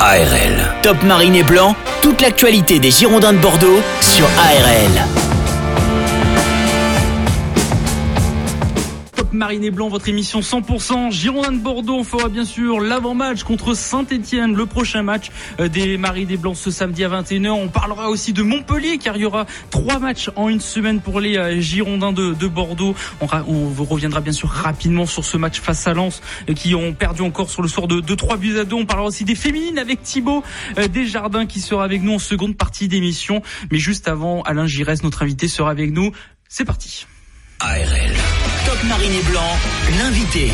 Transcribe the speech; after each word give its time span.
ARL. 0.00 0.74
Top 0.82 1.02
Marine 1.02 1.34
et 1.34 1.42
Blanc, 1.42 1.76
toute 2.00 2.22
l'actualité 2.22 2.78
des 2.78 2.90
Girondins 2.90 3.34
de 3.34 3.38
Bordeaux 3.38 3.82
sur 4.00 4.24
ARL. 4.24 5.19
Marine 9.40 9.64
et 9.64 9.70
Blanc, 9.70 9.88
votre 9.88 10.10
émission 10.10 10.40
100% 10.40 11.10
Girondins 11.10 11.52
de 11.52 11.56
Bordeaux. 11.56 11.94
On 11.94 12.04
fera 12.04 12.28
bien 12.28 12.44
sûr 12.44 12.78
l'avant-match 12.78 13.42
contre 13.42 13.72
Saint-Etienne, 13.72 14.54
le 14.54 14.66
prochain 14.66 15.02
match 15.02 15.30
euh, 15.60 15.68
des 15.68 15.96
Marines 15.96 16.30
et 16.30 16.36
Blancs 16.36 16.58
ce 16.58 16.70
samedi 16.70 17.04
à 17.04 17.08
21h. 17.08 17.48
On 17.48 17.68
parlera 17.68 18.10
aussi 18.10 18.34
de 18.34 18.42
Montpellier 18.42 18.98
car 18.98 19.16
il 19.16 19.22
y 19.22 19.24
aura 19.24 19.46
trois 19.70 19.98
matchs 19.98 20.28
en 20.36 20.50
une 20.50 20.60
semaine 20.60 21.00
pour 21.00 21.20
les 21.20 21.38
euh, 21.38 21.58
Girondins 21.58 22.12
de, 22.12 22.46
Bordeaux. 22.48 22.94
On, 23.22 23.28
on, 23.48 23.82
reviendra 23.82 24.20
bien 24.20 24.34
sûr 24.34 24.50
rapidement 24.50 25.06
sur 25.06 25.24
ce 25.24 25.38
match 25.38 25.58
face 25.58 25.86
à 25.86 25.94
Lens 25.94 26.20
euh, 26.50 26.52
qui 26.52 26.74
ont 26.74 26.92
perdu 26.92 27.22
encore 27.22 27.48
sur 27.48 27.62
le 27.62 27.68
sort 27.68 27.88
de, 27.88 28.14
3 28.14 28.36
buts 28.36 28.58
à 28.58 28.66
2. 28.66 28.76
On 28.76 28.84
parlera 28.84 29.08
aussi 29.08 29.24
des 29.24 29.36
féminines 29.36 29.78
avec 29.78 30.02
Thibaut 30.02 30.44
Desjardins 30.92 31.46
qui 31.46 31.60
sera 31.60 31.82
avec 31.82 32.02
nous 32.02 32.12
en 32.12 32.18
seconde 32.18 32.58
partie 32.58 32.88
d'émission. 32.88 33.40
Mais 33.72 33.78
juste 33.78 34.06
avant, 34.06 34.42
Alain 34.42 34.66
Giresse, 34.66 35.02
notre 35.02 35.22
invité, 35.22 35.48
sera 35.48 35.70
avec 35.70 35.92
nous. 35.92 36.12
C'est 36.46 36.66
parti. 36.66 37.06
ARL. 37.60 38.14
Top 38.64 38.78
Marine 38.88 39.12
et 39.12 39.30
Blanc, 39.30 39.50
l'invité. 39.98 40.50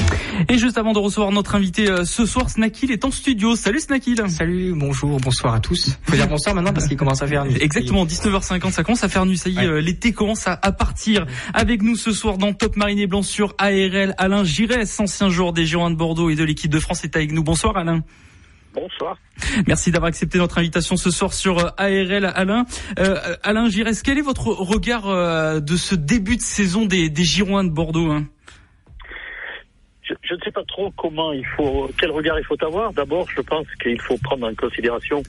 Et 0.48 0.58
juste 0.58 0.76
avant 0.76 0.92
de 0.92 0.98
recevoir 0.98 1.30
notre 1.30 1.54
invité 1.54 1.88
euh, 1.88 2.04
ce 2.04 2.26
soir, 2.26 2.50
Snakil 2.50 2.90
est 2.90 3.04
en 3.04 3.12
studio. 3.12 3.54
Salut 3.54 3.78
Snakil. 3.78 4.24
Salut, 4.28 4.72
bonjour, 4.74 5.20
bonsoir 5.20 5.54
à 5.54 5.60
tous. 5.60 5.98
Faut 6.02 6.16
dire 6.16 6.26
bonsoir 6.26 6.56
maintenant 6.56 6.72
parce 6.72 6.88
qu'il 6.88 6.96
commence 6.96 7.22
à 7.22 7.28
faire 7.28 7.44
nuit. 7.44 7.58
Exactement, 7.60 8.06
19h50, 8.06 8.72
ça 8.72 8.82
commence 8.82 9.04
à 9.04 9.08
faire 9.08 9.24
nuit. 9.24 9.38
Ça 9.38 9.50
y 9.50 9.58
est, 9.58 9.66
euh, 9.66 9.80
l'été 9.80 10.12
commence 10.12 10.48
à, 10.48 10.56
partir. 10.72 11.26
Avec 11.54 11.82
nous 11.82 11.94
ce 11.94 12.10
soir 12.10 12.38
dans 12.38 12.52
Top 12.52 12.76
Marine 12.76 12.98
et 12.98 13.06
Blanc 13.06 13.22
sur 13.22 13.54
ARL, 13.58 14.14
Alain 14.18 14.42
Giresse, 14.42 14.98
ancien 14.98 15.30
joueur 15.30 15.52
des 15.52 15.64
Girondins 15.64 15.92
de 15.92 15.98
Bordeaux 15.98 16.28
et 16.28 16.34
de 16.34 16.42
l'équipe 16.42 16.72
de 16.72 16.80
France, 16.80 17.04
est 17.04 17.14
avec 17.14 17.30
nous. 17.30 17.44
Bonsoir 17.44 17.76
Alain. 17.76 18.02
Bonsoir. 18.76 19.16
Merci 19.66 19.90
d'avoir 19.90 20.08
accepté 20.08 20.36
notre 20.36 20.58
invitation 20.58 20.96
ce 20.96 21.10
soir 21.10 21.32
sur 21.32 21.58
euh, 21.58 21.70
ARL. 21.78 22.30
Alain, 22.34 22.66
euh, 22.98 23.16
Alain 23.42 23.70
Giresse, 23.70 24.02
quel 24.02 24.18
est 24.18 24.22
votre 24.22 24.48
regard 24.48 25.08
euh, 25.08 25.60
de 25.60 25.76
ce 25.76 25.94
début 25.94 26.36
de 26.36 26.42
saison 26.42 26.84
des, 26.84 27.08
des 27.08 27.24
Girondins 27.24 27.64
de 27.64 27.70
Bordeaux 27.70 28.10
hein? 28.10 28.26
Je, 30.02 30.34
ne 30.34 30.40
sais 30.44 30.52
pas 30.52 30.62
trop 30.68 30.92
comment 30.96 31.32
il 31.32 31.44
faut, 31.56 31.90
quel 31.98 32.10
regard 32.10 32.38
il 32.38 32.44
faut 32.44 32.62
avoir. 32.62 32.92
D'abord, 32.92 33.26
je 33.34 33.40
pense 33.40 33.66
qu'il 33.82 34.00
faut 34.00 34.18
prendre 34.18 34.46
en 34.46 34.54
considération 34.54 35.22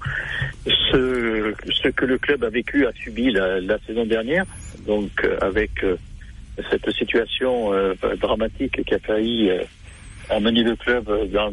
ce, 0.66 1.54
ce 1.72 1.88
que 1.88 2.06
le 2.06 2.18
club 2.18 2.44
a 2.44 2.50
vécu, 2.50 2.86
a 2.86 2.92
subi 2.92 3.32
la, 3.32 3.62
la 3.62 3.80
saison 3.88 4.06
dernière, 4.06 4.46
donc 4.86 5.10
avec 5.42 5.72
cette 6.70 6.92
situation 6.92 7.72
dramatique 8.22 8.84
qui 8.86 8.94
a 8.94 9.00
failli 9.00 9.50
emmener 10.30 10.62
le 10.62 10.76
club 10.76 11.06
dans, 11.32 11.52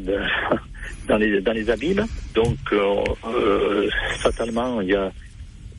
dans 1.08 1.16
les 1.16 1.40
dans 1.40 1.52
les 1.52 1.70
abîmes. 1.70 2.06
Donc 2.34 2.58
euh, 2.72 3.04
euh, 3.26 3.88
fatalement, 4.18 4.80
il 4.80 4.88
y 4.88 4.94
a 4.94 5.12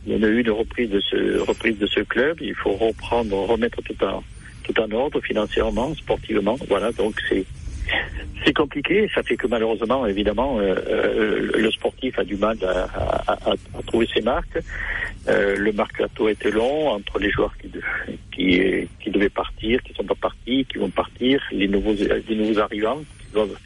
il 0.06 0.18
y 0.18 0.26
a 0.26 0.28
eu 0.28 0.40
une 0.42 0.52
reprise 0.52 0.90
de 0.90 1.00
ce 1.00 1.40
reprise 1.40 1.78
de 1.78 1.88
ce 1.88 2.02
club. 2.02 2.38
Il 2.42 2.56
faut 2.56 2.74
reprendre, 2.74 3.36
remettre 3.36 3.82
tout 3.82 4.04
en 4.04 4.24
tout 4.64 4.80
en 4.80 4.92
ordre 4.92 5.22
financièrement, 5.22 5.94
sportivement. 5.96 6.58
Voilà, 6.68 6.92
donc 6.92 7.16
c'est 7.30 7.46
c'est 8.44 8.54
compliqué. 8.54 9.10
Ça 9.14 9.24
fait 9.24 9.38
que 9.38 9.48
malheureusement, 9.48 10.06
évidemment, 10.06 10.60
euh, 10.60 11.52
le 11.56 11.72
sportif 11.72 12.18
a 12.20 12.24
du 12.24 12.36
mal 12.36 12.58
à, 12.64 13.82
trouver 13.88 14.08
ses 14.14 14.22
marques. 14.22 14.60
Euh, 15.28 15.56
le 15.56 15.72
mercato 15.72 16.30
était 16.30 16.52
long 16.52 16.90
entre 16.90 17.18
les 17.18 17.32
joueurs 17.32 17.56
qui, 17.58 17.72
qui, 18.32 18.88
qui 19.00 19.10
devaient 19.10 19.30
partir, 19.30 19.82
qui 19.82 19.94
sont 19.94 20.04
pas 20.04 20.16
partis, 20.16 20.66
qui 20.66 20.78
vont 20.78 20.90
partir, 20.90 21.42
les 21.52 21.68
nouveaux 21.68 21.94
les 21.94 22.36
nouveaux 22.36 22.60
arrivants 22.60 23.02
qui 23.20 23.34
doivent 23.34 23.58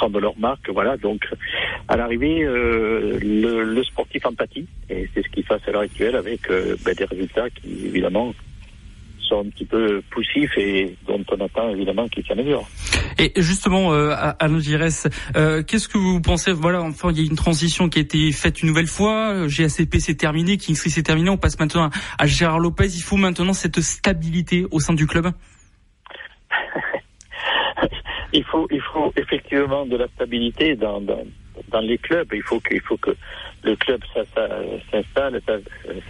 prendre 0.00 0.18
leur 0.18 0.38
marque. 0.38 0.70
Voilà, 0.70 0.96
donc 0.96 1.26
à 1.88 1.96
l'arrivée, 1.96 2.42
euh, 2.42 3.18
le, 3.20 3.62
le, 3.62 3.84
sportif 3.84 4.24
empathie, 4.24 4.66
et 4.88 5.08
c'est 5.12 5.22
ce 5.22 5.28
qu'il 5.28 5.44
fait 5.44 5.54
à 5.54 5.70
l'heure 5.70 5.82
actuelle 5.82 6.16
avec 6.16 6.48
euh, 6.50 6.74
ben, 6.84 6.94
des 6.94 7.04
résultats 7.04 7.50
qui 7.50 7.86
évidemment 7.86 8.32
sont 9.28 9.40
un 9.40 9.50
petit 9.50 9.66
peu 9.66 10.00
poussifs 10.10 10.56
et 10.56 10.96
dont 11.06 11.22
on 11.30 11.44
attend 11.44 11.68
évidemment 11.68 12.08
qu'ils 12.08 12.24
s'améliorent. 12.26 12.68
Et 13.18 13.32
justement, 13.36 13.92
euh, 13.92 14.14
Alain 14.38 14.58
Giresse, 14.58 15.06
euh, 15.36 15.62
qu'est-ce 15.62 15.88
que 15.88 15.98
vous 15.98 16.22
pensez? 16.22 16.52
Voilà, 16.52 16.80
enfin, 16.80 17.10
il 17.10 17.20
y 17.20 17.22
a 17.22 17.26
une 17.28 17.36
transition 17.36 17.90
qui 17.90 17.98
a 17.98 18.02
été 18.02 18.32
faite 18.32 18.62
une 18.62 18.68
nouvelle 18.68 18.86
fois. 18.86 19.46
GACP 19.46 19.98
s'est 19.98 20.14
terminé, 20.14 20.56
Kingsley 20.56 20.90
s'est 20.90 21.02
terminé. 21.02 21.28
On 21.28 21.36
passe 21.36 21.58
maintenant 21.58 21.90
à 22.18 22.26
Gérard 22.26 22.58
Lopez. 22.58 22.88
Il 22.94 23.02
faut 23.02 23.18
maintenant 23.18 23.52
cette 23.52 23.80
stabilité 23.82 24.64
au 24.70 24.80
sein 24.80 24.94
du 24.94 25.06
club? 25.06 25.30
il 28.32 28.44
faut, 28.44 28.66
il 28.70 28.80
faut 28.80 29.12
effectivement 29.16 29.86
de 29.86 29.96
la 29.96 30.08
stabilité 30.08 30.76
dans, 30.76 31.00
dans, 31.00 31.80
les 31.80 31.98
clubs. 31.98 32.28
Il 32.32 32.42
faut 32.42 32.60
que, 32.60 32.74
il 32.74 32.80
faut 32.80 32.96
que 32.96 33.14
le 33.64 33.76
club 33.76 34.00
s'installe, 34.14 35.40
ça, 35.46 35.58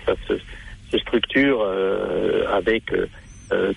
ça, 0.07 0.15
se, 0.29 0.99
structure 0.99 1.61
euh, 1.63 2.47
avec 2.53 2.93
euh, 2.93 3.73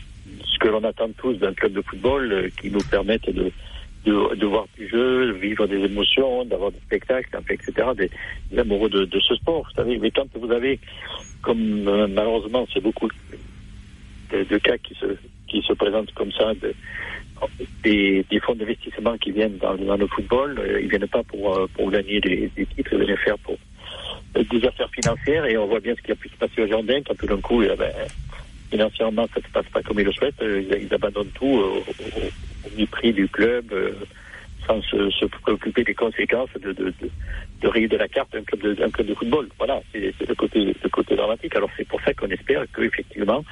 ce 0.45 0.59
que 0.59 0.67
l'on 0.67 0.83
attend 0.83 1.09
tous 1.17 1.33
d'un 1.35 1.53
club 1.53 1.73
de 1.73 1.81
football 1.81 2.31
euh, 2.31 2.49
qui 2.59 2.71
nous 2.71 2.81
permette 2.89 3.29
de, 3.29 3.51
de, 4.05 4.45
voir 4.45 4.67
du 4.77 4.87
jeu, 4.87 5.31
vivre 5.33 5.67
des 5.67 5.79
émotions, 5.79 6.45
d'avoir 6.45 6.71
des 6.71 6.79
spectacles, 6.79 7.37
etc., 7.49 7.89
des, 7.95 8.59
amoureux 8.59 8.89
de, 8.89 9.05
de, 9.05 9.19
ce 9.19 9.35
sport, 9.35 9.63
vous 9.63 9.75
savez. 9.75 9.97
Mais 9.97 10.11
quand 10.11 10.27
vous 10.35 10.51
avez, 10.51 10.79
comme 11.41 11.87
euh, 11.87 12.07
malheureusement 12.07 12.67
c'est 12.73 12.81
beaucoup 12.81 13.07
de, 14.31 14.43
de, 14.43 14.57
cas 14.57 14.77
qui 14.77 14.95
se, 14.95 15.15
qui 15.47 15.61
se 15.61 15.73
présentent 15.73 16.13
comme 16.13 16.31
ça, 16.31 16.51
des, 17.83 18.25
fonds 18.41 18.55
d'investissement 18.55 19.17
qui 19.17 19.31
viennent 19.31 19.57
dans, 19.57 19.73
le 19.73 20.07
football. 20.07 20.59
Euh, 20.59 20.81
ils 20.81 20.89
viennent 20.89 21.07
pas 21.07 21.23
pour, 21.23 21.57
euh, 21.57 21.67
pour 21.73 21.91
gagner 21.91 22.19
des, 22.19 22.49
titres, 22.55 22.93
ils 22.93 23.03
viennent 23.03 23.17
faire 23.17 23.37
pour 23.39 23.57
euh, 24.37 24.43
des 24.51 24.65
affaires 24.65 24.89
financières. 24.91 25.45
Et 25.45 25.57
on 25.57 25.67
voit 25.67 25.79
bien 25.79 25.95
ce 25.95 26.01
qui 26.01 26.11
a 26.11 26.15
pu 26.15 26.29
se 26.29 26.35
passer 26.35 26.61
au 26.61 26.67
Jardin 26.67 27.01
quand 27.05 27.15
tout 27.15 27.27
d'un 27.27 27.41
coup, 27.41 27.59
ben, 27.59 27.91
financièrement, 28.69 29.27
ça 29.33 29.39
ne 29.39 29.45
se 29.45 29.51
passe 29.51 29.67
pas 29.67 29.81
comme 29.81 29.99
ils 29.99 30.05
le 30.05 30.11
souhaitent. 30.11 30.41
Ils, 30.41 30.93
abandonnent 30.93 31.31
tout 31.35 31.45
au, 31.45 31.77
au, 31.77 32.77
mépris 32.77 33.13
du 33.13 33.27
club, 33.27 33.65
sans 34.65 34.81
se, 34.81 35.25
préoccuper 35.25 35.83
des 35.83 35.93
conséquences 35.93 36.49
de, 36.61 36.71
de, 36.71 36.93
de, 37.61 37.87
de 37.87 37.97
la 37.97 38.07
carte 38.07 38.33
d'un 38.33 38.43
club 38.43 38.61
de, 38.61 38.87
club 38.87 39.07
de 39.07 39.13
football. 39.13 39.49
Voilà, 39.57 39.81
c'est 39.91 40.27
le 40.27 40.35
côté, 40.35 40.75
le 40.81 40.89
côté 40.89 41.15
dramatique. 41.15 41.55
Alors 41.55 41.69
c'est 41.77 41.87
pour 41.87 42.01
ça 42.01 42.13
qu'on 42.13 42.29
espère 42.29 42.65
que 42.71 42.81
effectivement 42.81 43.43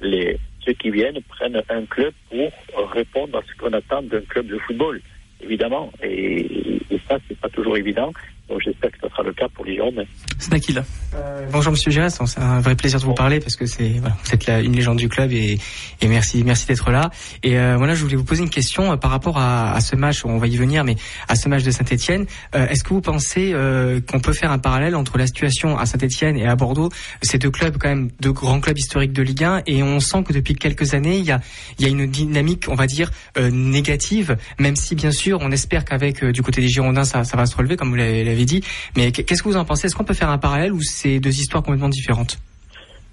les 0.00 0.38
ceux 0.68 0.74
qui 0.74 0.90
viennent 0.90 1.20
prennent 1.22 1.62
un 1.70 1.84
club 1.86 2.12
pour 2.30 2.90
répondre 2.90 3.38
à 3.38 3.42
ce 3.42 3.56
qu'on 3.58 3.72
attend 3.72 4.02
d'un 4.02 4.20
club 4.20 4.46
de 4.46 4.58
football, 4.58 5.00
évidemment. 5.40 5.90
Et, 6.02 6.80
et 6.90 7.00
ça, 7.08 7.18
c'est 7.26 7.38
pas 7.38 7.48
toujours 7.48 7.76
évident. 7.76 8.12
Donc 8.48 8.60
j'espère 8.64 8.90
que 8.90 8.98
ce 9.02 9.08
sera 9.08 9.22
le 9.22 9.32
cas 9.32 9.46
pour 9.54 9.64
les 9.64 9.74
Girondins. 9.74 10.04
Snakil. 10.38 10.82
Euh, 11.14 11.46
bonjour 11.52 11.72
Monsieur 11.72 11.90
Gérard, 11.90 12.10
c'est 12.10 12.38
un 12.38 12.60
vrai 12.60 12.74
plaisir 12.74 12.98
de 13.00 13.04
vous 13.04 13.14
parler 13.14 13.40
parce 13.40 13.56
que 13.56 13.66
c'est 13.66 13.88
voilà, 13.98 14.16
vous 14.24 14.32
êtes 14.32 14.46
la, 14.46 14.60
une 14.60 14.74
légende 14.74 14.98
du 14.98 15.08
club 15.08 15.32
et, 15.32 15.58
et 16.00 16.08
merci 16.08 16.42
merci 16.44 16.66
d'être 16.66 16.90
là. 16.90 17.10
Et 17.42 17.58
euh, 17.58 17.76
voilà, 17.76 17.94
je 17.94 18.02
voulais 18.02 18.16
vous 18.16 18.24
poser 18.24 18.42
une 18.42 18.50
question 18.50 18.92
euh, 18.92 18.96
par 18.96 19.10
rapport 19.10 19.38
à, 19.38 19.72
à, 19.74 19.80
ce 19.80 19.96
match, 19.96 20.24
on 20.24 20.38
va 20.38 20.46
y 20.46 20.56
venir, 20.56 20.84
mais 20.84 20.96
à 21.28 21.34
ce 21.34 21.48
match 21.48 21.62
de 21.62 21.70
Saint-Étienne. 21.70 22.26
Euh, 22.54 22.66
Est-ce 22.68 22.84
que 22.84 22.90
vous 22.90 23.00
pensez 23.00 23.52
euh, 23.52 24.00
qu'on 24.00 24.20
peut 24.20 24.32
faire 24.32 24.50
un 24.50 24.58
parallèle 24.58 24.96
entre 24.96 25.18
la 25.18 25.26
situation 25.26 25.76
à 25.78 25.86
Saint-Étienne 25.86 26.36
et 26.36 26.46
à 26.46 26.56
Bordeaux? 26.56 26.90
Ces 27.22 27.38
deux 27.38 27.50
clubs, 27.50 27.76
quand 27.78 27.88
même, 27.88 28.10
deux 28.20 28.32
grands 28.32 28.60
clubs 28.60 28.78
historiques 28.78 29.12
de 29.12 29.22
Ligue 29.22 29.44
1, 29.44 29.62
et 29.66 29.82
on 29.82 30.00
sent 30.00 30.22
que 30.24 30.32
depuis 30.32 30.54
quelques 30.54 30.94
années, 30.94 31.18
il 31.18 31.24
y 31.24 31.32
a 31.32 31.40
il 31.78 31.86
y 31.86 31.88
a 31.88 31.90
une 31.90 32.06
dynamique, 32.06 32.64
on 32.68 32.74
va 32.74 32.86
dire 32.86 33.10
euh, 33.36 33.50
négative, 33.50 34.36
même 34.58 34.76
si 34.76 34.94
bien 34.94 35.10
sûr, 35.10 35.38
on 35.42 35.50
espère 35.50 35.84
qu'avec 35.84 36.24
du 36.24 36.42
côté 36.42 36.60
des 36.60 36.68
Girondins, 36.68 37.04
ça, 37.04 37.24
ça 37.24 37.36
va 37.36 37.46
se 37.46 37.56
relever, 37.56 37.76
comme 37.76 37.90
vous 37.90 37.96
l'avez 37.96 38.37
dit. 38.44 38.62
Mais 38.96 39.12
qu'est-ce 39.12 39.42
que 39.42 39.48
vous 39.48 39.56
en 39.56 39.64
pensez? 39.64 39.86
Est-ce 39.86 39.96
qu'on 39.96 40.04
peut 40.04 40.14
faire 40.14 40.30
un 40.30 40.38
parallèle 40.38 40.72
ou 40.72 40.82
c'est 40.82 41.20
deux 41.20 41.38
histoires 41.38 41.62
complètement 41.62 41.88
différentes? 41.88 42.38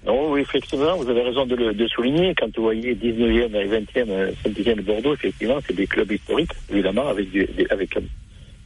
Non, 0.06 0.30
oui, 0.30 0.40
effectivement, 0.40 0.96
vous 0.96 1.10
avez 1.10 1.22
raison 1.22 1.46
de 1.46 1.56
le 1.56 1.88
souligner. 1.88 2.32
Quand 2.38 2.46
vous 2.56 2.62
voyez 2.62 2.94
19e 2.94 3.54
et 3.56 3.66
20e 3.66 4.34
Saint-Étienne 4.42 4.80
Bordeaux, 4.82 5.14
effectivement, 5.14 5.58
c'est 5.66 5.74
des 5.74 5.88
clubs 5.88 6.10
historiques, 6.12 6.52
évidemment, 6.70 7.08
avec, 7.08 7.28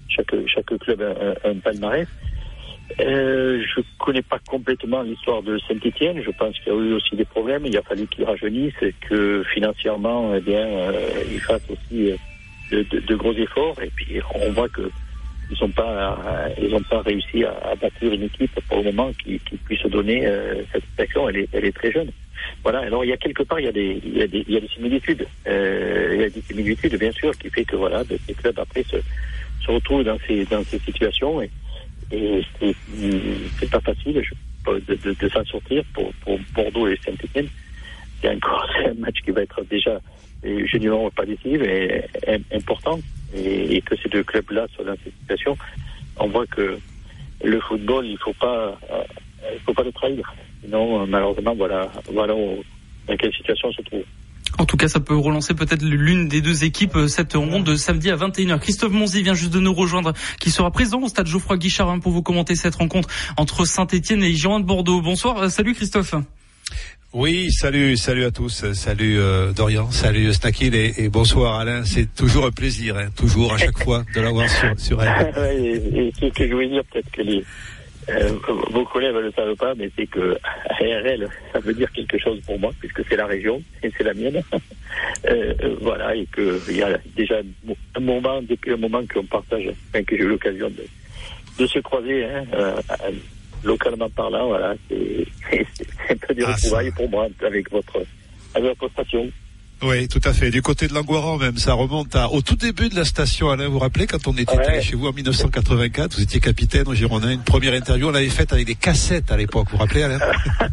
chaque, 0.09 0.78
club 0.81 1.03
un, 1.45 1.54
palmarès. 1.54 2.07
Euh, 2.98 3.63
je 3.74 3.80
connais 3.98 4.22
pas 4.22 4.39
complètement 4.47 5.03
l'histoire 5.03 5.42
de 5.42 5.59
Saint-Étienne. 5.66 6.22
Je 6.22 6.30
pense 6.33 6.59
qu'il 6.59 6.72
y 6.72 6.77
a 6.77 6.78
eu 6.78 6.92
aussi 6.92 7.16
des 7.16 7.24
problèmes. 7.24 7.65
Il 7.65 7.77
a 7.77 7.83
fallu 7.83 8.06
qu'ils 8.09 8.24
rajeunissent 8.24 8.83
et 8.83 8.95
que 9.09 9.42
financièrement, 9.54 10.34
eh 10.34 10.41
bien, 10.41 10.66
euh, 10.66 11.22
ils 11.30 11.41
fassent 11.41 11.71
aussi 11.71 12.10
euh, 12.10 12.16
de, 12.71 13.01
de, 13.01 13.15
gros 13.15 13.33
efforts. 13.33 13.80
Et 13.80 13.91
puis, 13.95 14.21
on 14.34 14.53
voit 14.53 14.68
que 14.68 14.91
ils 15.51 15.59
n'ont 15.61 15.71
pas, 15.71 16.49
ils 16.61 16.75
ont 16.75 16.83
pas 16.83 17.03
réussi 17.03 17.45
à, 17.45 17.51
à, 17.71 17.75
bâtir 17.75 18.13
une 18.13 18.23
équipe 18.23 18.59
pour 18.69 18.79
le 18.79 18.85
moment 18.85 19.11
qui, 19.23 19.39
qui 19.41 19.57
puisse 19.57 19.83
donner 19.87 20.27
euh, 20.27 20.63
cette 20.73 20.83
action. 20.99 21.29
Elle 21.29 21.39
est, 21.39 21.49
elle 21.53 21.65
est 21.65 21.77
très 21.77 21.91
jeune. 21.91 22.11
Voilà. 22.63 22.81
Alors 22.81 23.05
il 23.05 23.09
y 23.09 23.13
a 23.13 23.17
quelque 23.17 23.43
part, 23.43 23.59
il 23.59 23.67
y 23.67 23.69
a 23.69 23.73
des, 23.73 24.01
il 24.05 24.17
y 24.17 24.23
a 24.23 24.27
des, 24.27 24.45
il 24.47 24.55
y 24.55 24.57
a 24.57 24.61
des 24.61 24.69
similitudes. 24.69 25.27
Euh, 25.49 26.11
il 26.15 26.21
y 26.21 26.25
a 26.25 26.31
des 26.31 26.41
similitudes, 26.43 26.97
bien 26.99 27.13
sûr, 27.13 27.37
qui 27.37 27.51
fait 27.51 27.65
que 27.65 27.77
voilà, 27.77 28.05
ces 28.05 28.35
clubs 28.35 28.59
après 28.59 28.85
se, 28.85 28.97
se 29.65 29.71
retrouvent 29.71 30.05
dans 30.05 30.19
ces, 30.27 30.45
dans 30.45 30.63
ces 30.65 30.79
situations 30.79 31.43
et, 31.43 31.51
et 32.13 32.43
c'est, 32.61 33.71
pas 33.71 33.81
facile 33.81 34.21
je, 34.23 34.35
de, 34.73 34.95
de, 34.95 35.13
de 35.13 35.29
s'en 35.29 35.45
sortir 35.45 35.83
pour, 35.95 36.13
pour 36.25 36.39
Bordeaux 36.55 36.89
et 36.89 36.99
Saint-Étienne. 37.05 37.49
C'est 38.21 38.31
encore 38.31 38.69
un 38.87 38.95
match 38.95 39.17
qui 39.25 39.33
va 39.33 39.43
être 39.43 39.63
déjà, 39.65 40.01
je 40.45 40.77
ne 40.77 41.11
pas 41.11 41.27
décisif, 41.27 41.61
mais 41.61 42.09
important 42.53 42.99
et, 43.34 43.80
que 43.82 43.97
ces 43.97 44.09
deux 44.09 44.24
clubs-là 44.24 44.66
soient 44.74 44.84
dans 44.84 44.97
cette 45.04 45.15
situation, 45.21 45.56
on 46.18 46.28
voit 46.28 46.47
que 46.47 46.78
le 47.42 47.60
football, 47.60 48.06
il 48.06 48.18
faut 48.18 48.34
pas, 48.34 48.78
euh, 48.92 49.03
il 49.54 49.60
faut 49.60 49.74
pas 49.74 49.82
le 49.82 49.92
trahir. 49.92 50.34
Sinon, 50.62 51.06
malheureusement, 51.06 51.54
voilà, 51.54 51.91
voilà 52.12 52.34
dans 52.34 53.16
quelle 53.16 53.32
situation 53.32 53.68
on 53.68 53.72
se 53.72 53.82
trouve. 53.82 54.04
En 54.59 54.66
tout 54.66 54.77
cas, 54.77 54.88
ça 54.88 55.00
peut 55.00 55.16
relancer 55.16 55.54
peut-être 55.54 55.82
l'une 55.82 56.28
des 56.28 56.41
deux 56.41 56.65
équipes 56.65 56.97
euh, 56.97 57.09
cette 57.09 57.32
ronde 57.34 57.65
de 57.65 57.77
samedi 57.77 58.10
à 58.10 58.16
21h. 58.16 58.59
Christophe 58.59 58.92
Monzi 58.92 59.22
vient 59.22 59.34
juste 59.34 59.53
de 59.53 59.60
nous 59.60 59.72
rejoindre, 59.72 60.12
qui 60.38 60.50
sera 60.50 60.71
présent 60.71 61.00
au 61.00 61.09
stade 61.09 61.27
Geoffroy 61.27 61.56
Guichard 61.56 61.88
hein, 61.88 61.98
pour 61.98 62.12
vous 62.12 62.22
commenter 62.22 62.54
cette 62.56 62.74
rencontre 62.74 63.09
entre 63.36 63.65
Saint-Etienne 63.65 64.22
et 64.22 64.32
Girondins 64.32 64.60
de 64.60 64.66
Bordeaux. 64.66 65.00
Bonsoir, 65.00 65.38
euh, 65.38 65.48
salut 65.48 65.74
Christophe. 65.74 66.15
Oui, 67.12 67.51
salut, 67.51 67.97
salut 67.97 68.24
à 68.24 68.30
tous, 68.30 68.72
salut 68.72 69.18
euh, 69.18 69.53
Dorian, 69.53 69.91
salut 69.91 70.33
Snakil 70.33 70.77
et, 70.77 71.09
bonsoir 71.09 71.59
Alain. 71.59 71.84
C'est 71.84 72.07
toujours 72.15 72.47
un 72.47 72.53
plaisir, 72.53 72.97
hein, 72.97 73.09
toujours 73.16 73.53
à 73.53 73.59
chaque 73.59 73.83
fois 73.83 74.04
de 74.15 74.21
l'avoir 74.21 74.48
sur, 74.48 74.78
sur 74.78 75.03
elle. 75.03 75.34
et, 75.97 76.12
ce 76.21 76.27
que 76.27 76.47
je 76.47 76.53
voulais 76.53 76.68
dire, 76.68 76.84
peut-être 76.84 77.10
que 77.10 77.22
les, 77.22 77.45
euh, 78.10 78.33
vos 78.71 78.84
collègues 78.84 79.15
ne 79.15 79.21
le 79.22 79.33
savent 79.33 79.57
pas, 79.57 79.74
mais 79.74 79.91
c'est 79.97 80.07
que 80.07 80.39
ARL, 80.68 81.28
ça 81.53 81.59
veut 81.59 81.74
dire 81.74 81.91
quelque 81.91 82.16
chose 82.16 82.41
pour 82.47 82.60
moi, 82.60 82.72
puisque 82.78 83.03
c'est 83.09 83.16
la 83.16 83.27
région 83.27 83.60
et 83.83 83.91
c'est 83.97 84.04
la 84.04 84.15
mienne. 84.15 84.42
Euh, 85.24 85.54
euh, 85.63 85.77
voilà, 85.80 86.16
et 86.16 86.27
qu'il 86.34 86.77
y 86.77 86.83
a 86.83 86.98
déjà 87.16 87.36
un 87.95 88.01
moment, 88.01 88.42
depuis 88.42 88.72
un 88.72 88.77
moment 88.77 89.03
qu'on 89.06 89.24
partage, 89.24 89.71
enfin, 89.89 90.03
que 90.03 90.16
j'ai 90.16 90.24
eu 90.24 90.28
l'occasion 90.28 90.68
de, 90.68 90.84
de, 91.59 91.66
se 91.66 91.78
croiser, 91.78 92.24
hein, 92.24 92.42
localement 93.65 94.09
parlant, 94.10 94.48
voilà, 94.48 94.74
c'est 94.89 95.27
un 96.10 96.16
peu 96.16 96.34
des 96.34 96.45
ah, 96.45 96.53
retrouvailles 96.53 96.92
pour 96.92 97.09
moi 97.09 97.28
avec 97.45 97.71
votre, 97.71 98.03
avec 98.54 98.78
votre 98.80 98.92
station. 98.92 99.30
Oui, 99.83 100.09
tout 100.09 100.21
à 100.24 100.34
fait. 100.34 100.51
Du 100.51 100.60
côté 100.60 100.89
de 100.89 100.95
Langoiran 100.95 101.39
même, 101.39 101.57
ça 101.57 101.72
remonte 101.72 102.15
à, 102.15 102.30
au 102.30 102.42
tout 102.42 102.57
début 102.57 102.91
de 102.91 102.97
la 102.97 103.07
station. 103.07 103.48
Alain, 103.48 103.66
vous 103.66 103.74
vous 103.74 103.78
rappelez 103.78 104.07
quand 104.07 104.28
on 104.28 104.36
était 104.36 104.59
allé 104.59 104.83
chez 104.83 104.95
vous 104.95 105.07
en 105.07 105.12
1984, 105.12 106.16
vous 106.16 106.22
étiez 106.22 106.39
capitaine 106.39 106.86
au 106.86 106.95
Girondin, 106.95 107.30
une 107.30 107.42
première 107.42 107.72
interview, 107.72 108.09
on 108.09 108.10
l'avait 108.10 108.28
faite 108.28 108.53
avec 108.53 108.66
des 108.66 108.74
cassettes 108.74 109.33
à 109.33 109.39
l'époque. 109.39 109.68
Vous 109.71 109.78
vous 109.78 109.83
rappelez, 109.83 110.03
Alain? 110.03 110.18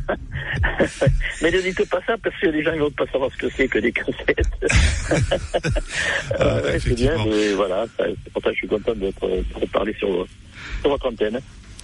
Mais 1.42 1.52
ne 1.52 1.62
dites 1.62 1.90
pas 1.90 2.02
ça 2.06 2.16
parce 2.22 2.36
que 2.38 2.48
les 2.48 2.64
gens 2.64 2.74
ne 2.74 2.80
vont 2.80 2.92
pas 2.92 3.06
savoir 3.08 3.32
ce 3.32 3.38
que 3.38 3.50
c'est 3.56 3.70
que 3.70 3.80
des 3.80 3.94
cassettes. 3.94 4.42
ah, 6.40 6.60
c'est 6.80 6.96
bien, 6.96 7.14
mais 7.26 7.54
voilà, 7.54 7.86
c'est 7.98 8.34
pour 8.34 8.42
ça 8.42 8.50
que 8.50 8.56
je 8.56 8.60
suis 8.60 8.68
content 8.68 8.94
de 8.96 9.66
parler 9.68 9.96
sur, 10.00 10.26
sur 10.82 10.90
votre 10.90 11.08
antenne. 11.08 11.40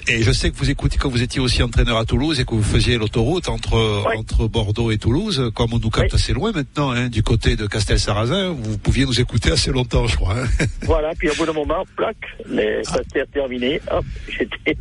Et 0.07 0.21
je 0.21 0.31
sais 0.31 0.51
que 0.51 0.57
vous 0.57 0.69
écoutez 0.69 0.97
quand 0.97 1.09
vous 1.09 1.23
étiez 1.23 1.39
aussi 1.39 1.63
entraîneur 1.63 1.97
à 1.97 2.05
Toulouse 2.05 2.39
et 2.39 2.45
que 2.45 2.51
vous 2.51 2.63
faisiez 2.63 2.97
l'autoroute 2.97 3.47
entre 3.47 4.03
entre 4.17 4.47
Bordeaux 4.47 4.91
et 4.91 4.97
Toulouse. 4.97 5.51
Comme 5.55 5.73
on 5.73 5.79
nous 5.79 5.89
capte 5.89 6.13
assez 6.13 6.33
loin 6.33 6.51
maintenant, 6.51 6.91
hein, 6.91 7.07
du 7.07 7.23
côté 7.23 7.55
de 7.55 7.67
Castel-Sarrazin, 7.67 8.49
vous 8.49 8.77
pouviez 8.77 9.05
nous 9.05 9.19
écouter 9.21 9.51
assez 9.51 9.71
longtemps, 9.71 10.05
je 10.07 10.17
crois. 10.17 10.35
Hein. 10.37 10.65
Voilà. 10.83 11.13
Puis 11.17 11.29
au 11.29 11.35
bout 11.35 11.45
d'un 11.45 11.53
moment, 11.53 11.85
plaque, 11.95 12.17
mais 12.49 12.83
ça 12.83 12.99
s'est 13.11 13.25
terminé. 13.31 13.79
Hop, 13.91 14.05
j'étais, 14.27 14.77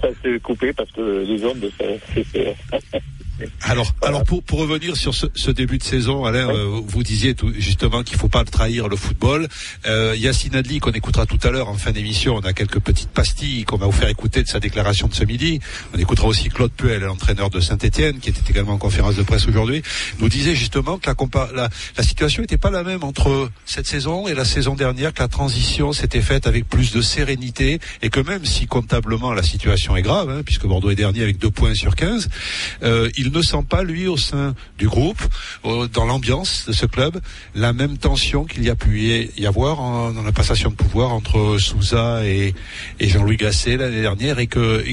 ça 0.00 0.08
s'est 0.22 0.40
coupé 0.40 0.72
parce 0.72 0.90
que 0.90 1.24
les 1.24 1.44
ondes, 1.44 1.70
c'était 2.14 2.56
alors, 3.62 3.92
alors 4.02 4.24
pour, 4.24 4.42
pour 4.42 4.60
revenir 4.60 4.96
sur 4.96 5.14
ce, 5.14 5.26
ce 5.34 5.50
début 5.50 5.78
de 5.78 5.82
saison, 5.82 6.24
Alain, 6.24 6.48
euh, 6.48 6.80
vous 6.86 7.02
disiez 7.02 7.34
tout, 7.34 7.52
justement 7.58 8.02
qu'il 8.02 8.16
faut 8.16 8.28
pas 8.28 8.44
trahir 8.44 8.88
le 8.88 8.96
football. 8.96 9.48
Euh, 9.86 10.14
Yacine 10.16 10.54
Adli, 10.54 10.78
qu'on 10.78 10.92
écoutera 10.92 11.26
tout 11.26 11.38
à 11.42 11.50
l'heure 11.50 11.68
en 11.68 11.74
fin 11.74 11.90
d'émission, 11.90 12.36
on 12.36 12.40
a 12.40 12.52
quelques 12.52 12.78
petites 12.78 13.10
pastilles 13.10 13.64
qu'on 13.64 13.76
va 13.76 13.86
vous 13.86 13.92
faire 13.92 14.08
écouter 14.08 14.42
de 14.42 14.48
sa 14.48 14.60
déclaration 14.60 15.08
de 15.08 15.14
ce 15.14 15.24
midi. 15.24 15.58
On 15.94 15.98
écoutera 15.98 16.28
aussi 16.28 16.48
Claude 16.48 16.72
Puel, 16.72 17.02
l'entraîneur 17.02 17.50
de 17.50 17.60
Saint-Etienne, 17.60 18.20
qui 18.20 18.30
était 18.30 18.48
également 18.48 18.74
en 18.74 18.78
conférence 18.78 19.16
de 19.16 19.22
presse 19.22 19.48
aujourd'hui, 19.48 19.82
nous 20.20 20.28
disait 20.28 20.54
justement 20.54 20.98
que 20.98 21.10
la, 21.10 21.48
la, 21.54 21.68
la 21.96 22.02
situation 22.04 22.42
n'était 22.42 22.58
pas 22.58 22.70
la 22.70 22.84
même 22.84 23.02
entre 23.02 23.50
cette 23.64 23.86
saison 23.86 24.28
et 24.28 24.34
la 24.34 24.44
saison 24.44 24.74
dernière, 24.74 25.12
que 25.12 25.22
la 25.22 25.28
transition 25.28 25.92
s'était 25.92 26.20
faite 26.20 26.46
avec 26.46 26.68
plus 26.68 26.92
de 26.92 27.00
sérénité 27.00 27.80
et 28.02 28.10
que 28.10 28.20
même 28.20 28.44
si 28.44 28.66
comptablement 28.66 29.32
la 29.32 29.42
situation 29.42 29.96
est 29.96 30.02
grave, 30.02 30.30
hein, 30.30 30.42
puisque 30.44 30.66
Bordeaux 30.66 30.90
est 30.90 30.94
dernier 30.94 31.22
avec 31.22 31.38
deux 31.38 31.50
points 31.50 31.74
sur 31.74 31.96
15, 31.96 32.28
euh, 32.82 33.10
il 33.16 33.23
ne 33.30 33.42
sent 33.42 33.64
pas, 33.68 33.82
lui, 33.82 34.06
au 34.06 34.16
sein 34.16 34.54
du 34.78 34.88
groupe, 34.88 35.22
dans 35.92 36.04
l'ambiance 36.04 36.64
de 36.66 36.72
ce 36.72 36.86
club, 36.86 37.20
la 37.54 37.72
même 37.72 37.98
tension 37.98 38.44
qu'il 38.44 38.64
y 38.64 38.70
a 38.70 38.76
pu 38.76 39.30
y 39.36 39.46
avoir 39.46 40.12
dans 40.12 40.22
la 40.22 40.32
passation 40.32 40.70
de 40.70 40.74
pouvoir 40.74 41.12
entre 41.12 41.58
Souza 41.58 42.24
et, 42.24 42.54
Jean-Louis 43.00 43.36
Gasset 43.36 43.76
l'année 43.76 44.00
dernière 44.00 44.38
et, 44.38 44.46
que, 44.46 44.84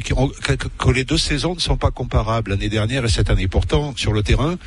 les 0.94 1.04
deux 1.04 1.18
saisons 1.18 1.56
ne 1.56 1.60
sont 1.60 1.78
pas 1.78 1.92
comparables 1.92 2.52
l'année 2.52 2.70
dernière 2.70 3.06
et 3.06 3.10
cette 3.10 3.30
année. 3.30 3.48
Pourtant, 3.48 3.94
sur 3.96 4.14
le 4.14 4.24
terrain, 4.24 4.58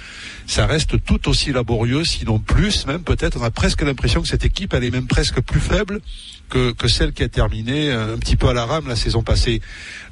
ça 0.46 0.67
reste 0.67 1.02
tout 1.05 1.28
aussi 1.28 1.52
laborieux, 1.52 2.05
sinon 2.05 2.38
plus 2.38 2.87
même 2.87 3.02
peut-être. 3.02 3.38
On 3.40 3.44
a 3.44 3.50
presque 3.50 3.82
l'impression 3.82 4.22
que 4.22 4.28
cette 4.28 4.44
équipe, 4.44 4.75
elle 4.75 4.84
est 4.84 4.90
même 4.90 5.06
presque 5.06 5.40
plus 5.40 5.60
faible 5.60 6.00
que, 6.49 6.75
celle 6.88 7.12
qui 7.12 7.22
a 7.22 7.28
terminé 7.28 7.90
un 7.90 8.19
petit 8.19 8.37
peu 8.37 8.49
à 8.49 8.52
la 8.52 8.64
rame 8.64 8.88
la 8.88 8.96
saison 8.96 9.22
passée. 9.22 9.60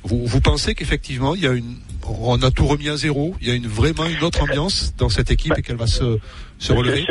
Vous 0.04 0.40
pensez 0.40 0.74
qu'effectivement, 0.74 1.34
il 1.34 1.42
y 1.42 1.46
a 1.46 1.52
une, 1.52 1.76
on 2.06 2.42
a 2.42 2.50
tout 2.50 2.66
remis 2.66 2.88
à 2.88 2.96
zéro. 2.96 3.34
Il 3.40 3.48
y 3.48 3.50
a 3.50 3.54
une, 3.54 3.66
vraiment 3.66 4.06
une 4.06 4.22
autre 4.24 4.42
ambiance 4.42 4.94
dans 4.96 5.08
cette 5.08 5.30
équipe 5.30 5.56
et 5.56 5.62
qu'elle 5.62 5.76
va 5.76 5.86
se, 5.86 6.18
se 6.58 6.72
relever. 6.72 7.04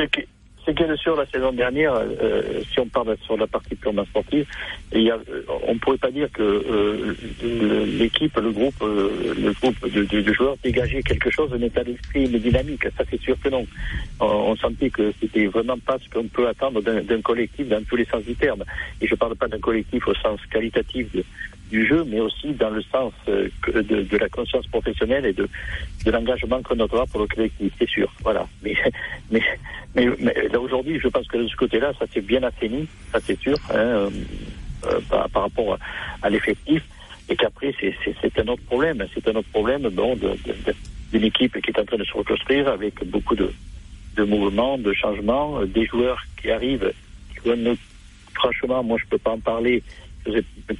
C'est 0.65 0.73
bien 0.73 0.95
sûr 0.95 1.15
la 1.15 1.25
saison 1.25 1.51
dernière, 1.51 1.93
euh, 1.95 2.61
si 2.71 2.79
on 2.79 2.85
parle 2.87 3.17
sur 3.25 3.35
la 3.35 3.47
partie 3.47 3.73
purement 3.73 4.05
sportive, 4.05 4.45
il 4.93 5.01
y 5.01 5.09
a, 5.09 5.15
euh, 5.15 5.41
on 5.67 5.73
ne 5.73 5.79
pourrait 5.79 5.97
pas 5.97 6.11
dire 6.11 6.29
que 6.31 6.43
euh, 6.43 7.15
l'équipe, 7.97 8.37
le 8.37 8.51
groupe, 8.51 8.75
le 8.81 9.51
groupe 9.53 9.89
de, 9.89 10.03
de, 10.03 10.21
de, 10.21 10.33
joueurs 10.33 10.55
dégageait 10.63 11.01
quelque 11.01 11.31
chose, 11.31 11.51
un 11.51 11.61
état 11.61 11.83
d'esprit, 11.83 12.25
une 12.25 12.37
dynamique. 12.37 12.83
Ça, 12.95 13.03
c'est 13.09 13.19
sûr 13.19 13.35
que 13.41 13.49
non. 13.49 13.65
On, 14.19 14.55
sentait 14.55 14.91
que 14.91 15.11
c'était 15.19 15.47
vraiment 15.47 15.79
pas 15.79 15.97
ce 15.97 16.07
qu'on 16.09 16.27
peut 16.27 16.47
attendre 16.47 16.81
d'un 16.81 17.21
collectif 17.21 17.67
dans 17.67 17.83
tous 17.83 17.95
les 17.95 18.05
sens 18.05 18.23
du 18.23 18.35
terme. 18.35 18.63
Et 19.01 19.07
je 19.07 19.13
ne 19.13 19.17
parle 19.17 19.35
pas 19.35 19.47
d'un 19.47 19.59
collectif 19.59 20.07
au 20.07 20.13
sens 20.13 20.39
qualitatif 20.51 21.11
de, 21.11 21.23
du 21.71 21.87
jeu, 21.87 22.03
mais 22.05 22.19
aussi 22.19 22.53
dans 22.53 22.69
le 22.69 22.81
sens 22.83 23.13
euh, 23.29 23.47
de, 23.73 23.81
de 23.81 24.17
la 24.17 24.29
conscience 24.29 24.67
professionnelle 24.67 25.25
et 25.25 25.33
de, 25.33 25.47
de 26.05 26.11
l'engagement 26.11 26.61
qu'on 26.61 26.79
aura 26.79 27.05
pour 27.07 27.21
le 27.21 27.27
collectif, 27.27 27.73
c'est 27.79 27.89
sûr. 27.89 28.11
Voilà. 28.21 28.47
Mais, 29.31 29.41
mais, 29.95 30.07
mais, 30.19 30.33
là 30.51 30.59
aujourd'hui, 30.59 30.99
je 31.01 31.07
pense 31.07 31.25
que 31.27 31.37
de 31.37 31.47
ce 31.47 31.55
côté-là, 31.55 31.93
ça 31.97 32.05
s'est 32.13 32.21
bien 32.21 32.43
assaini, 32.43 32.87
ça 33.13 33.19
c'est 33.21 33.39
sûr, 33.39 33.57
hein, 33.69 33.75
euh, 33.77 34.09
euh, 34.85 34.99
par, 35.09 35.43
rapport 35.43 35.77
à, 36.21 36.29
l'effectif, 36.29 36.83
et 37.29 37.35
qu'après 37.37 37.73
c'est 37.79 38.39
un 38.39 38.47
autre 38.47 38.63
problème. 38.63 39.05
C'est 39.13 39.25
un 39.29 39.35
autre 39.35 39.49
problème, 39.49 39.87
bon, 39.89 40.17
d'une 41.11 41.23
équipe 41.23 41.61
qui 41.61 41.71
est 41.71 41.79
en 41.79 41.85
train 41.85 41.97
de 41.97 42.03
se 42.03 42.13
reconstruire 42.13 42.67
avec 42.67 43.05
beaucoup 43.05 43.35
de, 43.35 43.51
de 44.17 44.23
mouvements, 44.23 44.77
de 44.77 44.91
changements, 44.91 45.61
des 45.65 45.85
joueurs 45.85 46.21
qui 46.41 46.51
arrivent, 46.51 46.91
franchement, 48.33 48.83
moi 48.83 48.97
je 49.01 49.05
peux 49.09 49.17
pas 49.17 49.31
en 49.31 49.39
parler 49.39 49.83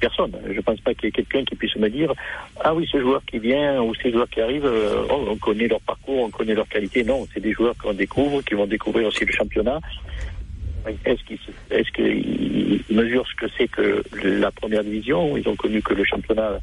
personne. 0.00 0.32
Je 0.46 0.52
ne 0.52 0.60
pense 0.60 0.80
pas 0.80 0.94
qu'il 0.94 1.06
y 1.06 1.08
ait 1.08 1.12
quelqu'un 1.12 1.44
qui 1.44 1.54
puisse 1.56 1.76
me 1.76 1.88
dire 1.88 2.12
ah 2.60 2.74
oui 2.74 2.88
ce 2.90 3.00
joueur 3.00 3.24
qui 3.24 3.38
vient 3.38 3.82
ou 3.82 3.94
ces 3.94 4.10
joueurs 4.10 4.28
qui 4.28 4.40
arrivent, 4.40 4.66
euh, 4.66 5.04
oh, 5.10 5.26
on 5.30 5.36
connaît 5.36 5.68
leur 5.68 5.80
parcours, 5.80 6.22
on 6.24 6.30
connaît 6.30 6.54
leur 6.54 6.68
qualité. 6.68 7.04
Non, 7.04 7.26
c'est 7.32 7.40
des 7.40 7.52
joueurs 7.52 7.74
qu'on 7.76 7.92
découvre, 7.92 8.42
qui 8.42 8.54
vont 8.54 8.66
découvrir 8.66 9.08
aussi 9.08 9.24
le 9.24 9.32
championnat. 9.32 9.80
Est-ce 11.04 11.22
qu'ils 11.24 11.38
est 11.70 12.90
mesurent 12.90 13.26
ce 13.28 13.36
que 13.36 13.52
c'est 13.56 13.68
que 13.68 14.02
la 14.24 14.50
première 14.50 14.82
division 14.82 15.36
Ils 15.36 15.48
ont 15.48 15.54
connu 15.54 15.80
que 15.80 15.94
le 15.94 16.04
championnat, 16.04 16.58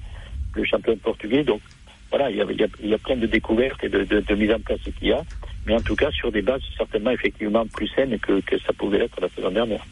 le 0.53 0.63
championnat 0.65 0.99
portugais? 1.01 1.43
Donc 1.43 1.61
voilà, 2.09 2.29
il 2.29 2.37
y 2.37 2.41
a, 2.41 2.45
y 2.83 2.93
a, 2.93 2.97
plein 2.97 3.15
de 3.15 3.27
découvertes 3.27 3.83
et 3.83 3.89
de, 3.89 4.03
de, 4.03 4.19
de 4.19 4.35
mise 4.35 4.51
en 4.51 4.59
place 4.59 4.79
qu'il 4.81 5.07
y 5.07 5.13
a, 5.13 5.21
mais 5.65 5.75
en 5.75 5.81
tout 5.81 5.95
cas 5.95 6.11
sur 6.11 6.31
des 6.31 6.41
bases 6.41 6.61
certainement 6.75 7.11
effectivement 7.11 7.65
plus 7.67 7.87
saines 7.87 8.17
que, 8.19 8.41
que 8.41 8.57
ça 8.59 8.73
pouvait 8.73 8.99
être 9.05 9.21
la 9.21 9.29
saison 9.29 9.51
dernière. 9.51 9.85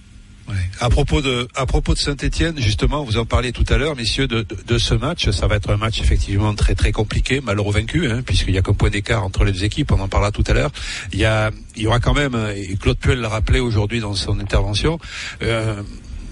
À 0.79 0.89
propos 0.89 1.21
de, 1.21 1.47
à 1.55 1.65
propos 1.65 1.93
de 1.93 1.99
Saint-Etienne, 1.99 2.55
justement, 2.57 3.03
vous 3.03 3.17
en 3.17 3.25
parliez 3.25 3.51
tout 3.51 3.65
à 3.69 3.77
l'heure, 3.77 3.95
messieurs, 3.95 4.27
de, 4.27 4.45
de, 4.65 4.77
ce 4.77 4.93
match. 4.93 5.29
Ça 5.31 5.47
va 5.47 5.55
être 5.55 5.71
un 5.71 5.77
match 5.77 5.99
effectivement 6.01 6.53
très 6.53 6.75
très 6.75 6.91
compliqué, 6.91 7.41
malheureux 7.41 7.73
vaincu, 7.73 8.09
hein, 8.09 8.21
puisqu'il 8.25 8.53
y 8.53 8.57
a 8.57 8.61
qu'un 8.61 8.73
point 8.73 8.89
d'écart 8.89 9.23
entre 9.23 9.43
les 9.43 9.51
deux 9.51 9.63
équipes. 9.63 9.91
On 9.91 9.99
en 9.99 10.07
parlera 10.07 10.31
tout 10.31 10.43
à 10.47 10.53
l'heure. 10.53 10.71
Il 11.13 11.19
y 11.19 11.25
a, 11.25 11.51
il 11.75 11.83
y 11.83 11.87
aura 11.87 11.99
quand 11.99 12.13
même, 12.13 12.35
et 12.55 12.75
Claude 12.77 12.97
Puel 12.97 13.19
l'a 13.19 13.29
rappelé 13.29 13.59
aujourd'hui 13.59 13.99
dans 13.99 14.13
son 14.13 14.39
intervention, 14.39 14.99
euh, 15.41 15.81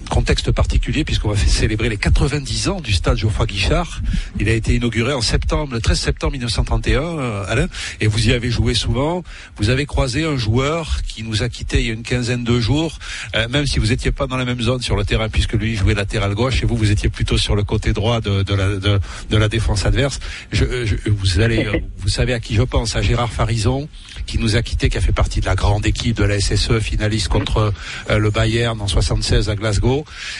contexte 0.08 0.50
particulier 0.50 1.04
puisqu'on 1.04 1.30
va 1.30 1.36
célébrer 1.36 1.88
les 1.88 1.96
90 1.96 2.68
ans 2.68 2.80
du 2.80 2.92
stade 2.92 3.16
Geoffroy 3.16 3.46
Guichard. 3.46 4.00
Il 4.40 4.48
a 4.48 4.52
été 4.52 4.74
inauguré 4.74 5.12
en 5.12 5.20
septembre, 5.20 5.74
le 5.74 5.80
13 5.80 5.98
septembre 5.98 6.32
1931, 6.32 7.00
euh, 7.00 7.44
Alain, 7.48 7.68
et 8.00 8.06
vous 8.06 8.28
y 8.28 8.32
avez 8.32 8.50
joué 8.50 8.74
souvent. 8.74 9.22
Vous 9.56 9.70
avez 9.70 9.86
croisé 9.86 10.24
un 10.24 10.36
joueur 10.36 11.02
qui 11.06 11.22
nous 11.22 11.42
a 11.42 11.48
quitté 11.48 11.80
il 11.80 11.86
y 11.86 11.90
a 11.90 11.92
une 11.92 12.02
quinzaine 12.02 12.44
de 12.44 12.60
jours, 12.60 12.98
euh, 13.34 13.48
même 13.48 13.66
si 13.66 13.78
vous 13.78 13.86
n'étiez 13.86 14.12
pas 14.12 14.26
dans 14.26 14.36
la 14.36 14.44
même 14.44 14.60
zone 14.60 14.82
sur 14.82 14.96
le 14.96 15.04
terrain 15.04 15.28
puisque 15.28 15.54
lui 15.54 15.76
jouait 15.76 15.94
latéral 15.94 16.34
gauche 16.34 16.62
et 16.62 16.66
vous 16.66 16.76
vous 16.76 16.90
étiez 16.90 17.08
plutôt 17.08 17.38
sur 17.38 17.56
le 17.56 17.64
côté 17.64 17.92
droit 17.92 18.20
de, 18.20 18.42
de, 18.42 18.54
la, 18.54 18.68
de, 18.76 19.00
de 19.30 19.36
la 19.36 19.48
défense 19.48 19.86
adverse. 19.86 20.20
Je, 20.52 20.64
vous 21.06 21.40
allez, 21.40 21.66
euh, 21.66 21.78
vous 21.98 22.08
savez 22.08 22.32
à 22.32 22.40
qui 22.40 22.54
je 22.54 22.62
pense, 22.62 22.96
à 22.96 23.02
Gérard 23.02 23.32
Farison 23.32 23.88
qui 24.26 24.38
nous 24.38 24.56
a 24.56 24.62
quitté, 24.62 24.88
qui 24.88 24.98
a 24.98 25.00
fait 25.00 25.12
partie 25.12 25.40
de 25.40 25.46
la 25.46 25.54
grande 25.54 25.86
équipe 25.86 26.16
de 26.16 26.24
la 26.24 26.40
SSE, 26.40 26.80
finaliste 26.80 27.28
contre 27.28 27.72
le 28.10 28.30
Bayern 28.30 28.80
en 28.80 28.88
76 28.88 29.48
à 29.48 29.54
Glasgow. 29.54 29.95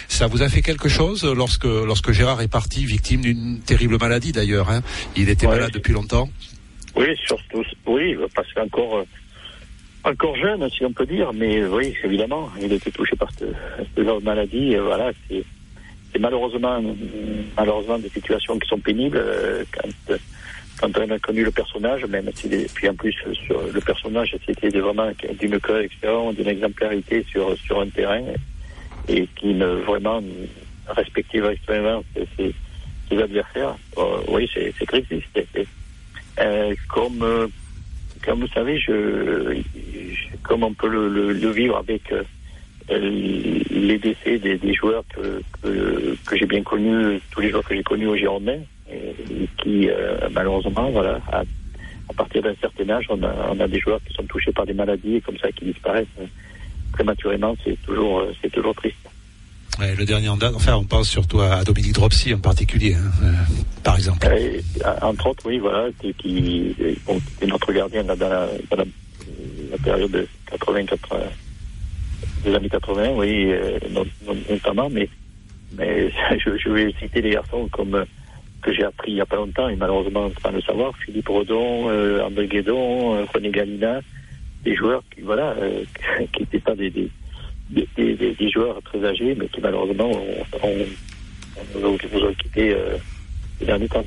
Ça 0.09 0.27
vous 0.27 0.43
a 0.43 0.49
fait 0.49 0.63
quelque 0.63 0.89
chose 0.89 1.25
lorsque, 1.25 1.65
lorsque 1.65 2.13
Gérard 2.13 2.41
est 2.43 2.49
parti, 2.49 2.85
victime 2.85 3.21
d'une 3.21 3.61
terrible 3.61 3.99
maladie 3.99 4.33
d'ailleurs 4.33 4.71
hein? 4.71 4.83
Il 5.17 5.29
était 5.29 5.47
malade 5.47 5.71
depuis 5.73 5.93
longtemps. 5.93 6.29
Oui, 6.95 7.09
surtout, 7.27 7.63
oui, 7.87 8.17
parce 8.35 8.51
qu'encore 8.55 8.99
euh, 8.99 9.05
encore 10.05 10.37
jeune, 10.37 10.69
si 10.71 10.85
on 10.85 10.93
peut 10.93 11.05
dire, 11.07 11.33
mais 11.35 11.65
oui, 11.67 11.95
évidemment, 12.03 12.49
il 12.61 12.73
était 12.73 12.91
touché 12.91 13.15
par 13.17 13.29
cette, 13.33 13.55
cette 13.95 14.25
maladie. 14.25 14.77
voilà, 14.77 15.13
c'est 15.29 15.45
malheureusement, 16.19 16.83
malheureusement 17.57 17.99
des 17.99 18.09
situations 18.09 18.59
qui 18.59 18.69
sont 18.69 18.79
pénibles 18.79 19.23
quand, 19.73 20.17
quand 20.81 20.99
on 20.99 21.11
a 21.11 21.19
connu 21.19 21.43
le 21.45 21.51
personnage, 21.51 22.05
même 22.07 22.31
si, 22.35 22.49
puis 22.75 22.89
en 22.89 22.95
plus 22.95 23.15
sur 23.47 23.61
le 23.73 23.81
personnage, 23.81 24.37
c'était 24.47 24.69
vraiment 24.79 25.11
d'une 25.41 25.59
correction, 25.59 26.33
d'une 26.33 26.49
exemplarité 26.49 27.25
sur 27.31 27.57
sur 27.59 27.81
un 27.81 27.89
terrain 27.89 28.23
et 29.09 29.29
qui 29.37 29.55
ne 29.55 29.67
vraiment 29.67 30.23
extrêmement 31.51 32.05
ses, 32.37 32.55
adversaires. 33.11 33.77
oui, 34.29 34.49
c'est 34.55 34.87
triste. 34.87 35.13
Euh, 36.39 36.75
comme 36.89 37.51
comme 38.27 38.41
vous 38.41 38.49
savez, 38.49 38.79
je, 38.79 39.63
comme 40.43 40.65
on 40.65 40.75
peut 40.75 40.89
le, 40.89 41.51
vivre 41.51 41.77
avec 41.77 42.13
euh, 42.13 42.23
les 42.91 43.99
décès 43.99 44.39
des, 44.39 44.57
des 44.57 44.75
joueurs 44.75 45.05
que, 45.15 45.41
que, 45.63 46.37
j'ai 46.37 46.47
bien 46.47 46.63
connus, 46.63 47.21
tous 47.31 47.41
les 47.41 47.51
joueurs 47.51 47.65
que 47.65 47.75
j'ai 47.75 47.83
connus 47.83 48.09
au 48.09 48.17
Girondin, 48.17 48.59
et, 48.91 49.49
qui 49.59 49.89
euh, 49.89 50.19
malheureusement, 50.33 50.91
voilà, 50.91 51.21
à, 51.31 51.43
partir 52.17 52.43
d'un 52.43 52.55
certain 52.61 52.89
âge, 52.91 53.07
on 53.11 53.23
a, 53.23 53.51
on 53.51 53.61
a 53.61 53.69
des 53.69 53.79
joueurs 53.79 54.01
qui 54.07 54.15
sont 54.15 54.25
touchés 54.25 54.53
par 54.53 54.67
des 54.67 54.75
maladies 54.75 55.17
et 55.17 55.21
comme 55.21 55.39
ça 55.39 55.53
qui 55.53 55.67
disparaissent 55.67 56.07
euh, 56.21 56.27
prématurément. 56.97 57.55
C'est 57.65 57.81
toujours, 57.83 58.25
c'est 58.43 58.51
toujours 58.51 58.75
triste. 58.75 58.97
Ouais, 59.79 59.95
le 59.95 60.07
dernier 60.07 60.31
en 60.31 60.39
date, 60.39 60.55
enfin, 60.55 60.75
on 60.75 60.85
pense 60.85 61.09
surtout 61.09 61.41
à 61.41 61.63
Dominique 61.63 61.93
Dropsy 61.93 62.33
en 62.33 62.39
particulier, 62.39 62.95
hein, 62.95 63.11
euh, 63.23 63.33
par 63.85 63.97
exemple. 63.97 64.27
Euh, 64.27 64.61
entre 65.03 65.27
autres, 65.27 65.43
oui, 65.45 65.59
voilà, 65.59 65.89
qui, 66.01 66.15
qui 66.15 66.75
bon, 67.05 67.21
est 67.43 67.47
notre 67.47 67.71
gardien 67.73 68.03
là, 68.05 68.17
dans, 68.17 68.29
la, 68.29 68.49
dans 68.71 68.77
la, 68.79 68.85
la, 69.71 69.77
période 69.77 70.11
de 70.11 70.27
80, 70.51 70.87
80, 70.87 71.19
des 72.45 72.55
années 72.55 72.69
80, 72.71 73.11
oui, 73.17 73.53
euh, 73.53 73.79
notamment, 74.49 74.89
mais, 74.89 75.11
mais 75.77 76.11
je, 76.39 76.57
je, 76.57 76.69
vais 76.71 76.95
citer 76.99 77.21
des 77.21 77.31
garçons 77.31 77.69
comme 77.71 78.07
que 78.63 78.73
j'ai 78.73 78.85
appris 78.85 79.13
il 79.13 79.15
n'y 79.17 79.21
a 79.21 79.27
pas 79.27 79.37
longtemps, 79.37 79.69
et 79.69 79.77
malheureusement, 79.77 80.31
sans 80.43 80.53
le 80.53 80.63
savoir, 80.63 80.97
Philippe 81.05 81.29
Rodon, 81.29 81.91
euh, 81.91 82.25
André 82.25 82.47
Guédon, 82.47 83.15
euh, 83.15 83.25
René 83.35 83.51
Galina, 83.51 84.01
des 84.67 84.75
joueurs 84.75 85.03
qui, 85.15 85.23
voilà, 85.23 85.55
euh, 85.59 85.85
qui 86.33 86.41
n'étaient 86.41 86.59
pas 86.59 86.75
des, 86.75 86.91
des 86.91 87.09
des, 87.71 87.89
des, 87.97 88.35
des, 88.39 88.51
joueurs 88.51 88.81
très 88.83 89.05
âgés, 89.05 89.35
mais 89.37 89.49
qui 89.49 89.61
malheureusement 89.61 90.11
ont, 90.11 90.45
ont, 90.63 91.85
ont, 91.85 91.95
ont 91.95 92.35
quitté 92.35 92.75
euh, 92.75 92.97
les 93.61 93.67
derniers 93.67 93.89
temps. 93.89 94.05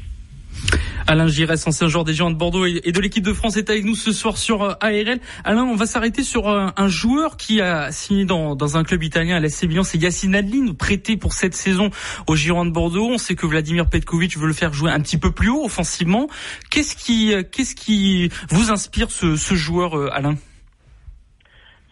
Alain 1.08 1.28
Giresse, 1.28 1.66
ancien 1.66 1.88
joueur 1.88 2.04
des 2.04 2.14
Géants 2.14 2.30
de 2.30 2.36
Bordeaux 2.36 2.66
et 2.66 2.92
de 2.92 3.00
l'équipe 3.00 3.24
de 3.24 3.34
France, 3.34 3.58
est 3.58 3.70
avec 3.70 3.84
nous 3.84 3.96
ce 3.96 4.12
soir 4.12 4.38
sur 4.38 4.62
euh, 4.62 4.74
ARL. 4.80 5.20
Alain, 5.44 5.64
on 5.64 5.76
va 5.76 5.88
s'arrêter 5.88 6.24
sur 6.24 6.48
euh, 6.48 6.68
un 6.78 6.88
joueur 6.88 7.36
qui 7.36 7.62
a 7.62 7.92
signé 7.92 8.26
dans, 8.26 8.56
dans 8.56 8.78
un 8.78 8.84
club 8.84 9.04
italien 9.04 9.38
à 9.38 9.40
l'SC 9.40 9.64
Milan, 9.64 9.84
c'est 9.84 9.98
Yacine 9.98 10.36
Adlin, 10.36 10.74
prêté 10.74 11.18
pour 11.18 11.34
cette 11.34 11.56
saison 11.56 11.90
aux 12.28 12.36
Girondins 12.36 12.70
de 12.70 12.74
Bordeaux. 12.74 13.10
On 13.10 13.18
sait 13.18 13.36
que 13.36 13.48
Vladimir 13.48 13.90
Petkovic 13.90 14.38
veut 14.38 14.48
le 14.48 14.54
faire 14.54 14.74
jouer 14.74 14.92
un 14.92 15.00
petit 15.00 15.18
peu 15.18 15.32
plus 15.32 15.50
haut 15.50 15.66
offensivement. 15.66 16.30
Qu'est-ce 16.70 16.96
qui, 16.96 17.34
qu'est-ce 17.52 17.76
qui 17.76 18.30
vous 18.50 18.72
inspire 18.72 19.10
ce, 19.10 19.36
ce 19.36 19.56
joueur, 19.56 20.14
Alain? 20.14 20.36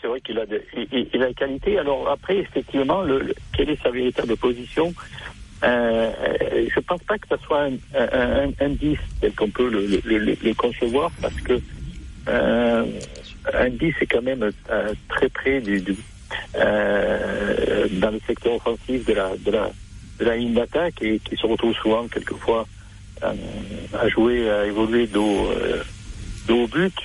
C'est 0.07 0.11
vrai 0.11 0.21
qu'il 0.21 0.39
a, 0.39 0.45
de, 0.45 0.61
il, 1.13 1.21
a 1.21 1.27
des 1.27 1.33
qualités. 1.33 1.77
Alors 1.77 2.07
après, 2.09 2.37
effectivement, 2.37 3.01
le, 3.01 3.19
le, 3.19 3.35
quelle 3.53 3.69
est 3.69 3.81
sa 3.81 3.89
véritable 3.89 4.37
position 4.37 4.93
euh, 5.63 6.11
Je 6.73 6.79
pense 6.79 7.03
pas 7.03 7.17
que 7.17 7.27
ce 7.29 7.37
soit 7.45 7.63
un, 7.63 7.73
un, 7.93 8.49
un 8.59 8.69
10 8.69 8.97
tel 9.19 9.33
qu'on 9.33 9.49
peut 9.49 9.69
le, 9.69 10.53
concevoir, 10.53 11.11
parce 11.21 11.39
que 11.41 11.59
euh, 12.29 12.85
un 13.53 13.69
10 13.69 13.93
est 13.99 14.05
quand 14.05 14.21
même 14.21 14.49
euh, 14.69 14.93
très 15.09 15.27
près 15.27 15.59
du, 15.59 15.83
euh, 16.55 17.87
dans 17.91 18.11
le 18.11 18.19
secteur 18.25 18.53
offensif 18.53 19.05
de 19.05 19.13
la, 19.13 19.31
de 19.37 20.25
la, 20.25 20.35
ligne 20.37 20.53
d'attaque 20.53 21.01
et 21.01 21.19
qui 21.19 21.35
se 21.35 21.45
retrouve 21.45 21.73
souvent 21.75 22.07
quelquefois 22.07 22.65
euh, 23.23 23.33
à 23.99 24.07
jouer, 24.07 24.49
à 24.49 24.65
évoluer 24.65 25.07
dos, 25.07 25.51
euh, 25.51 25.83
dos 26.47 26.63
au 26.63 26.67
but. 26.67 26.95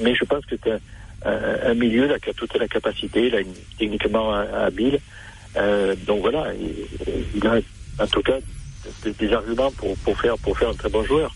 mais 0.00 0.14
je 0.14 0.24
pense 0.24 0.46
que 0.46 0.56
c'est 0.64 0.80
un, 1.24 1.74
milieu 1.74 2.06
là, 2.06 2.18
qui 2.18 2.30
a 2.30 2.32
toute 2.32 2.54
la 2.56 2.68
capacité, 2.68 3.30
là, 3.30 3.38
techniquement 3.78 4.32
habile. 4.32 5.00
Euh, 5.56 5.94
donc 6.06 6.22
voilà, 6.22 6.52
il, 6.54 6.86
il, 7.36 7.46
a 7.46 7.58
en 8.02 8.06
tout 8.06 8.22
cas 8.22 8.38
des, 9.04 9.12
des 9.12 9.32
arguments 9.32 9.70
pour, 9.72 9.96
pour, 9.98 10.18
faire, 10.18 10.38
pour 10.38 10.58
faire 10.58 10.70
un 10.70 10.74
très 10.74 10.88
bon 10.88 11.04
joueur. 11.04 11.34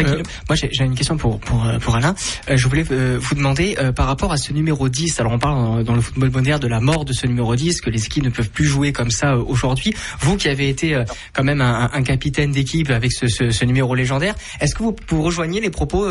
Euh, 0.00 0.22
moi, 0.48 0.56
j'ai 0.56 0.84
une 0.84 0.94
question 0.94 1.16
pour 1.16 1.40
pour, 1.40 1.66
euh, 1.66 1.78
pour 1.78 1.96
Alain. 1.96 2.14
Euh, 2.48 2.56
je 2.56 2.68
voulais 2.68 2.84
euh, 2.90 3.18
vous 3.20 3.34
demander 3.34 3.76
par 3.94 4.06
rapport 4.06 4.32
à 4.32 4.36
ce 4.36 4.52
numéro 4.52 4.88
10. 4.88 5.20
Alors, 5.20 5.32
on 5.32 5.38
parle 5.38 5.84
dans 5.84 5.94
le 5.94 6.00
football 6.00 6.30
moderne 6.30 6.60
de 6.60 6.68
la 6.68 6.80
mort 6.80 7.04
de 7.04 7.12
ce 7.12 7.26
numéro 7.26 7.54
10, 7.54 7.80
que 7.80 7.90
les 7.90 8.04
équipes 8.04 8.24
ne 8.24 8.30
peuvent 8.30 8.50
plus 8.50 8.64
jouer 8.64 8.92
comme 8.92 9.10
ça 9.10 9.36
aujourd'hui. 9.36 9.94
Vous, 10.20 10.36
qui 10.36 10.48
avez 10.48 10.68
été 10.68 11.02
quand 11.32 11.44
même 11.44 11.60
un, 11.60 11.90
un 11.92 12.02
capitaine 12.02 12.52
d'équipe 12.52 12.90
avec 12.90 13.12
ce, 13.12 13.28
ce, 13.28 13.50
ce, 13.50 13.64
numéro 13.64 13.94
légendaire, 13.94 14.34
est-ce 14.60 14.74
que 14.74 14.82
vous, 14.82 14.96
vous, 15.08 15.22
rejoignez 15.22 15.60
les 15.60 15.70
propos, 15.70 16.08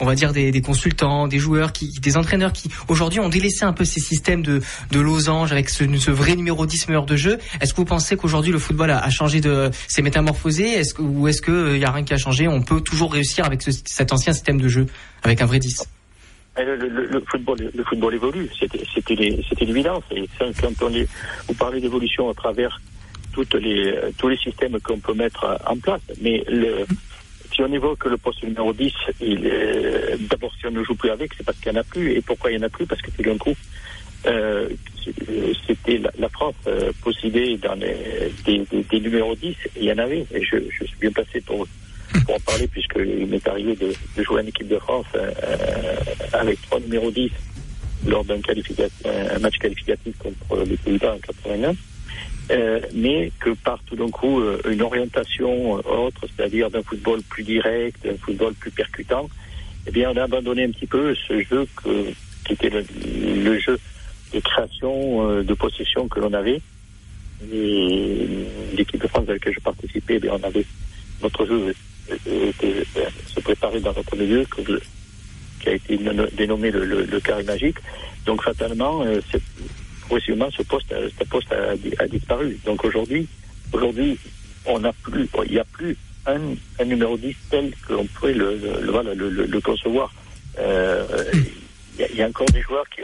on 0.00 0.04
va 0.04 0.14
dire 0.14 0.32
des, 0.32 0.50
des, 0.50 0.60
consultants, 0.60 1.28
des 1.28 1.38
joueurs, 1.38 1.72
qui, 1.72 1.90
des 2.00 2.16
entraîneurs 2.16 2.52
qui 2.52 2.70
aujourd'hui 2.88 3.20
ont 3.20 3.28
délaissé 3.28 3.64
un 3.64 3.72
peu 3.72 3.84
ces 3.84 4.00
systèmes 4.00 4.42
de 4.42 4.62
de 4.90 5.00
losange 5.00 5.52
avec 5.52 5.68
ce, 5.68 5.84
ce 5.98 6.10
vrai 6.10 6.36
numéro 6.36 6.66
10 6.66 6.88
meilleur 6.88 7.06
de 7.06 7.16
jeu? 7.16 7.38
Est-ce 7.60 7.72
que 7.72 7.78
vous 7.78 7.84
pensez 7.84 8.16
qu'aujourd'hui 8.16 8.52
le 8.52 8.58
football 8.58 8.90
a, 8.90 8.98
a 8.98 9.10
changé 9.10 9.40
de, 9.40 9.70
s'est 9.88 10.02
métamorphosé? 10.02 10.64
Est-ce 10.64 10.94
que 10.94 11.02
ou 11.02 11.28
est-ce 11.28 11.42
que 11.42 11.74
il 11.74 11.80
y 11.80 11.84
a 11.84 11.90
rien 11.90 12.04
qui 12.04 12.14
a 12.14 12.18
changé? 12.18 12.48
On 12.48 12.62
peut 12.62 12.80
toujours 12.80 13.01
réussir 13.06 13.44
avec 13.44 13.62
ce, 13.62 13.70
cet 13.84 14.12
ancien 14.12 14.32
système 14.32 14.60
de 14.60 14.68
jeu, 14.68 14.86
avec 15.22 15.40
un 15.40 15.46
vrai 15.46 15.58
10 15.58 15.88
le, 16.58 17.22
football, 17.30 17.56
le 17.74 17.84
football 17.84 18.14
évolue, 18.14 18.48
c'était 18.58 19.14
l'évidence. 19.64 20.04
Vous 21.48 21.54
parlez 21.54 21.80
d'évolution 21.80 22.28
à 22.28 22.34
travers 22.34 22.80
tous 23.32 23.48
les 23.58 24.36
systèmes 24.36 24.78
qu'on 24.80 24.98
peut 24.98 25.14
mettre 25.14 25.58
en 25.66 25.76
place. 25.78 26.02
Mais 26.20 26.44
si 27.54 27.62
on 27.62 27.72
évoque 27.72 28.04
le 28.04 28.16
poste 28.18 28.42
numéro 28.42 28.72
10, 28.72 28.92
d'abord 30.30 30.52
si 30.58 30.66
on 30.66 30.70
ne 30.72 30.82
joue 30.84 30.94
plus 30.94 31.10
avec, 31.10 31.32
c'est 31.36 31.44
parce 31.44 31.58
qu'il 31.58 31.72
n'y 31.72 31.78
en 31.78 31.80
a 31.80 31.84
plus. 31.84 32.12
Et 32.12 32.20
pourquoi 32.20 32.50
il 32.50 32.58
n'y 32.58 32.62
en 32.62 32.66
a 32.66 32.70
plus? 32.70 32.86
Parce 32.86 33.00
que 33.00 33.10
tout 33.10 33.22
d'un 33.22 33.38
coup, 33.38 33.54
euh, 34.26 34.68
c'était 35.66 35.98
la, 35.98 36.10
la, 36.18 36.28
France 36.28 36.54
euh, 36.68 36.92
les, 37.16 37.58
des, 38.90 39.00
numéros 39.00 39.34
10, 39.34 39.48
et 39.48 39.56
il 39.76 39.84
y 39.84 39.92
en 39.92 39.98
avait. 39.98 40.24
Et 40.32 40.44
je, 40.44 40.56
je 40.70 40.84
suis 40.84 40.96
bien 41.00 41.10
placé 41.10 41.40
pour 41.40 41.66
pour 42.20 42.36
en 42.36 42.40
parler, 42.40 42.68
puisqu'il 42.68 43.26
m'est 43.26 43.46
arrivé 43.48 43.76
de, 43.76 44.22
jouer 44.22 44.42
en 44.42 44.46
équipe 44.46 44.68
de 44.68 44.78
France 44.78 45.06
euh, 45.14 45.30
avec 46.32 46.60
trois 46.62 46.80
numéros 46.80 47.10
10 47.10 47.30
lors 48.06 48.24
d'un 48.24 48.36
un 48.36 49.38
match 49.38 49.58
qualificatif 49.58 50.16
contre 50.18 50.64
les 50.64 50.76
Pays-Bas 50.76 51.14
en 51.14 51.18
89. 51.18 51.76
Euh, 52.50 52.80
mais 52.92 53.30
que 53.38 53.50
par 53.50 53.78
tout 53.84 53.94
d'un 53.94 54.10
coup 54.10 54.40
euh, 54.40 54.60
une 54.68 54.82
orientation 54.82 55.74
autre, 55.74 56.26
c'est-à-dire 56.26 56.70
d'un 56.70 56.82
football 56.82 57.22
plus 57.22 57.44
direct, 57.44 58.04
d'un 58.04 58.16
football 58.16 58.52
plus 58.54 58.72
percutant, 58.72 59.30
eh 59.86 59.92
bien 59.92 60.10
on 60.10 60.16
a 60.16 60.24
abandonné 60.24 60.64
un 60.64 60.70
petit 60.70 60.88
peu 60.88 61.14
ce 61.14 61.40
jeu 61.42 61.66
que, 61.76 62.12
qui 62.44 62.54
était 62.54 62.70
le, 62.70 63.58
jeu 63.60 63.78
de 64.34 64.40
création, 64.40 65.42
de 65.42 65.54
possession 65.54 66.08
que 66.08 66.18
l'on 66.18 66.32
avait. 66.32 66.60
Et 67.52 68.26
l'équipe 68.74 69.00
de 69.00 69.06
France 69.06 69.28
à 69.28 69.32
laquelle 69.32 69.54
je 69.54 69.60
participais, 69.60 70.16
eh 70.16 70.18
bien 70.18 70.32
on 70.34 70.46
avait 70.46 70.64
notre 71.22 71.46
jeu 71.46 71.74
était, 72.10 72.84
se 73.26 73.40
préparer 73.40 73.80
dans 73.80 73.92
notre 73.92 74.16
milieu, 74.16 74.44
que, 74.44 74.80
qui 75.60 75.68
a 75.68 75.72
été 75.72 75.98
dénommé 76.32 76.70
le, 76.70 77.20
carré 77.20 77.42
magique. 77.44 77.76
Donc 78.26 78.42
fatalement, 78.42 79.02
euh, 79.04 79.20
progressivement, 80.02 80.48
ce 80.50 80.62
poste, 80.62 80.92
a, 80.92 82.06
disparu. 82.06 82.58
Donc 82.64 82.84
aujourd'hui, 82.84 83.26
aujourd'hui, 83.72 84.18
on 84.66 84.80
n'a 84.80 84.92
plus, 84.92 85.28
il 85.46 85.52
n'y 85.52 85.58
a 85.58 85.64
plus 85.64 85.96
un, 86.26 86.38
numéro 86.84 87.16
10 87.16 87.34
tel 87.50 87.72
qu'on 87.86 88.06
pourrait 88.06 88.34
le, 88.34 89.60
concevoir. 89.60 90.12
Euh, 90.58 91.04
il 91.98 92.16
y, 92.16 92.22
a 92.22 92.28
encore 92.28 92.46
des 92.46 92.62
joueurs 92.62 92.84
qui, 92.90 93.02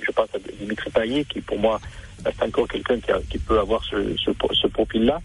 je 0.00 0.10
pense 0.12 0.28
à 0.34 0.38
Dimitri 0.60 0.90
Payet, 0.90 1.24
qui 1.24 1.40
pour 1.40 1.58
moi 1.58 1.80
reste 2.24 2.42
encore 2.42 2.68
quelqu'un 2.68 2.98
qui, 3.28 3.38
peut 3.38 3.58
avoir 3.58 3.82
ce 3.84 4.66
profil-là 4.68 5.20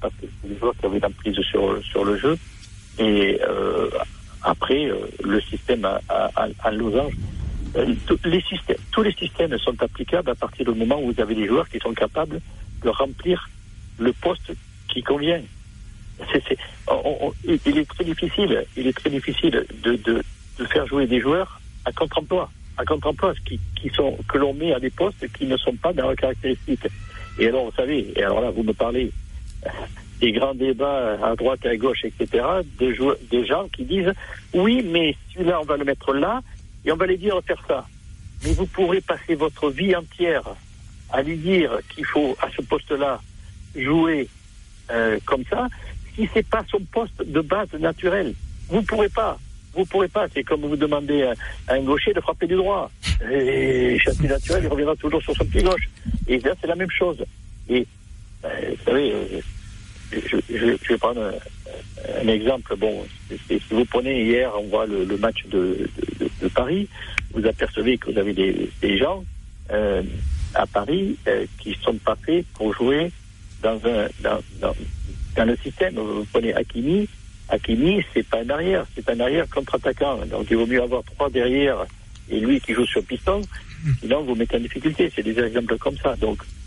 parce 0.00 0.14
que 0.14 0.26
des 0.46 0.56
joueurs 0.58 0.74
qui 0.78 0.86
avaient 0.86 1.00
l'emprise 1.00 1.40
sur, 1.40 1.82
sur 1.84 2.04
le 2.04 2.16
jeu. 2.16 2.36
Et 2.98 3.38
euh, 3.42 3.90
après, 4.42 4.86
euh, 4.86 4.96
le 5.24 5.40
système 5.40 5.84
à, 5.84 6.00
à, 6.08 6.48
à 6.64 6.70
losange, 6.70 7.14
euh, 7.76 7.94
les 8.24 8.40
systèmes, 8.42 8.76
tous 8.92 9.02
les 9.02 9.12
systèmes 9.12 9.56
sont 9.58 9.80
applicables 9.82 10.30
à 10.30 10.34
partir 10.34 10.72
du 10.72 10.78
moment 10.78 11.00
où 11.00 11.12
vous 11.12 11.20
avez 11.20 11.34
des 11.34 11.46
joueurs 11.46 11.68
qui 11.68 11.78
sont 11.78 11.94
capables 11.94 12.40
de 12.82 12.88
remplir 12.88 13.48
le 13.98 14.12
poste 14.12 14.52
qui 14.88 15.02
convient. 15.02 15.42
C 16.32 16.42
est, 17.46 17.66
il 17.66 17.78
est 17.78 17.88
très 17.88 18.04
difficile, 18.04 18.64
il 18.76 18.86
est 18.86 18.92
très 18.92 19.10
difficile 19.10 19.64
de, 19.84 19.96
de, 19.96 20.22
de 20.58 20.64
faire 20.64 20.86
jouer 20.86 21.06
des 21.06 21.20
joueurs 21.20 21.60
à 21.84 21.92
contre-emploi, 21.92 22.50
à 22.76 22.84
contre-emploi, 22.84 23.34
qui, 23.44 23.60
qui 23.76 23.88
sont 23.90 24.18
que 24.28 24.38
l'on 24.38 24.52
met 24.54 24.72
à 24.72 24.80
des 24.80 24.90
postes 24.90 25.30
qui 25.32 25.46
ne 25.46 25.56
sont 25.56 25.76
pas 25.76 25.92
dans 25.92 26.08
leurs 26.08 26.16
caractéristiques. 26.16 26.88
Et 27.38 27.46
alors, 27.46 27.66
vous 27.66 27.76
savez, 27.76 28.12
et 28.16 28.22
alors 28.24 28.40
là, 28.40 28.50
vous 28.50 28.64
me 28.64 28.72
parlez 28.72 29.12
des 30.20 30.32
grands 30.32 30.54
débats 30.54 31.18
à 31.22 31.36
droite 31.36 31.60
et 31.64 31.68
à 31.68 31.76
gauche, 31.76 32.04
etc., 32.04 32.44
des, 32.78 33.46
gens 33.46 33.68
qui 33.68 33.84
disent 33.84 34.12
oui, 34.54 34.84
mais 34.84 35.16
celui-là, 35.32 35.60
on 35.60 35.64
va 35.64 35.76
le 35.76 35.84
mettre 35.84 36.12
là 36.12 36.42
et 36.84 36.92
on 36.92 36.96
va 36.96 37.06
les 37.06 37.16
dire 37.16 37.40
faire 37.46 37.62
ça. 37.68 37.86
Mais 38.44 38.52
vous 38.52 38.66
pourrez 38.66 39.00
passer 39.00 39.34
votre 39.34 39.70
vie 39.70 39.94
entière 39.94 40.44
à 41.10 41.22
lui 41.22 41.36
dire 41.36 41.78
qu'il 41.88 42.04
faut 42.04 42.36
à 42.40 42.48
ce 42.54 42.62
poste-là 42.62 43.20
jouer 43.74 44.28
euh, 44.90 45.18
comme 45.24 45.44
ça, 45.48 45.68
si 46.14 46.28
c'est 46.32 46.46
pas 46.46 46.64
son 46.68 46.80
poste 46.92 47.22
de 47.22 47.40
base 47.40 47.72
naturel, 47.74 48.34
vous 48.68 48.82
pourrez 48.82 49.08
pas. 49.08 49.38
Vous 49.74 49.84
pourrez 49.84 50.08
pas. 50.08 50.26
C'est 50.34 50.42
comme 50.42 50.62
vous 50.62 50.76
demandez 50.76 51.22
à, 51.22 51.34
un 51.74 51.82
gaucher 51.82 52.12
de 52.12 52.20
frapper 52.20 52.46
du 52.46 52.56
droit. 52.56 52.90
Et 53.30 53.98
châssis 53.98 54.26
naturel, 54.26 54.64
il 54.64 54.68
reviendra 54.68 54.96
toujours 54.96 55.22
sur 55.22 55.36
son 55.36 55.44
pied 55.44 55.62
gauche. 55.62 55.88
Et 56.26 56.38
là, 56.40 56.54
c'est 56.60 56.66
la 56.66 56.74
même 56.74 56.90
chose. 56.90 57.24
Et 57.68 57.86
vous 58.42 58.84
savez, 58.84 59.12
euh, 59.12 59.40
je, 60.12 60.18
je, 60.48 60.76
je, 60.82 60.88
vais 60.88 60.98
prendre 60.98 61.20
un, 61.22 62.22
un 62.22 62.28
exemple. 62.28 62.76
Bon, 62.76 63.06
si 63.48 63.60
vous 63.70 63.84
prenez 63.84 64.24
hier, 64.24 64.50
on 64.58 64.64
voit 64.68 64.86
le, 64.86 65.04
le 65.04 65.16
match 65.18 65.44
de, 65.46 65.88
de, 66.20 66.28
de, 66.40 66.48
Paris, 66.48 66.88
vous 67.32 67.46
apercevez 67.46 67.98
que 67.98 68.10
vous 68.10 68.18
avez 68.18 68.32
des, 68.32 68.70
des 68.80 68.98
gens 68.98 69.24
euh, 69.70 70.02
à 70.54 70.66
Paris 70.66 71.16
euh, 71.26 71.46
qui 71.58 71.76
sont 71.82 71.94
pas 71.94 72.16
faits 72.24 72.46
pour 72.54 72.72
jouer 72.74 73.10
dans 73.62 73.80
un 73.84 74.08
dans, 74.20 74.40
dans, 74.60 74.74
dans 75.36 75.44
le 75.44 75.56
système. 75.56 75.94
Vous 75.96 76.26
prenez 76.32 76.54
Hakimi, 76.54 77.08
Hakimi, 77.48 78.02
c'est 78.14 78.26
pas 78.26 78.40
un 78.40 78.50
arrière, 78.50 78.86
c'est 78.94 79.08
un 79.10 79.20
arrière 79.20 79.46
contre-attaquant. 79.48 80.24
Donc 80.26 80.46
il 80.50 80.56
vaut 80.56 80.66
mieux 80.66 80.82
avoir 80.82 81.02
trois 81.04 81.28
derrière 81.28 81.84
et 82.30 82.40
lui 82.40 82.60
qui 82.60 82.74
joue 82.74 82.86
sur 82.86 83.02
piston, 83.04 83.46
sinon 84.00 84.22
vous 84.22 84.34
mettez 84.34 84.56
en 84.56 84.60
difficulté. 84.60 85.10
C'est 85.14 85.22
des 85.22 85.38
exemples 85.38 85.76
comme 85.78 85.96
ça. 85.96 86.14
Donc 86.16 86.38
euh, 86.42 86.57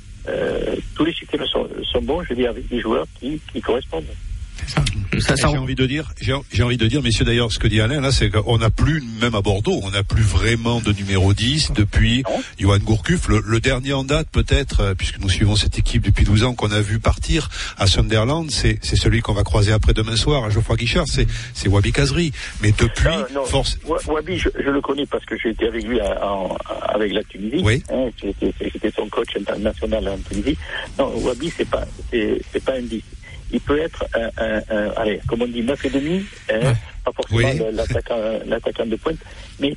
tous 0.96 1.06
les 1.06 1.14
systèmes 1.14 1.46
sont, 1.46 1.68
sont, 1.84 2.02
bons, 2.02 2.24
je 2.24 2.34
dis, 2.34 2.46
avec 2.46 2.68
des 2.68 2.80
joueurs 2.80 3.06
qui, 3.20 3.40
qui 3.52 3.62
correspondent. 3.62 4.06
Ça, 4.68 4.82
ça, 5.22 5.36
j'ai 5.36 5.58
envie 5.58 5.76
de 5.76 5.86
dire, 5.86 6.14
j'ai 6.20 6.64
envie 6.64 6.78
de 6.78 6.88
dire, 6.88 7.02
messieurs 7.02 7.26
d'ailleurs, 7.26 7.52
ce 7.52 7.60
que 7.60 7.68
dit 7.68 7.82
Alain 7.82 8.02
là, 8.02 8.12
c'est 8.12 8.30
qu'on 8.30 8.58
n'a 8.58 8.70
plus, 8.70 9.04
même 9.22 9.36
à 9.36 9.42
Bordeaux, 9.42 9.80
on 9.84 9.92
n'a 9.92 10.04
plus 10.04 10.24
vraiment 10.24 10.82
de 10.82 10.92
numéro 10.92 11.34
10 11.34 11.72
depuis 11.74 12.24
non. 12.28 12.42
Johan 12.60 12.80
Gourcuff. 12.80 13.28
Le, 13.28 13.44
le, 13.46 13.60
dernier 13.60 13.94
en 13.94 14.04
date, 14.04 14.28
peut-être, 14.32 14.82
euh, 14.82 14.94
puisque 14.96 15.20
nous 15.20 15.30
suivons 15.30 15.56
cette 15.56 15.78
équipe 15.78 16.04
depuis 16.04 16.26
12 16.26 16.44
ans, 16.44 16.54
qu'on 16.54 16.72
a 16.72 16.82
vu 16.82 17.00
partir 17.00 17.50
à 17.78 17.88
Sunderland, 17.88 18.50
c'est, 18.50 18.80
c'est 18.82 18.96
celui 18.96 19.22
qu'on 19.22 19.34
va 19.34 19.44
croiser 19.44 19.72
après 19.72 19.94
demain 19.94 20.16
soir 20.16 20.44
à 20.44 20.50
Geoffroy 20.50 20.78
Guichard, 20.78 21.06
c'est, 21.08 21.28
c'est 21.54 21.70
Wabi 21.70 21.92
Kazri. 21.92 22.32
Mais 22.62 22.72
depuis, 22.72 23.06
non, 23.08 23.26
non. 23.42 23.46
force. 23.46 23.78
Wabi, 24.08 24.38
je, 24.38 24.50
je, 24.60 24.70
le 24.70 24.82
connais 24.82 25.06
parce 25.06 25.26
que 25.26 25.38
j'ai 25.38 25.50
été 25.50 25.68
avec 25.68 25.86
lui 25.86 26.00
à, 26.00 26.12
à, 26.12 26.94
avec 26.94 27.14
la 27.14 27.24
Tunisie. 27.24 27.62
Oui. 27.64 27.84
Hein, 27.92 28.10
j'étais, 28.20 28.92
son 28.92 29.08
coach 29.08 29.30
international 29.40 30.08
en 30.08 30.18
Tunisie. 30.30 30.58
Non, 30.98 31.12
Wabi, 31.18 31.52
c'est 31.56 31.70
pas, 31.70 31.86
c'est, 32.10 32.42
c'est 32.52 32.64
pas 32.64 32.74
un 32.74 32.82
10 32.82 33.02
il 33.52 33.60
peut 33.62 33.80
être 33.80 34.06
un, 34.16 34.30
un, 34.38 34.62
un, 34.70 34.90
allez, 34.98 35.20
comme 35.28 35.42
on 35.42 35.48
dit, 35.48 35.62
9 35.62 35.86
et 35.86 35.90
demi, 35.90 36.26
hein, 36.50 36.60
ouais. 36.60 36.74
pas 37.04 37.12
forcément 37.12 37.66
oui. 37.68 37.76
l'attaquant, 38.48 38.86
de 38.86 38.96
pointe, 38.96 39.20
mais 39.60 39.76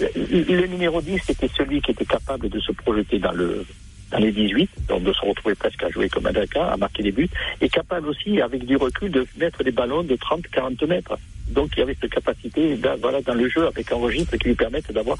le, 0.00 0.42
le 0.42 0.66
numéro 0.66 1.00
10 1.00 1.20
c'était 1.26 1.50
celui 1.56 1.82
qui 1.82 1.90
était 1.90 2.06
capable 2.06 2.48
de 2.48 2.58
se 2.60 2.72
projeter 2.72 3.18
dans 3.18 3.32
le 3.32 3.64
dans 4.10 4.18
les 4.18 4.32
18, 4.32 4.70
donc 4.88 5.04
de 5.04 5.12
se 5.12 5.20
retrouver 5.20 5.54
presque 5.54 5.82
à 5.82 5.88
jouer 5.90 6.08
comme 6.08 6.26
un 6.26 6.30
attaquant, 6.30 6.64
à 6.68 6.76
marquer 6.76 7.02
des 7.02 7.12
buts, 7.12 7.28
et 7.60 7.68
capable 7.68 8.08
aussi, 8.08 8.40
avec 8.40 8.64
du 8.64 8.76
recul, 8.76 9.10
de 9.10 9.26
mettre 9.38 9.62
des 9.62 9.70
ballons 9.70 10.02
de 10.02 10.16
30-40 10.16 10.86
mètres. 10.86 11.16
Donc 11.48 11.70
il 11.76 11.80
y 11.80 11.82
avait 11.82 11.96
cette 12.00 12.12
capacité 12.12 12.76
dans, 12.76 12.96
voilà, 12.98 13.20
dans 13.22 13.34
le 13.34 13.48
jeu 13.48 13.66
avec 13.66 13.90
un 13.92 13.96
registre 13.96 14.36
qui 14.36 14.48
lui 14.48 14.54
permette 14.54 14.90
d'avoir 14.92 15.16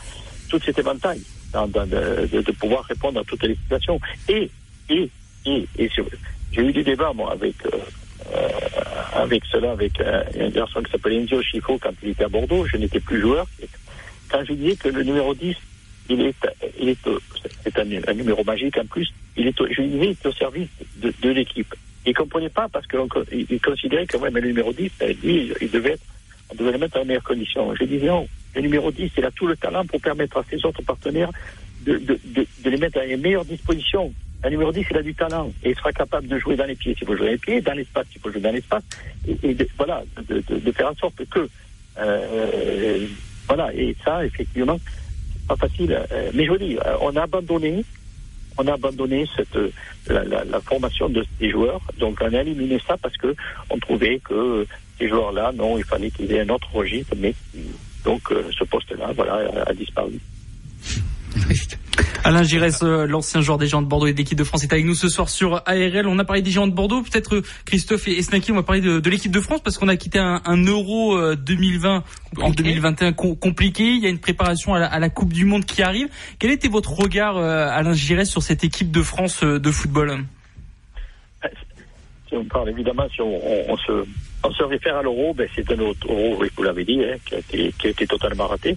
tout 0.48 0.60
cet 0.64 0.78
éventail, 0.78 1.20
dans, 1.52 1.66
dans, 1.68 1.86
de, 1.86 2.52
pouvoir 2.58 2.84
répondre 2.84 3.20
à 3.20 3.24
toutes 3.24 3.42
les 3.44 3.54
situations. 3.54 4.00
Et, 4.28 4.50
et, 4.88 5.08
et, 5.46 5.66
et 5.78 5.88
sur, 5.88 6.04
j'ai 6.52 6.62
eu 6.62 6.72
des 6.72 6.82
débats, 6.82 7.12
moi, 7.12 7.32
avec, 7.32 7.54
euh, 7.66 7.78
euh, 8.34 8.48
avec 9.14 9.44
cela, 9.50 9.72
avec 9.72 10.00
euh, 10.00 10.22
un 10.40 10.50
garçon 10.50 10.82
qui 10.82 10.90
s'appelait 10.90 11.20
Enzio 11.20 11.42
Schifo 11.42 11.78
quand 11.78 11.92
il 12.02 12.10
était 12.10 12.24
à 12.24 12.28
Bordeaux. 12.28 12.66
Je 12.66 12.76
n'étais 12.76 13.00
plus 13.00 13.20
joueur. 13.20 13.46
Quand 14.28 14.44
je 14.44 14.52
disais 14.54 14.76
que 14.76 14.88
le 14.88 15.02
numéro 15.02 15.34
10, 15.34 15.54
il 16.08 16.20
est, 16.22 16.34
il 16.80 16.88
est, 16.88 16.98
c'est 17.62 17.78
un, 17.78 18.14
numéro 18.14 18.42
magique 18.42 18.76
en 18.78 18.86
plus, 18.86 19.12
il 19.36 19.46
est, 19.46 19.54
je 19.58 19.82
disais, 19.82 20.04
il 20.04 20.10
est 20.10 20.26
au 20.26 20.32
service 20.32 20.68
de, 20.96 21.12
de 21.22 21.30
l'équipe. 21.30 21.72
Il 22.04 22.14
comprenait 22.14 22.48
pas 22.48 22.68
parce 22.68 22.86
qu'il 22.86 23.00
il 23.50 23.60
considérait 23.60 24.06
que 24.06 24.16
ouais, 24.16 24.30
mais 24.30 24.40
le 24.40 24.48
numéro 24.48 24.72
10, 24.72 24.90
lui, 25.22 25.52
il 25.60 25.70
devait 25.70 25.92
être, 25.92 26.02
on 26.50 26.54
devait 26.56 26.72
le 26.72 26.78
mettre 26.78 26.94
dans 26.94 27.00
les 27.00 27.06
meilleures 27.06 27.22
conditions. 27.22 27.74
Je 27.74 27.84
disais 27.84 28.06
non, 28.06 28.26
le 28.56 28.62
numéro 28.62 28.90
10, 28.90 29.10
il 29.16 29.24
a 29.24 29.30
tout 29.30 29.46
le 29.46 29.56
talent 29.56 29.84
pour 29.86 30.00
permettre 30.00 30.38
à 30.38 30.44
ses 30.50 30.64
autres 30.64 30.82
partenaires 30.82 31.30
de, 31.82 31.98
de, 31.98 32.18
de, 32.24 32.46
de 32.64 32.70
les 32.70 32.76
mettre 32.76 32.98
dans 32.98 33.06
les 33.06 33.16
meilleures 33.16 33.44
dispositions. 33.44 34.12
Un 34.42 34.50
numéro 34.50 34.72
10, 34.72 34.86
il 34.90 34.96
a 34.96 35.02
du 35.02 35.14
talent 35.14 35.52
et 35.62 35.70
il 35.70 35.76
sera 35.76 35.92
capable 35.92 36.26
de 36.26 36.38
jouer 36.38 36.56
dans 36.56 36.64
les 36.64 36.74
pieds 36.74 36.94
s'il 36.94 37.06
faut 37.06 37.14
jouer 37.14 37.26
dans 37.26 37.32
les 37.32 37.38
pieds, 37.38 37.60
dans 37.60 37.74
l'espace 37.74 38.06
s'il 38.10 38.20
faut 38.22 38.32
jouer 38.32 38.40
dans 38.40 38.52
l'espace, 38.52 38.82
et, 39.42 39.54
de, 39.54 39.68
voilà, 39.76 40.02
de, 40.28 40.72
faire 40.72 40.90
en 40.90 40.94
sorte 40.94 41.22
que 41.28 41.48
euh, 41.98 43.06
voilà, 43.46 43.74
et 43.74 43.94
ça, 44.02 44.24
effectivement, 44.24 44.78
c'est 45.32 45.46
pas 45.46 45.56
facile. 45.56 45.92
Euh, 46.10 46.30
mais 46.32 46.46
je 46.46 46.50
vous 46.50 46.58
dis, 46.58 46.78
on 47.02 47.14
a 47.16 47.22
abandonné, 47.22 47.84
on 48.56 48.66
a 48.66 48.72
abandonné 48.72 49.26
cette 49.36 49.58
la, 50.08 50.60
formation 50.60 51.10
de 51.10 51.22
ces 51.38 51.50
joueurs, 51.50 51.82
donc 51.98 52.18
on 52.22 52.32
a 52.32 52.40
éliminé 52.40 52.80
ça 52.86 52.96
parce 52.96 53.16
que 53.18 53.34
on 53.68 53.78
trouvait 53.78 54.20
que 54.20 54.66
ces 54.98 55.08
joueurs-là, 55.08 55.52
non, 55.52 55.76
il 55.76 55.84
fallait 55.84 56.10
qu'ils 56.10 56.32
aient 56.32 56.40
un 56.40 56.48
autre 56.48 56.68
registre, 56.72 57.14
mais 57.18 57.34
donc 58.04 58.22
euh, 58.32 58.44
ce 58.56 58.64
poste-là, 58.64 59.12
voilà, 59.14 59.64
a 59.66 59.74
disparu. 59.74 60.18
Alain 62.24 62.42
Giresse, 62.42 62.82
l'ancien 62.82 63.40
joueur 63.40 63.58
des 63.58 63.66
Géants 63.66 63.82
de 63.82 63.86
Bordeaux 63.86 64.06
et 64.06 64.12
de 64.12 64.18
l'équipe 64.18 64.38
de 64.38 64.44
France, 64.44 64.62
est 64.62 64.72
avec 64.72 64.84
nous 64.84 64.94
ce 64.94 65.08
soir 65.08 65.28
sur 65.28 65.62
ARL. 65.66 66.06
On 66.06 66.18
a 66.18 66.24
parlé 66.24 66.42
des 66.42 66.50
Géants 66.50 66.66
de 66.66 66.72
Bordeaux. 66.72 67.02
Peut-être 67.02 67.42
Christophe 67.64 68.08
et 68.08 68.20
Snacky, 68.22 68.52
on 68.52 68.56
va 68.56 68.62
parler 68.62 68.80
de, 68.80 69.00
de 69.00 69.10
l'équipe 69.10 69.32
de 69.32 69.40
France 69.40 69.60
parce 69.62 69.78
qu'on 69.78 69.88
a 69.88 69.96
quitté 69.96 70.18
un, 70.18 70.40
un 70.44 70.64
Euro 70.64 71.34
2020 71.34 72.04
compliqué. 72.34 72.42
en 72.42 72.50
2021 72.50 73.12
com 73.12 73.36
compliqué. 73.36 73.84
Il 73.84 74.02
y 74.02 74.06
a 74.06 74.10
une 74.10 74.18
préparation 74.18 74.74
à 74.74 74.80
la, 74.80 74.86
à 74.86 74.98
la, 74.98 75.08
Coupe 75.08 75.32
du 75.32 75.44
Monde 75.44 75.64
qui 75.64 75.82
arrive. 75.82 76.08
Quel 76.38 76.50
était 76.50 76.68
votre 76.68 76.92
regard, 76.92 77.36
Alain 77.36 77.94
Giresse, 77.94 78.30
sur 78.30 78.42
cette 78.42 78.64
équipe 78.64 78.90
de 78.90 79.02
France 79.02 79.42
de 79.42 79.70
football? 79.70 80.24
Si 82.28 82.36
on 82.36 82.44
parle 82.44 82.70
évidemment, 82.70 83.08
si 83.12 83.20
on, 83.20 83.34
on, 83.34 83.72
on 83.72 83.76
se 83.76 84.04
on 84.42 84.52
se 84.52 84.62
réfère 84.62 84.96
à 84.96 85.02
l'euro, 85.02 85.34
ben 85.34 85.48
c'est 85.54 85.70
un 85.70 85.78
autre 85.80 86.06
euro, 86.08 86.42
vous 86.56 86.62
l'avez 86.62 86.84
dit, 86.84 87.02
hein, 87.04 87.16
qui, 87.26 87.34
a 87.34 87.38
été, 87.38 87.72
qui, 87.78 87.86
a 87.86 87.90
été, 87.90 88.06
totalement 88.06 88.46
raté. 88.46 88.76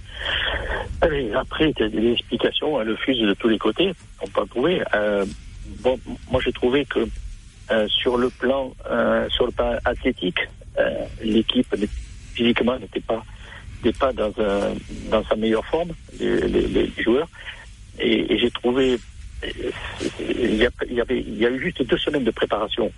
Allez, 1.02 1.32
après, 1.34 1.72
il 1.72 1.82
y 1.82 1.84
a 1.84 1.90
des 1.90 2.12
explications, 2.12 2.80
hein, 2.80 2.84
le 2.84 2.96
fuse 2.96 3.20
de 3.20 3.34
tous 3.34 3.48
les 3.48 3.58
côtés, 3.58 3.94
on 4.22 4.28
peut 4.28 4.42
en 4.42 4.48
trouver. 4.48 4.82
Euh, 4.94 5.26
bon, 5.80 6.00
moi 6.30 6.42
j'ai 6.44 6.52
trouvé 6.52 6.86
que 6.86 7.08
euh, 7.72 7.88
sur 7.88 8.18
le 8.18 8.30
plan 8.30 8.74
euh, 8.90 9.30
sur 9.30 9.46
le 9.46 9.52
plan 9.52 9.78
athlétique, 9.86 10.40
euh, 10.78 11.06
l'équipe 11.22 11.74
physiquement 12.34 12.78
n'était 12.78 13.00
pas 13.00 13.24
n'était 13.84 13.98
pas 13.98 14.12
dans 14.12 14.34
dans 15.10 15.24
sa 15.24 15.36
meilleure 15.36 15.66
forme, 15.66 15.92
les, 16.20 16.42
les, 16.48 16.68
les 16.68 16.92
joueurs. 17.04 17.28
Et, 18.00 18.34
et 18.34 18.38
j'ai 18.40 18.52
trouvé 18.52 19.00
a, 19.44 20.70
il 20.90 20.94
y 20.94 21.02
avait 21.02 21.20
il 21.22 21.38
y 21.38 21.46
a 21.46 21.50
eu 21.50 21.60
juste 21.62 21.84
deux 21.84 21.98
semaines 21.98 22.24
de 22.24 22.32
préparation. 22.32 22.92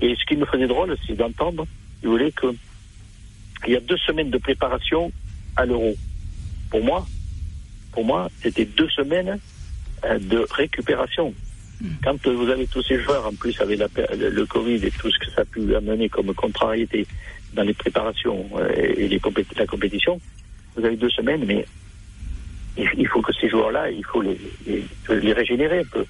Et 0.00 0.14
ce 0.16 0.24
qui 0.24 0.36
me 0.36 0.46
faisait 0.46 0.66
drôle, 0.66 0.96
c'est 1.06 1.14
d'entendre 1.14 1.66
si 2.00 2.06
vous 2.06 2.12
voulez, 2.12 2.32
qu'il 2.32 3.72
y 3.72 3.76
a 3.76 3.80
deux 3.80 3.98
semaines 3.98 4.30
de 4.30 4.38
préparation 4.38 5.12
à 5.56 5.66
l'euro. 5.66 5.94
Pour 6.70 6.82
moi, 6.82 7.06
pour 7.92 8.04
moi, 8.04 8.28
c'était 8.42 8.64
deux 8.64 8.88
semaines 8.90 9.38
euh, 10.04 10.18
de 10.18 10.46
récupération. 10.50 11.34
Quand 12.04 12.26
euh, 12.26 12.34
vous 12.34 12.48
avez 12.48 12.66
tous 12.66 12.82
ces 12.82 13.00
joueurs, 13.00 13.26
en 13.26 13.32
plus 13.32 13.58
avec 13.60 13.78
la, 13.78 13.88
le, 14.16 14.30
le, 14.30 14.46
Covid 14.46 14.76
et 14.86 14.90
tout 14.90 15.10
ce 15.10 15.18
que 15.18 15.30
ça 15.30 15.42
a 15.42 15.44
pu 15.44 15.74
amener 15.74 16.08
comme 16.08 16.32
contrariété 16.34 17.06
dans 17.54 17.62
les 17.62 17.74
préparations 17.74 18.48
euh, 18.56 18.70
et 18.76 19.08
les 19.08 19.20
la 19.56 19.66
compétition, 19.66 20.20
vous 20.76 20.84
avez 20.84 20.96
deux 20.96 21.10
semaines, 21.10 21.44
mais 21.46 21.64
il, 22.76 22.88
il 22.98 23.08
faut 23.08 23.22
que 23.22 23.32
ces 23.32 23.48
joueurs-là, 23.48 23.90
il 23.90 24.04
faut 24.04 24.20
les, 24.20 24.38
les, 24.66 24.84
les, 25.08 25.32
régénérer 25.32 25.80
un 25.80 25.84
peu. 25.84 26.04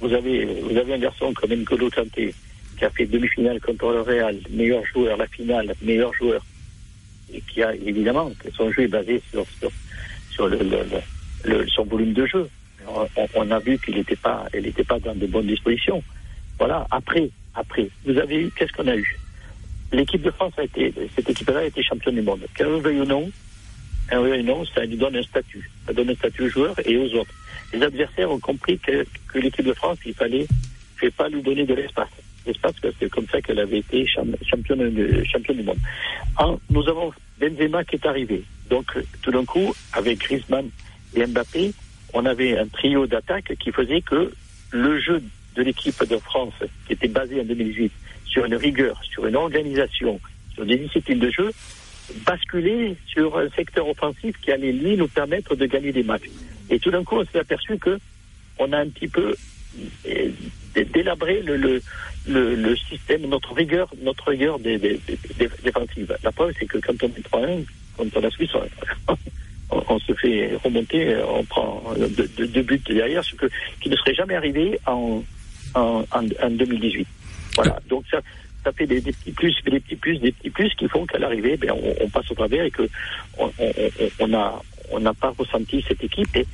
Vous 0.00 0.12
avez, 0.12 0.44
vous 0.44 0.76
avez 0.76 0.94
un 0.94 0.98
garçon 0.98 1.32
comme 1.32 1.50
N'Golo 1.50 1.88
Kanté, 1.90 2.34
qui 2.76 2.84
a 2.84 2.90
fait 2.90 3.06
demi-finale 3.06 3.60
contre 3.60 3.92
le 3.92 4.00
Real, 4.02 4.36
meilleur 4.50 4.84
joueur, 4.86 5.16
la 5.16 5.26
finale, 5.26 5.74
meilleur 5.82 6.12
joueur, 6.14 6.44
et 7.32 7.40
qui 7.40 7.62
a 7.62 7.74
évidemment 7.74 8.32
son 8.56 8.70
jeu 8.72 8.82
est 8.82 8.88
basé 8.88 9.20
sur 9.30 9.46
sur, 9.58 10.50
son 11.74 11.84
volume 11.84 12.12
de 12.12 12.26
jeu. 12.26 12.48
On, 13.34 13.50
a 13.50 13.58
vu 13.60 13.78
qu'il 13.78 13.96
n'était 13.96 14.16
pas, 14.16 14.46
pas 14.88 14.98
dans 14.98 15.14
de 15.14 15.26
bonnes 15.26 15.46
dispositions. 15.46 16.02
Voilà. 16.58 16.86
Après, 16.90 17.30
après, 17.54 17.88
vous 18.04 18.18
avez 18.18 18.42
eu, 18.42 18.50
qu'est-ce 18.56 18.72
qu'on 18.72 18.88
a 18.88 18.96
eu? 18.96 19.18
L'équipe 19.92 20.22
de 20.22 20.30
France 20.30 20.52
a 20.58 20.64
été, 20.64 20.92
cette 21.14 21.30
équipe-là 21.30 21.60
a 21.60 21.64
été 21.64 21.82
championne 21.82 22.16
du 22.16 22.22
monde. 22.22 22.40
Qu'elle 22.54 22.66
veuille 22.66 23.00
ou 23.00 23.04
non, 23.04 23.30
un 24.10 24.20
veuille 24.20 24.40
ou 24.40 24.44
non, 24.44 24.64
ça 24.66 24.84
lui 24.84 24.96
donne 24.96 25.16
un 25.16 25.22
statut. 25.22 25.70
Ça 25.86 25.92
donne 25.92 26.10
un 26.10 26.14
statut 26.14 26.42
aux 26.42 26.48
joueurs 26.48 26.76
et 26.84 26.96
aux 26.96 27.14
autres. 27.14 27.32
Les 27.72 27.82
adversaires 27.82 28.30
ont 28.30 28.40
compris 28.40 28.78
que, 28.78 29.06
l'équipe 29.34 29.64
de 29.64 29.72
France, 29.72 29.98
il 30.04 30.14
fallait, 30.14 30.46
il 31.02 31.12
pas 31.12 31.28
lui 31.28 31.42
donner 31.42 31.64
de 31.64 31.74
l'espace 31.74 32.10
l'espace, 32.46 32.78
que 32.80 32.88
c'est 32.98 33.10
comme 33.10 33.26
ça 33.28 33.40
qu'elle 33.40 33.58
avait 33.58 33.78
été 33.78 34.06
championne, 34.06 34.36
championne 35.24 35.56
du 35.56 35.62
monde. 35.62 35.78
Nous 36.70 36.88
avons 36.88 37.12
Benzema 37.40 37.84
qui 37.84 37.96
est 37.96 38.06
arrivé. 38.06 38.42
Donc, 38.70 38.86
tout 39.22 39.30
d'un 39.30 39.44
coup, 39.44 39.74
avec 39.92 40.18
Griezmann 40.18 40.68
et 41.14 41.26
Mbappé, 41.26 41.72
on 42.12 42.24
avait 42.26 42.58
un 42.58 42.66
trio 42.66 43.06
d'attaque 43.06 43.54
qui 43.58 43.72
faisait 43.72 44.00
que 44.00 44.32
le 44.70 45.00
jeu 45.00 45.22
de 45.56 45.62
l'équipe 45.62 46.02
de 46.08 46.16
France, 46.18 46.54
qui 46.86 46.94
était 46.94 47.08
basé 47.08 47.40
en 47.40 47.44
2018 47.44 47.92
sur 48.26 48.44
une 48.44 48.56
rigueur, 48.56 49.00
sur 49.04 49.26
une 49.26 49.36
organisation, 49.36 50.20
sur 50.54 50.66
des 50.66 50.76
disciplines 50.76 51.18
de 51.20 51.30
jeu, 51.30 51.52
basculait 52.26 52.96
sur 53.06 53.38
un 53.38 53.48
secteur 53.50 53.88
offensif 53.88 54.36
qui 54.42 54.50
allait, 54.50 54.72
lui, 54.72 54.96
nous 54.96 55.08
permettre 55.08 55.54
de 55.54 55.66
gagner 55.66 55.92
des 55.92 56.02
matchs. 56.02 56.30
Et 56.70 56.78
tout 56.78 56.90
d'un 56.90 57.04
coup, 57.04 57.16
on 57.16 57.24
s'est 57.24 57.38
aperçu 57.38 57.78
que 57.78 57.98
on 58.58 58.72
a 58.72 58.78
un 58.78 58.88
petit 58.88 59.08
peu 59.08 59.34
délabrer 60.74 61.42
le, 61.42 61.56
le, 61.56 61.80
le, 62.26 62.76
système, 62.76 63.22
notre 63.22 63.54
rigueur, 63.54 63.90
notre 64.02 64.28
rigueur 64.28 64.58
défensive. 64.58 66.16
La 66.22 66.32
preuve, 66.32 66.52
c'est 66.58 66.66
que 66.66 66.78
quand 66.78 66.94
on 67.02 67.08
est 67.08 67.28
3-1, 67.28 67.64
quand 67.96 68.20
la 68.20 68.30
Suisse, 68.30 68.50
on, 69.70 69.98
se 69.98 70.12
fait 70.14 70.56
remonter, 70.62 71.16
on 71.28 71.44
prend 71.44 71.82
deux, 71.96 72.62
buts 72.62 72.80
derrière, 72.88 73.24
ce 73.24 73.34
que, 73.34 73.46
qui 73.80 73.88
ne 73.88 73.96
serait 73.96 74.14
jamais 74.14 74.34
arrivé 74.34 74.78
en, 74.86 75.22
en, 75.74 76.04
en, 76.12 76.50
2018. 76.50 77.06
Voilà. 77.56 77.78
Donc 77.88 78.04
ça, 78.10 78.20
ça 78.64 78.72
fait 78.72 78.86
des, 78.86 79.00
petits 79.00 79.32
plus, 79.32 79.54
des 79.64 79.80
petits 79.80 79.96
plus, 79.96 80.18
des 80.18 80.32
petits 80.32 80.50
plus 80.50 80.74
qui 80.74 80.88
font 80.88 81.06
qu'à 81.06 81.18
l'arrivée, 81.18 81.56
ben, 81.56 81.72
on, 82.00 82.08
passe 82.08 82.30
au 82.30 82.34
travers 82.34 82.64
et 82.64 82.70
que 82.70 82.88
on, 83.38 83.50
on 84.20 84.34
a, 84.34 84.62
on 84.90 85.00
n'a 85.00 85.14
pas 85.14 85.34
ressenti 85.36 85.84
cette 85.86 86.02
équipe. 86.02 86.36
Et, 86.36 86.46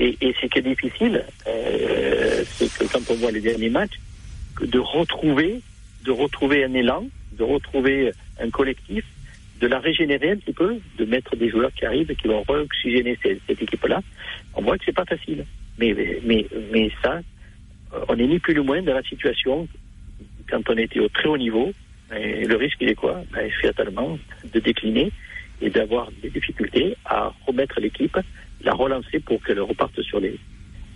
et, 0.00 0.16
et 0.20 0.34
ce 0.40 0.46
qui 0.46 0.58
est 0.58 0.62
difficile, 0.62 1.24
euh, 1.46 2.44
c'est 2.46 2.72
que 2.72 2.84
quand 2.92 3.10
on 3.10 3.14
voit 3.14 3.30
les 3.30 3.40
derniers 3.40 3.70
matchs, 3.70 3.98
de 4.60 4.78
retrouver, 4.78 5.60
de 6.04 6.10
retrouver 6.10 6.64
un 6.64 6.74
élan, 6.74 7.06
de 7.32 7.44
retrouver 7.44 8.12
un 8.40 8.50
collectif, 8.50 9.04
de 9.60 9.66
la 9.66 9.78
régénérer 9.78 10.30
un 10.30 10.36
petit 10.36 10.52
peu, 10.52 10.78
de 10.98 11.04
mettre 11.04 11.36
des 11.36 11.48
joueurs 11.50 11.72
qui 11.72 11.84
arrivent, 11.84 12.14
qui 12.14 12.28
vont 12.28 12.42
re-oxygéner 12.42 13.18
cette, 13.22 13.62
équipe-là. 13.62 14.00
On 14.54 14.62
voit 14.62 14.78
que 14.78 14.84
c'est 14.84 14.94
pas 14.94 15.04
facile. 15.04 15.44
Mais, 15.78 15.94
mais, 16.24 16.46
mais 16.72 16.90
ça, 17.02 17.20
on 18.08 18.16
n'est 18.16 18.26
ni 18.26 18.38
plus 18.38 18.54
ni 18.54 18.64
moins 18.64 18.82
dans 18.82 18.94
la 18.94 19.02
situation 19.02 19.68
quand 20.48 20.62
on 20.68 20.76
était 20.76 21.00
au 21.00 21.08
très 21.08 21.28
haut 21.28 21.38
niveau. 21.38 21.72
Et 22.16 22.44
le 22.44 22.56
risque, 22.56 22.78
il 22.80 22.88
est 22.88 22.94
quoi? 22.94 23.20
Ben, 23.32 23.50
Fatalement, 23.60 24.18
de 24.52 24.60
décliner 24.60 25.10
et 25.60 25.70
d'avoir 25.70 26.10
des 26.22 26.30
difficultés 26.30 26.96
à 27.04 27.32
remettre 27.46 27.80
l'équipe, 27.80 28.16
la 28.62 28.72
relancer 28.72 29.20
pour 29.20 29.42
qu'elle 29.42 29.60
reparte 29.60 30.00
sur 30.02 30.20
les, 30.20 30.38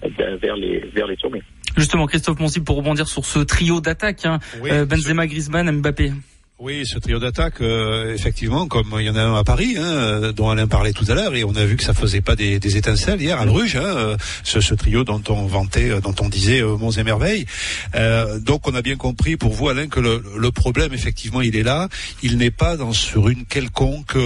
ben, 0.02 0.36
vers, 0.36 0.56
les, 0.56 0.78
vers 0.94 1.06
les 1.06 1.16
sommets. 1.16 1.42
Justement, 1.76 2.06
Christophe 2.06 2.38
Monsi, 2.38 2.60
pour 2.60 2.76
rebondir 2.76 3.06
sur 3.06 3.24
ce 3.24 3.38
trio 3.38 3.80
d'attaque, 3.80 4.26
hein, 4.26 4.38
euh, 4.64 4.84
Benzema, 4.84 5.26
Griezmann, 5.26 5.70
Mbappé. 5.70 6.12
Oui, 6.64 6.86
ce 6.86 7.00
trio 7.00 7.18
d'attaque, 7.18 7.60
euh, 7.60 8.14
effectivement, 8.14 8.68
comme 8.68 8.94
il 9.00 9.04
y 9.04 9.10
en 9.10 9.16
a 9.16 9.20
un 9.20 9.34
à 9.34 9.42
Paris, 9.42 9.74
hein, 9.76 9.82
euh, 9.82 10.32
dont 10.32 10.48
Alain 10.48 10.68
parlait 10.68 10.92
tout 10.92 11.04
à 11.08 11.14
l'heure, 11.16 11.34
et 11.34 11.42
on 11.42 11.56
a 11.56 11.64
vu 11.64 11.76
que 11.76 11.82
ça 11.82 11.92
faisait 11.92 12.20
pas 12.20 12.36
des, 12.36 12.60
des 12.60 12.76
étincelles 12.76 13.20
hier 13.20 13.40
à 13.40 13.46
Bruges, 13.46 13.74
hein, 13.74 14.16
ce, 14.44 14.60
ce, 14.60 14.72
trio 14.72 15.02
dont 15.02 15.20
on 15.28 15.46
vantait, 15.46 16.00
dont 16.00 16.14
on 16.20 16.28
disait 16.28 16.62
euh, 16.62 16.76
monts 16.76 16.92
et 16.92 17.02
merveilles. 17.02 17.46
donc 18.42 18.68
on 18.68 18.76
a 18.76 18.82
bien 18.82 18.94
compris 18.94 19.36
pour 19.36 19.52
vous, 19.52 19.70
Alain, 19.70 19.88
que 19.88 19.98
le, 19.98 20.22
le 20.38 20.52
problème, 20.52 20.94
effectivement, 20.94 21.40
il 21.40 21.56
est 21.56 21.64
là. 21.64 21.88
Il 22.22 22.38
n'est 22.38 22.52
pas 22.52 22.76
dans 22.76 22.92
sur 22.92 23.28
une 23.28 23.44
quelconque 23.44 24.16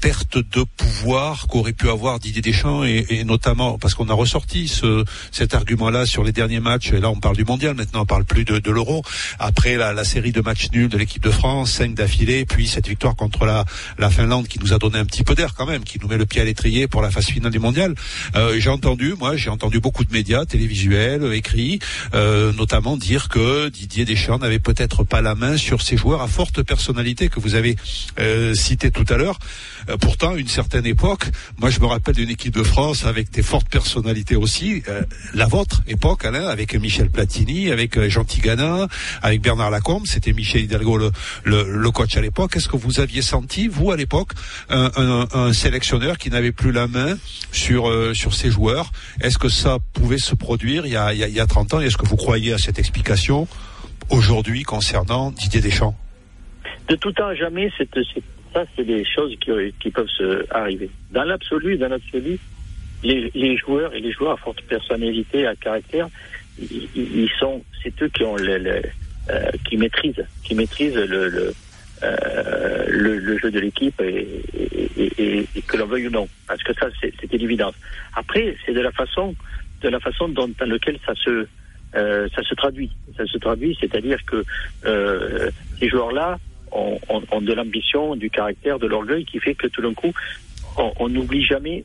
perte 0.00 0.38
de 0.38 0.64
pouvoir 0.76 1.46
qu'aurait 1.46 1.72
pu 1.72 1.88
avoir 1.90 2.18
Didier 2.18 2.42
Deschamps 2.42 2.84
et, 2.84 3.04
et 3.10 3.24
notamment 3.24 3.78
parce 3.78 3.94
qu'on 3.94 4.08
a 4.08 4.14
ressorti 4.14 4.66
ce, 4.68 5.04
cet 5.30 5.54
argument-là 5.54 6.06
sur 6.06 6.24
les 6.24 6.32
derniers 6.32 6.60
matchs. 6.60 6.92
Et 6.92 7.00
là, 7.00 7.10
on 7.10 7.20
parle 7.20 7.36
du 7.36 7.44
mondial 7.44 7.74
maintenant, 7.76 8.02
on 8.02 8.06
parle 8.06 8.24
plus 8.24 8.44
de, 8.44 8.58
de 8.58 8.70
l'euro. 8.70 9.02
Après 9.38 9.76
la, 9.76 9.92
la, 9.92 10.04
série 10.04 10.32
de 10.32 10.40
matchs 10.40 10.70
nuls 10.72 10.88
de 10.88 10.96
l'équipe 10.96 11.22
de 11.22 11.30
France, 11.30 11.72
cinq 11.72 11.94
d'affilée, 11.94 12.44
puis 12.46 12.66
cette 12.66 12.88
victoire 12.88 13.14
contre 13.14 13.44
la, 13.44 13.64
la 13.98 14.10
Finlande 14.10 14.48
qui 14.48 14.58
nous 14.58 14.72
a 14.72 14.78
donné 14.78 14.98
un 14.98 15.04
petit 15.04 15.24
peu 15.24 15.34
d'air 15.34 15.54
quand 15.54 15.66
même, 15.66 15.84
qui 15.84 15.98
nous 16.00 16.08
met 16.08 16.16
le 16.16 16.26
pied 16.26 16.40
à 16.40 16.44
l'étrier 16.44 16.88
pour 16.88 17.02
la 17.02 17.10
phase 17.10 17.26
finale 17.26 17.52
du 17.52 17.58
mondial. 17.58 17.94
Euh, 18.36 18.56
j'ai 18.58 18.70
entendu, 18.70 19.14
moi, 19.18 19.36
j'ai 19.36 19.50
entendu 19.50 19.80
beaucoup 19.80 20.04
de 20.04 20.12
médias 20.12 20.44
télévisuels, 20.46 21.32
écrits, 21.32 21.78
euh, 22.14 22.52
notamment 22.54 22.96
dire 22.96 23.28
que 23.28 23.68
Didier 23.68 24.04
Deschamps 24.04 24.38
n'avait 24.38 24.58
peut-être 24.58 25.04
pas 25.04 25.20
la 25.20 25.34
main 25.34 25.56
sur 25.56 25.82
ces 25.82 25.96
joueurs 25.96 26.22
à 26.22 26.28
forte 26.28 26.62
personnalité 26.62 27.28
que 27.28 27.40
vous 27.40 27.54
avez 27.54 27.76
euh, 28.18 28.54
cité 28.54 28.90
tout 28.90 29.04
à 29.08 29.16
l'heure. 29.16 29.38
Euh, 29.88 29.96
pourtant, 29.96 30.36
une 30.36 30.48
certaine 30.48 30.86
époque, 30.86 31.26
moi 31.58 31.70
je 31.70 31.80
me 31.80 31.86
rappelle 31.86 32.14
d'une 32.14 32.30
équipe 32.30 32.54
de 32.54 32.62
France 32.62 33.04
avec 33.04 33.30
des 33.30 33.42
fortes 33.42 33.68
personnalités 33.68 34.36
aussi, 34.36 34.82
euh, 34.88 35.02
la 35.34 35.46
vôtre 35.46 35.82
époque, 35.86 36.24
Alain, 36.24 36.48
avec 36.48 36.74
Michel 36.74 37.10
Platini, 37.10 37.70
avec 37.70 37.96
euh, 37.96 38.08
Jean 38.08 38.24
Tigana, 38.24 38.88
avec 39.22 39.40
Bernard 39.40 39.70
Lacombe, 39.70 40.06
c'était 40.06 40.32
Michel 40.32 40.62
Hidalgo 40.62 40.98
le, 40.98 41.10
le, 41.44 41.90
coach 41.90 42.16
à 42.16 42.20
l'époque. 42.20 42.56
Est-ce 42.56 42.68
que 42.68 42.76
vous 42.76 43.00
aviez 43.00 43.22
senti, 43.22 43.68
vous 43.68 43.90
à 43.90 43.96
l'époque, 43.96 44.32
un, 44.68 45.52
sélectionneur 45.52 46.18
qui 46.18 46.30
n'avait 46.30 46.52
plus 46.52 46.72
la 46.72 46.86
main 46.86 47.16
sur 47.52 47.90
sur 48.14 48.34
ses 48.34 48.50
joueurs? 48.50 48.92
Est-ce 49.20 49.38
que 49.38 49.48
ça 49.48 49.78
pouvait 49.92 50.18
se 50.18 50.34
produire 50.34 50.86
il 50.86 50.92
y 50.92 50.96
a, 50.96 51.12
il 51.12 51.18
y 51.18 51.40
a, 51.40 51.46
30 51.46 51.74
ans? 51.74 51.80
Est-ce 51.80 51.96
que 51.96 52.06
vous 52.06 52.16
croyez 52.16 52.52
à 52.52 52.58
cette 52.58 52.78
explication 52.78 53.48
aujourd'hui 54.08 54.62
concernant 54.62 55.30
Didier 55.30 55.60
Deschamps? 55.60 55.96
De 56.88 56.96
tout 56.96 57.12
temps 57.12 57.34
jamais, 57.34 57.70
cette, 57.78 57.94
ça, 58.52 58.64
c'est 58.76 58.84
des 58.84 59.04
choses 59.04 59.34
qui, 59.38 59.90
peuvent 59.90 60.08
se 60.08 60.44
arriver. 60.52 60.90
Dans 61.10 61.24
l'absolu, 61.24 61.76
dans 61.76 61.88
l'absolu, 61.88 62.38
les, 63.02 63.56
joueurs 63.56 63.94
et 63.94 64.00
les 64.00 64.12
joueurs 64.12 64.32
à 64.32 64.36
forte 64.36 64.60
personnalité, 64.62 65.46
à 65.46 65.54
caractère, 65.54 66.08
ils, 66.58 67.30
sont, 67.38 67.62
c'est 67.82 68.02
eux 68.02 68.08
qui 68.08 68.24
ont 68.24 68.36
le, 68.36 68.82
euh, 69.30 69.50
qui 69.68 69.76
maîtrisent, 69.76 70.26
qui 70.44 70.54
maîtrisent 70.54 70.96
le, 70.96 71.52
euh, 72.02 73.38
jeu 73.40 73.50
de 73.50 73.60
l'équipe 73.60 74.00
et, 74.00 74.42
que 75.66 75.76
l'on 75.76 75.86
veuille 75.86 76.08
ou 76.08 76.10
non, 76.10 76.28
parce 76.46 76.62
que 76.62 76.74
ça, 76.74 76.88
c'est 77.00 77.32
une 77.32 77.42
évidence. 77.42 77.74
Après, 78.16 78.56
c'est 78.66 78.72
de 78.72 78.80
la 78.80 78.90
façon, 78.90 79.34
de 79.82 79.88
la 79.88 80.00
façon 80.00 80.28
dans 80.28 80.46
se 80.46 81.46
euh, 81.96 82.28
ça 82.36 82.42
se 82.44 82.54
traduit. 82.54 82.90
Ça 83.16 83.26
se 83.26 83.38
traduit, 83.38 83.76
c'est-à-dire 83.80 84.18
que 84.24 84.44
ces 85.78 85.88
joueurs-là 85.88 86.38
ont, 86.72 87.40
de 87.40 87.52
l'ambition, 87.52 88.16
du 88.16 88.30
caractère, 88.30 88.78
de 88.78 88.86
l'orgueil 88.86 89.24
qui 89.24 89.38
fait 89.38 89.54
que 89.54 89.66
tout 89.66 89.82
d'un 89.82 89.94
coup, 89.94 90.12
on 90.76 91.08
n'oublie 91.08 91.44
jamais, 91.44 91.84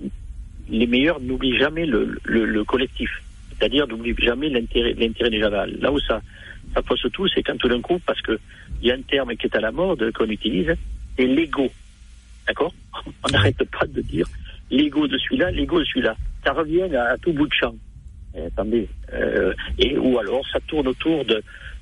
les 0.70 0.88
meilleurs 0.88 1.20
n'oublient 1.20 1.58
jamais 1.58 1.86
le, 1.86 2.18
le, 2.24 2.64
collectif. 2.64 3.10
C'est-à-dire 3.52 3.88
n'oublient 3.88 4.16
jamais 4.18 4.50
l'intérêt, 4.50 4.96
général. 5.32 5.76
Là 5.80 5.92
où 5.92 6.00
ça, 6.00 6.22
ça 6.74 6.82
pose 6.82 7.02
tout, 7.14 7.28
c'est 7.28 7.44
quand 7.44 7.58
tout 7.58 7.70
d'un 7.70 7.82
coup, 7.82 8.00
parce 8.06 8.22
que 8.22 8.40
il 8.82 8.88
y 8.88 8.92
a 8.92 8.96
un 8.96 9.02
terme 9.02 9.36
qui 9.36 9.48
est 9.48 9.56
à 9.56 9.62
la 9.62 9.72
mode 9.72 10.12
qu'on 10.14 10.30
utilise, 10.30 10.76
c'est 11.18 11.26
l'ego. 11.26 11.72
D'accord 12.48 12.74
On 13.24 13.32
n'arrête 13.32 13.64
pas 13.72 13.88
de 13.88 14.02
dire 14.02 14.28
l'ego 14.72 15.08
de 15.08 15.18
celui-là, 15.18 15.52
l'ego 15.52 15.80
de 15.80 15.86
celui-là. 15.86 16.16
Ça 16.44 16.54
revient 16.54 16.84
à, 16.96 17.18
tout 17.18 17.34
bout 17.34 17.48
de 17.48 17.54
champ. 17.54 17.76
Eh, 18.36 18.42
attendez. 18.42 18.88
Euh, 19.14 19.54
et 19.80 19.98
ou 19.98 20.20
alors 20.20 20.46
ça 20.52 20.60
tourne 20.68 20.88
autour 20.88 21.26
de 21.26 21.42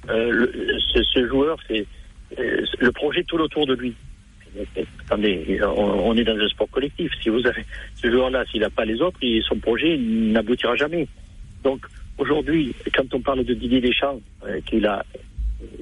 euh, 0.09 0.47
ce, 0.93 1.03
ce, 1.03 1.27
joueur, 1.27 1.57
c'est 1.67 1.85
le 2.37 2.91
projet 2.91 3.23
tout 3.23 3.37
autour 3.37 3.65
de 3.65 3.75
lui. 3.75 3.93
Attendez, 5.05 5.59
on, 5.75 6.15
est 6.15 6.23
dans 6.23 6.37
un 6.37 6.47
sport 6.47 6.69
collectif. 6.69 7.11
Si 7.21 7.29
vous 7.29 7.45
avez 7.45 7.65
ce 7.95 8.11
joueur-là, 8.11 8.45
s'il 8.51 8.61
n'a 8.61 8.69
pas 8.69 8.85
les 8.85 9.01
autres, 9.01 9.17
son 9.47 9.57
projet 9.57 9.97
n'aboutira 9.97 10.75
jamais. 10.75 11.07
Donc 11.63 11.85
aujourd'hui, 12.17 12.75
quand 12.93 13.13
on 13.13 13.21
parle 13.21 13.43
de 13.43 13.53
Didier 13.53 13.81
Deschamps, 13.81 14.21
euh, 14.45 14.59
qu'il 14.61 14.85
a, 14.85 15.03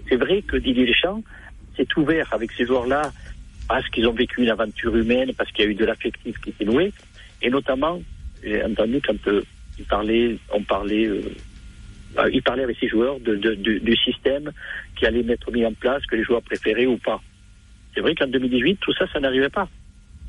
c'est 0.07 0.15
vrai 0.15 0.41
que 0.41 0.57
Didier 0.57 0.85
Deschamps 0.85 1.23
s'est 1.75 1.87
ouvert 1.97 2.27
avec 2.33 2.51
ces 2.53 2.65
joueurs-là 2.65 3.11
parce 3.67 3.87
qu'ils 3.89 4.07
ont 4.07 4.13
vécu 4.13 4.41
une 4.41 4.49
aventure 4.49 4.95
humaine, 4.95 5.31
parce 5.37 5.51
qu'il 5.51 5.65
y 5.65 5.67
a 5.67 5.71
eu 5.71 5.75
de 5.75 5.85
l'affectif 5.85 6.35
qui 6.41 6.53
s'est 6.57 6.65
noué, 6.65 6.91
et 7.41 7.49
notamment, 7.49 8.01
j'ai 8.43 8.63
entendu 8.63 9.01
quand 9.01 9.27
euh, 9.27 9.41
il 9.79 9.85
parlait, 9.85 10.37
on 10.53 10.61
parlait 10.63 11.05
euh, 11.05 11.21
il 12.31 12.41
parlait 12.43 12.63
avec 12.63 12.77
ses 12.79 12.87
joueurs 12.87 13.19
du 13.19 13.95
système 13.97 14.51
qui 14.95 15.05
allait 15.05 15.25
être 15.29 15.51
mis 15.51 15.65
en 15.65 15.73
place, 15.73 16.05
que 16.05 16.15
les 16.15 16.23
joueurs 16.23 16.41
préféraient 16.41 16.85
ou 16.85 16.97
pas. 16.97 17.21
C'est 17.93 18.01
vrai 18.01 18.15
qu'en 18.15 18.27
2018, 18.27 18.79
tout 18.79 18.93
ça, 18.93 19.05
ça 19.11 19.19
n'arrivait 19.19 19.49
pas. 19.49 19.67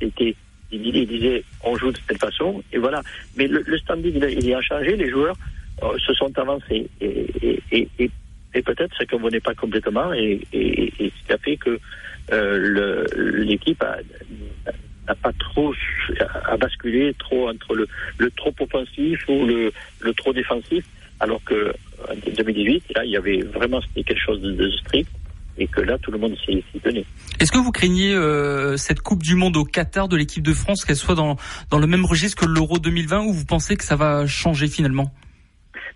Il, 0.00 0.34
il, 0.72 1.06
disait, 1.06 1.44
on 1.64 1.76
joue 1.76 1.92
de 1.92 1.98
cette 2.08 2.18
façon, 2.18 2.62
et 2.72 2.78
voilà. 2.78 3.02
Mais 3.36 3.46
le, 3.46 3.78
standing, 3.78 4.16
il, 4.16 4.54
a 4.54 4.62
changé, 4.62 4.96
les 4.96 5.10
joueurs 5.10 5.36
euh, 5.82 5.96
se 5.98 6.12
sont 6.14 6.36
avancés. 6.38 6.88
Et, 7.00 8.00
peut-être 8.64 8.96
ça 8.96 9.04
ne 9.04 9.08
convenait 9.08 9.40
pas 9.40 9.54
complètement, 9.54 10.12
et, 10.12 10.40
ce 10.52 11.26
qui 11.26 11.32
a 11.32 11.38
fait 11.38 11.56
que 11.56 11.78
euh, 12.32 13.04
l'équipe 13.16 13.84
n'a 15.06 15.14
pas 15.16 15.32
trop 15.38 15.74
à 16.44 16.56
basculer 16.56 17.14
trop 17.18 17.48
entre 17.48 17.74
le, 17.74 18.30
trop 18.32 18.54
offensif 18.60 19.28
ou 19.28 19.46
le 19.46 20.14
trop 20.14 20.32
défensif 20.32 20.84
alors 21.22 21.42
que 21.44 21.72
en 22.10 22.14
2018, 22.14 22.84
là, 22.96 23.04
il 23.04 23.12
y 23.12 23.16
avait 23.16 23.42
vraiment 23.42 23.80
quelque 23.94 24.18
chose 24.18 24.42
de, 24.42 24.70
strict 24.70 25.08
et 25.56 25.68
que 25.68 25.80
là, 25.80 25.96
tout 25.98 26.10
le 26.10 26.18
monde 26.18 26.36
s'y 26.44 26.62
tenait. 26.80 27.04
Est-ce 27.38 27.52
que 27.52 27.58
vous 27.58 27.70
craignez 27.70 28.12
euh, 28.12 28.76
cette 28.76 29.00
Coupe 29.00 29.22
du 29.22 29.36
Monde 29.36 29.56
au 29.56 29.64
Qatar 29.64 30.08
de 30.08 30.16
l'équipe 30.16 30.42
de 30.42 30.52
France, 30.52 30.84
qu'elle 30.84 30.96
soit 30.96 31.14
dans, 31.14 31.36
dans 31.70 31.78
le 31.78 31.86
même 31.86 32.04
registre 32.04 32.44
que 32.44 32.46
l'Euro 32.46 32.78
2020, 32.78 33.26
ou 33.26 33.32
vous 33.32 33.44
pensez 33.44 33.76
que 33.76 33.84
ça 33.84 33.94
va 33.94 34.26
changer 34.26 34.66
finalement? 34.66 35.12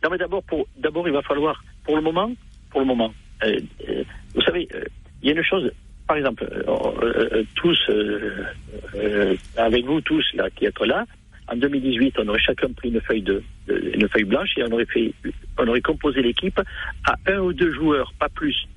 Non, 0.05 0.11
mais 0.11 0.19
d'abord, 0.19 0.45
d'abord, 0.79 1.09
il 1.09 1.15
va 1.15 1.23
falloir, 1.23 1.61
pour 1.85 1.97
le 1.97 2.03
moment, 2.03 2.31
pour 2.71 2.81
le 2.81 2.87
moment, 2.87 3.13
euh, 3.43 3.59
euh, 3.89 4.05
vous 4.35 4.43
savez, 4.43 4.69
il 5.23 5.29
y 5.29 5.33
a 5.33 5.35
une 5.35 5.43
chose, 5.43 5.73
par 6.07 6.19
exemple, 6.19 6.47
tous, 7.57 7.91
avec 9.57 9.85
vous 9.87 10.01
tous 10.03 10.25
là, 10.35 10.51
qui 10.51 10.67
êtes 10.67 10.81
là, 10.81 11.05
en 11.49 11.57
2018, 11.57 12.17
on 12.19 12.29
aurait 12.29 12.41
chacun 12.41 12.73
pris 12.73 12.91
une 12.91 13.01
feuille 13.01 14.25
blanche 14.25 14.51
et 14.57 14.63
on 14.65 14.73
aurait 14.73 14.87
fait, 14.87 15.13
on 15.59 15.67
aurait 15.69 15.81
composé 15.81 16.23
l'équipe 16.23 16.61
à 17.05 17.17
un 17.27 17.39
ou 17.39 17.53
deux 17.53 17.73
joueurs, 17.73 18.13
pas 18.19 18.29
plus. 18.29 18.69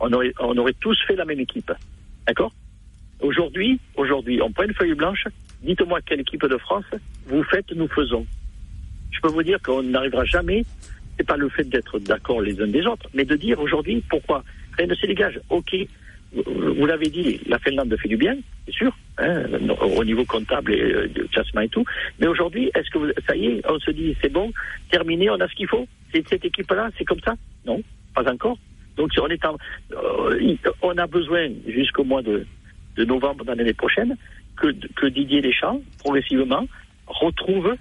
On 0.00 0.12
aurait, 0.12 0.32
on 0.38 0.56
aurait 0.56 0.74
tous 0.74 0.98
fait 1.06 1.16
la 1.16 1.24
même 1.24 1.40
équipe. 1.40 1.72
D'accord? 2.26 2.52
Aujourd'hui, 3.20 3.80
aujourd'hui, 3.96 4.40
on 4.42 4.52
prend 4.52 4.64
une 4.64 4.74
feuille 4.74 4.94
blanche. 4.94 5.24
Dites-moi 5.62 6.00
quelle 6.02 6.20
équipe 6.20 6.46
de 6.46 6.56
France 6.58 6.84
vous 7.26 7.42
faites, 7.44 7.72
nous 7.72 7.88
faisons. 7.88 8.26
Je 9.10 9.20
peux 9.20 9.28
vous 9.28 9.42
dire 9.42 9.60
qu'on 9.60 9.82
n'arrivera 9.82 10.24
jamais 10.24 10.64
c'est 11.18 11.26
pas 11.26 11.36
le 11.36 11.48
fait 11.48 11.64
d'être 11.64 11.98
d'accord 11.98 12.40
les 12.40 12.60
uns 12.60 12.68
des 12.68 12.86
autres, 12.86 13.08
mais 13.12 13.24
de 13.24 13.34
dire 13.34 13.58
aujourd'hui 13.60 14.02
pourquoi 14.08 14.44
rien 14.76 14.86
ne 14.86 14.94
se 14.94 15.06
dégage. 15.06 15.40
Ok, 15.50 15.74
vous 16.32 16.86
l'avez 16.86 17.08
dit, 17.08 17.40
la 17.46 17.58
Finlande 17.58 17.94
fait 17.96 18.08
du 18.08 18.16
bien, 18.16 18.36
c'est 18.66 18.74
sûr, 18.74 18.96
hein, 19.16 19.44
au 19.96 20.04
niveau 20.04 20.24
comptable 20.24 20.74
et 20.74 20.80
euh, 20.80 21.08
de 21.08 21.26
et 21.62 21.68
tout. 21.68 21.84
Mais 22.18 22.26
aujourd'hui, 22.26 22.70
est-ce 22.74 22.90
que 22.90 22.98
vous, 22.98 23.10
ça 23.26 23.34
y 23.34 23.46
est, 23.46 23.62
on 23.68 23.78
se 23.78 23.90
dit 23.90 24.14
c'est 24.20 24.32
bon, 24.32 24.52
terminé, 24.90 25.30
on 25.30 25.40
a 25.40 25.48
ce 25.48 25.54
qu'il 25.54 25.68
faut? 25.68 25.86
C'est 26.12 26.26
cette 26.28 26.44
équipe-là, 26.44 26.90
c'est 26.98 27.04
comme 27.04 27.20
ça? 27.24 27.34
Non, 27.64 27.82
pas 28.14 28.30
encore. 28.30 28.58
Donc 28.96 29.10
on 29.18 29.28
est 29.28 29.44
en, 29.44 29.56
euh, 29.92 30.56
on 30.82 30.98
a 30.98 31.06
besoin 31.06 31.48
jusqu'au 31.66 32.04
mois 32.04 32.22
de, 32.22 32.46
novembre 32.98 33.44
de 33.44 33.52
l'année 33.52 33.74
prochaine 33.74 34.16
que, 34.56 35.06
Didier 35.06 35.40
Deschamps 35.40 35.80
progressivement 36.00 36.66
retrouve 37.06 37.76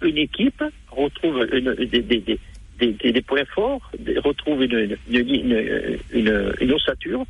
une 0.00 0.18
équipe, 0.18 0.64
retrouve 0.90 1.46
des, 1.46 3.22
points 3.22 3.44
forts, 3.54 3.92
retrouve 4.24 4.64
une 4.64 6.72
ossature 6.72 7.26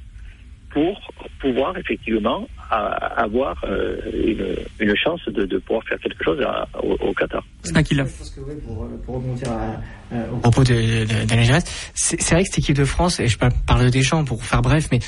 pour 0.72 1.00
pouvoir 1.40 1.76
effectivement 1.76 2.46
avoir 2.70 3.62
euh, 3.64 3.96
une, 4.14 4.56
une, 4.80 4.96
chance 4.96 5.20
de, 5.26 5.44
de, 5.44 5.58
pouvoir 5.58 5.84
faire 5.86 5.98
quelque 5.98 6.24
chose 6.24 6.42
au, 6.82 6.92
au, 7.08 7.12
Qatar. 7.12 7.44
C'est 7.62 7.76
un 7.76 7.82
Je 7.82 8.02
pense 8.02 8.30
que 8.30 8.40
oui, 8.40 8.54
pour, 8.66 8.88
pour 9.04 9.14
rebondir 9.16 9.48
à, 9.50 10.16
au 10.32 10.38
propos 10.38 10.64
de, 10.64 10.72
de, 10.72 11.26
de 11.26 11.60
c'est 11.94 12.30
vrai 12.30 12.42
que 12.42 12.48
cette 12.48 12.58
équipe 12.58 12.76
de 12.76 12.84
France, 12.84 13.20
et 13.20 13.28
je 13.28 13.38
parle 13.38 13.84
de 13.84 13.90
Deschamps 13.90 14.24
pour 14.24 14.42
faire 14.42 14.62
bref, 14.62 14.88
mais 14.90 15.00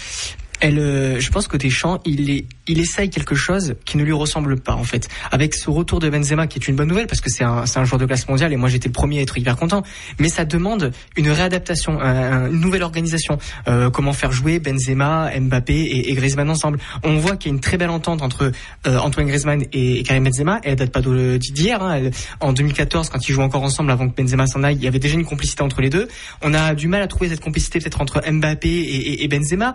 elle, 0.61 0.79
euh, 0.79 1.21
je 1.21 1.31
pense 1.31 1.49
que 1.49 1.57
Deschamps, 1.57 2.01
il, 2.05 2.31
est, 2.31 2.47
il 2.67 2.79
essaye 2.79 3.11
quelque 3.11 3.35
chose 3.35 3.75
qui 3.85 3.97
ne 3.97 4.03
lui 4.03 4.13
ressemble 4.13 4.59
pas 4.61 4.75
en 4.75 4.85
fait. 4.85 5.09
Avec 5.31 5.55
ce 5.55 5.71
retour 5.71 6.01
de 6.01 6.09
Benzema, 6.09 6.47
qui 6.47 6.59
est 6.59 6.69
une 6.69 6.77
bonne 6.77 6.89
nouvelle 6.89 7.07
parce 7.07 7.21
que 7.21 7.31
c'est 7.31 7.45
un, 7.45 7.65
un 7.75 7.85
joueur 7.85 7.99
de 7.99 8.07
classe 8.07 8.29
mondiale 8.29 8.53
et 8.53 8.57
moi 8.57 8.69
j'étais 8.69 8.89
le 8.89 8.93
premier 8.93 9.19
à 9.19 9.23
être 9.23 9.37
hyper 9.37 9.57
content. 9.57 9.83
Mais 10.19 10.29
ça 10.29 10.45
demande 10.45 10.93
une 11.17 11.31
réadaptation, 11.31 12.01
une 12.01 12.61
nouvelle 12.61 12.83
organisation. 12.83 13.39
Euh, 13.69 13.91
comment 13.91 14.13
faire 14.13 14.33
jouer 14.33 14.59
Benzema, 14.59 15.31
Mbappé 15.39 15.75
et, 15.75 16.11
et 16.11 16.15
Griezmann 16.15 16.49
ensemble. 16.49 16.79
On 17.03 17.17
voit 17.17 17.37
qu'il 17.37 17.51
y 17.51 17.53
a 17.53 17.57
une 17.57 17.61
très 17.61 17.77
belle 17.77 17.91
entente 17.91 18.23
entre 18.23 18.53
euh, 18.87 18.99
Antoine 18.99 19.27
Griezmann 19.27 19.65
et, 19.73 20.03
Karim 20.03 20.25
Benzema. 20.25 20.61
Et 20.65 20.71
elle 20.71 20.77
date 20.77 20.93
pas 20.93 21.03
d'hier. 21.03 21.83
Hein. 21.83 22.11
En 22.41 22.53
2014, 22.53 23.11
quand 23.11 23.29
ils 23.29 23.33
jouaient 23.33 23.45
encore 23.45 23.63
ensemble 23.63 23.91
avant 23.91 24.09
que 24.09 24.15
Benzema 24.21 24.47
s'en 24.47 24.63
aille, 24.63 24.77
il 24.77 24.85
y 24.85 24.89
avait 24.89 24.99
déjà 24.99 25.15
une 25.15 25.25
complicité 25.25 25.63
entre 25.63 25.81
les 25.81 25.91
deux. 25.91 26.09
On 26.43 26.55
a 26.55 26.75
du 26.75 26.89
mal 26.89 27.03
à 27.03 27.07
trouver 27.07 27.29
cette 27.29 27.41
complicité 27.41 27.81
peut-être 27.81 28.01
entre 28.01 28.23
Mbappé 28.31 28.69
et, 28.69 29.25
et 29.25 29.29
Benzema. 29.29 29.75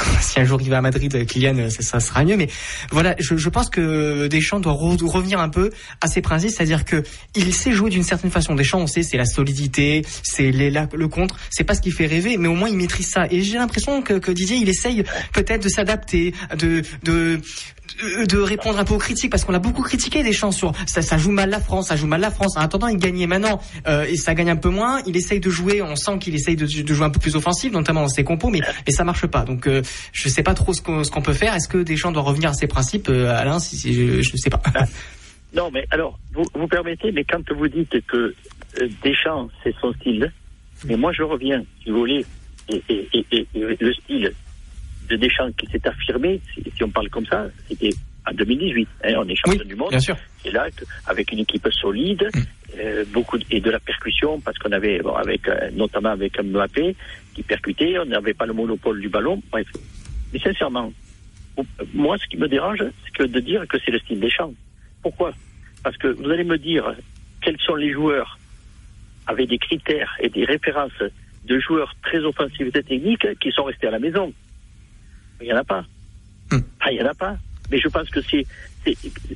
Euh, 0.02 0.16
si 0.20 0.40
un 0.40 0.44
jour 0.44 0.60
il 0.60 0.68
va 0.68 0.78
à 0.78 0.80
Madrid, 0.80 1.26
Kylian, 1.26 1.68
ça, 1.70 2.00
sera 2.00 2.24
mieux. 2.24 2.36
Mais 2.36 2.48
voilà, 2.90 3.14
je, 3.18 3.48
pense 3.48 3.70
que 3.70 4.26
Deschamps 4.26 4.60
doit 4.60 4.72
revenir 4.72 5.40
un 5.40 5.48
peu 5.48 5.70
à 6.00 6.06
ses 6.06 6.20
principes, 6.20 6.50
c'est-à-dire 6.50 6.84
que 6.84 7.02
il 7.34 7.54
sait 7.54 7.72
jouer 7.72 7.90
d'une 7.90 8.02
certaine 8.02 8.30
façon. 8.30 8.54
Deschamps, 8.54 8.80
on 8.80 8.86
sait, 8.86 9.02
c'est 9.02 9.16
la 9.16 9.24
solidité, 9.24 10.04
c'est 10.22 10.50
le 10.50 11.06
contre. 11.06 11.36
C'est 11.50 11.64
pas 11.64 11.74
ce 11.74 11.80
qui 11.80 11.90
fait 11.90 12.06
rêver, 12.06 12.36
mais 12.36 12.48
au 12.48 12.54
moins 12.54 12.68
il 12.68 12.76
maîtrise 12.76 13.08
ça. 13.08 13.26
Et 13.30 13.42
j'ai 13.42 13.58
l'impression 13.58 14.02
que, 14.02 14.30
Didier, 14.30 14.56
il 14.56 14.68
essaye 14.68 15.04
peut-être 15.32 15.62
de 15.62 15.68
s'adapter, 15.68 16.34
de 16.56 17.40
de 18.28 18.38
répondre 18.38 18.78
un 18.78 18.84
peu 18.84 18.94
aux 18.94 18.98
critiques 18.98 19.30
parce 19.30 19.44
qu'on 19.44 19.54
a 19.54 19.58
beaucoup 19.58 19.82
critiqué 19.82 20.22
des 20.22 20.32
sur 20.32 20.72
ça, 20.86 21.02
ça 21.02 21.18
joue 21.18 21.30
mal 21.30 21.50
la 21.50 21.60
France, 21.60 21.88
ça 21.88 21.96
joue 21.96 22.06
mal 22.06 22.20
la 22.20 22.30
France. 22.30 22.56
En 22.56 22.60
attendant, 22.60 22.88
il 22.88 22.96
gagnait 22.96 23.26
maintenant 23.26 23.60
euh, 23.86 24.04
et 24.04 24.16
ça 24.16 24.34
gagne 24.34 24.50
un 24.50 24.56
peu 24.56 24.70
moins. 24.70 25.00
Il 25.06 25.16
essaye 25.16 25.40
de 25.40 25.50
jouer, 25.50 25.82
on 25.82 25.94
sent 25.94 26.18
qu'il 26.18 26.34
essaye 26.34 26.56
de, 26.56 26.66
de, 26.66 26.94
jouer 26.94 27.06
un 27.06 27.10
peu 27.10 27.20
plus 27.20 27.36
offensif, 27.36 27.72
notamment 27.72 28.02
dans 28.02 28.08
ses 28.08 28.24
compos, 28.24 28.50
mais 28.50 28.60
mais 28.86 28.92
ça 28.92 29.04
marche 29.04 29.26
pas. 29.26 29.44
Donc 29.44 29.66
euh, 29.66 29.82
je 30.12 30.28
sais 30.28 30.42
pas 30.42 30.54
trop 30.54 30.72
ce 30.72 30.82
qu'on 30.82 31.02
qu'on 31.02 31.22
peut 31.22 31.32
faire. 31.32 31.54
Est-ce 31.54 31.68
que 31.68 31.78
Deschamps 31.78 32.12
doit 32.12 32.22
revenir 32.22 32.50
à 32.50 32.54
ses 32.54 32.66
principes, 32.66 33.08
euh, 33.08 33.32
Alain 33.34 33.58
Si, 33.58 33.76
si 33.76 33.94
je, 33.94 34.22
je 34.22 34.36
sais 34.36 34.50
pas. 34.50 34.60
Ah. 34.74 34.84
Non, 35.54 35.70
mais 35.70 35.84
alors 35.90 36.18
vous 36.32 36.44
vous 36.54 36.66
permettez, 36.66 37.12
mais 37.12 37.24
quand 37.24 37.42
vous 37.52 37.68
dites 37.68 37.94
que 38.06 38.34
euh, 38.80 38.88
Deschamps 39.04 39.48
c'est 39.62 39.74
son 39.80 39.92
style, 39.94 40.32
mais 40.86 40.96
moi 40.96 41.12
je 41.12 41.22
reviens, 41.22 41.62
si 41.82 41.90
vous 41.90 41.98
voulez, 41.98 42.24
et, 42.68 42.82
et, 42.88 43.08
et, 43.12 43.46
et 43.54 43.76
le 43.78 43.92
style 43.92 44.32
de 45.12 45.16
Deschamps 45.16 45.52
qui 45.52 45.66
s'est 45.66 45.86
affirmé, 45.86 46.40
si, 46.54 46.82
on 46.82 46.90
parle 46.90 47.10
comme 47.10 47.26
ça, 47.26 47.46
c'était 47.68 47.90
en 48.26 48.32
2018. 48.32 48.88
Hein, 49.04 49.14
on 49.18 49.28
est 49.28 49.36
champion 49.36 49.64
du 49.64 49.76
monde. 49.76 49.94
C'est 50.42 50.50
là 50.50 50.66
avec 51.06 51.32
une 51.32 51.40
équipe 51.40 51.68
solide, 51.70 52.28
mm. 52.34 52.40
euh, 52.78 53.04
beaucoup 53.12 53.38
et 53.50 53.60
de 53.60 53.70
la 53.70 53.78
percussion 53.78 54.40
parce 54.40 54.58
qu'on 54.58 54.72
avait, 54.72 55.00
bon, 55.00 55.14
avec 55.14 55.46
euh, 55.48 55.70
notamment 55.72 56.10
avec 56.10 56.40
Mbappé 56.42 56.96
qui 57.34 57.42
percutait, 57.42 57.98
on 57.98 58.06
n'avait 58.06 58.34
pas 58.34 58.46
le 58.46 58.54
monopole 58.54 59.00
du 59.00 59.08
ballon. 59.08 59.42
Bref, 59.50 59.66
mais 60.32 60.38
sincèrement, 60.38 60.92
moi, 61.92 62.16
ce 62.18 62.26
qui 62.28 62.38
me 62.38 62.48
dérange, 62.48 62.82
c'est 63.04 63.12
que 63.12 63.24
de 63.24 63.40
dire 63.40 63.66
que 63.68 63.76
c'est 63.84 63.90
le 63.90 63.98
style 63.98 64.20
Deschamps. 64.20 64.54
Pourquoi? 65.02 65.32
Parce 65.84 65.96
que 65.98 66.08
vous 66.08 66.30
allez 66.30 66.44
me 66.44 66.56
dire 66.56 66.94
quels 67.42 67.60
sont 67.60 67.74
les 67.74 67.92
joueurs 67.92 68.38
avec 69.26 69.48
des 69.48 69.58
critères 69.58 70.16
et 70.20 70.30
des 70.30 70.44
références 70.44 71.02
de 71.44 71.58
joueurs 71.58 71.94
très 72.02 72.18
offensifs 72.20 72.68
et 72.74 72.82
techniques 72.82 73.26
qui 73.40 73.50
sont 73.52 73.64
restés 73.64 73.88
à 73.88 73.90
la 73.90 73.98
maison. 73.98 74.32
Il 75.42 75.46
n'y 75.46 75.52
en 75.52 75.58
a 75.58 75.64
pas. 75.64 75.84
Hmm. 76.50 76.60
Ah, 76.80 76.92
il 76.92 76.98
n'y 76.98 77.02
en 77.02 77.10
a 77.10 77.14
pas. 77.14 77.36
Mais 77.70 77.78
je 77.78 77.88
pense 77.88 78.08
que 78.10 78.20
c'est. 78.22 78.46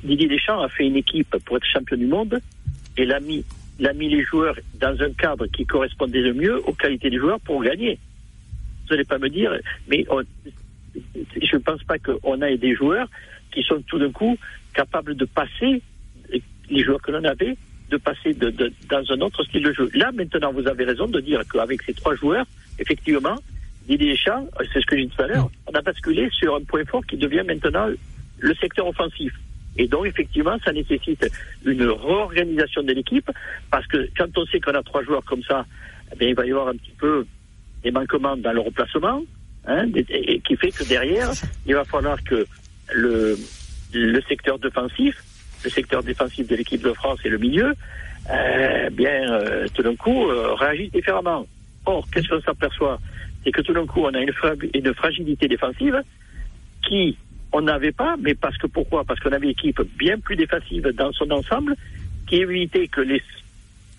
Didier 0.02 0.28
Deschamps 0.28 0.60
a 0.60 0.68
fait 0.68 0.86
une 0.86 0.96
équipe 0.96 1.36
pour 1.44 1.56
être 1.56 1.66
champion 1.66 1.96
du 1.96 2.06
monde 2.06 2.40
et 2.96 3.04
l'a 3.04 3.20
mis, 3.20 3.44
l'a 3.78 3.92
mis 3.92 4.08
les 4.08 4.24
joueurs 4.24 4.56
dans 4.80 5.00
un 5.00 5.12
cadre 5.12 5.46
qui 5.46 5.64
correspondait 5.64 6.20
le 6.20 6.34
mieux 6.34 6.60
aux 6.68 6.72
qualités 6.72 7.10
des 7.10 7.18
joueurs 7.18 7.40
pour 7.40 7.62
gagner. 7.62 7.98
Vous 8.84 8.94
n'allez 8.94 9.04
pas 9.04 9.18
me 9.18 9.28
dire, 9.28 9.52
mais 9.88 10.04
je 10.94 11.56
ne 11.56 11.60
pense 11.60 11.82
pas 11.84 11.98
qu'on 11.98 12.42
ait 12.42 12.56
des 12.56 12.74
joueurs 12.74 13.08
qui 13.52 13.62
sont 13.62 13.80
tout 13.86 13.98
d'un 13.98 14.10
coup 14.10 14.36
capables 14.74 15.14
de 15.14 15.24
passer, 15.24 15.82
les 16.68 16.84
joueurs 16.84 17.00
que 17.00 17.12
l'on 17.12 17.24
avait, 17.24 17.56
de 17.90 17.96
passer 17.96 18.34
de, 18.34 18.50
dans 18.88 19.12
un 19.12 19.20
autre 19.20 19.44
style 19.44 19.62
de 19.62 19.72
jeu. 19.72 19.90
Là, 19.94 20.10
maintenant, 20.12 20.52
vous 20.52 20.66
avez 20.66 20.84
raison 20.84 21.06
de 21.06 21.20
dire 21.20 21.42
qu'avec 21.50 21.82
ces 21.82 21.94
trois 21.94 22.16
joueurs, 22.16 22.46
effectivement, 22.78 23.36
Didier 23.86 24.12
Deschamps, 24.12 24.46
c'est 24.72 24.80
ce 24.80 24.86
que 24.86 24.96
j'ai 24.96 25.04
dit 25.04 25.12
tout 25.16 25.22
à 25.22 25.26
l'heure, 25.28 25.50
on 25.66 25.72
a 25.72 25.80
basculé 25.80 26.28
sur 26.30 26.56
un 26.56 26.62
point 26.62 26.84
fort 26.84 27.04
qui 27.06 27.16
devient 27.16 27.42
maintenant 27.46 27.88
le 28.38 28.54
secteur 28.54 28.86
offensif. 28.86 29.32
Et 29.78 29.86
donc, 29.86 30.06
effectivement, 30.06 30.56
ça 30.64 30.72
nécessite 30.72 31.26
une 31.64 31.82
réorganisation 31.82 32.82
de 32.82 32.92
l'équipe, 32.92 33.30
parce 33.70 33.86
que 33.86 34.08
quand 34.16 34.26
on 34.36 34.46
sait 34.46 34.60
qu'on 34.60 34.74
a 34.74 34.82
trois 34.82 35.02
joueurs 35.02 35.24
comme 35.24 35.42
ça, 35.42 35.66
eh 36.18 36.28
il 36.28 36.34
va 36.34 36.46
y 36.46 36.50
avoir 36.50 36.68
un 36.68 36.76
petit 36.76 36.94
peu 36.98 37.26
des 37.82 37.90
manquements 37.90 38.36
dans 38.36 38.52
le 38.52 38.60
remplacement, 38.60 39.22
hein, 39.66 39.86
et, 40.08 40.40
qui 40.40 40.56
fait 40.56 40.70
que 40.70 40.84
derrière, 40.84 41.30
il 41.66 41.74
va 41.74 41.84
falloir 41.84 42.22
que 42.24 42.46
le, 42.94 43.38
le 43.92 44.20
secteur 44.22 44.58
défensif, 44.58 45.22
le 45.64 45.70
secteur 45.70 46.02
défensif 46.02 46.46
de 46.46 46.56
l'équipe 46.56 46.82
de 46.82 46.92
France 46.92 47.18
et 47.24 47.28
le 47.28 47.38
milieu, 47.38 47.74
euh, 48.30 48.90
bien, 48.90 49.32
euh, 49.32 49.66
tout 49.74 49.82
d'un 49.82 49.94
coup, 49.94 50.28
euh, 50.28 50.54
réagissent 50.54 50.92
différemment. 50.92 51.46
Or, 51.84 52.06
qu'est-ce 52.10 52.28
qu'on 52.28 52.40
s'aperçoit? 52.40 52.98
C'est 53.46 53.52
que 53.52 53.62
tout 53.62 53.72
d'un 53.72 53.86
coup, 53.86 54.00
on 54.00 54.12
a 54.12 54.20
une, 54.20 54.32
fragilité 54.94 55.46
défensive 55.46 56.02
qui 56.82 57.16
on 57.52 57.62
n'avait 57.62 57.92
pas, 57.92 58.16
mais 58.20 58.34
parce 58.34 58.58
que 58.58 58.66
pourquoi? 58.66 59.04
Parce 59.04 59.20
qu'on 59.20 59.30
avait 59.30 59.44
une 59.44 59.52
équipe 59.52 59.80
bien 59.96 60.18
plus 60.18 60.34
défensive 60.34 60.82
dans 60.88 61.12
son 61.12 61.30
ensemble, 61.30 61.76
qui 62.26 62.36
évitait 62.36 62.88
que 62.88 63.02
les 63.02 63.22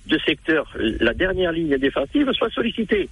deux 0.08 0.20
secteurs, 0.20 0.70
la 1.00 1.14
dernière 1.14 1.54
ligne 1.54 1.78
défensive, 1.78 2.30
soit 2.34 2.50
sollicitée. 2.50 3.08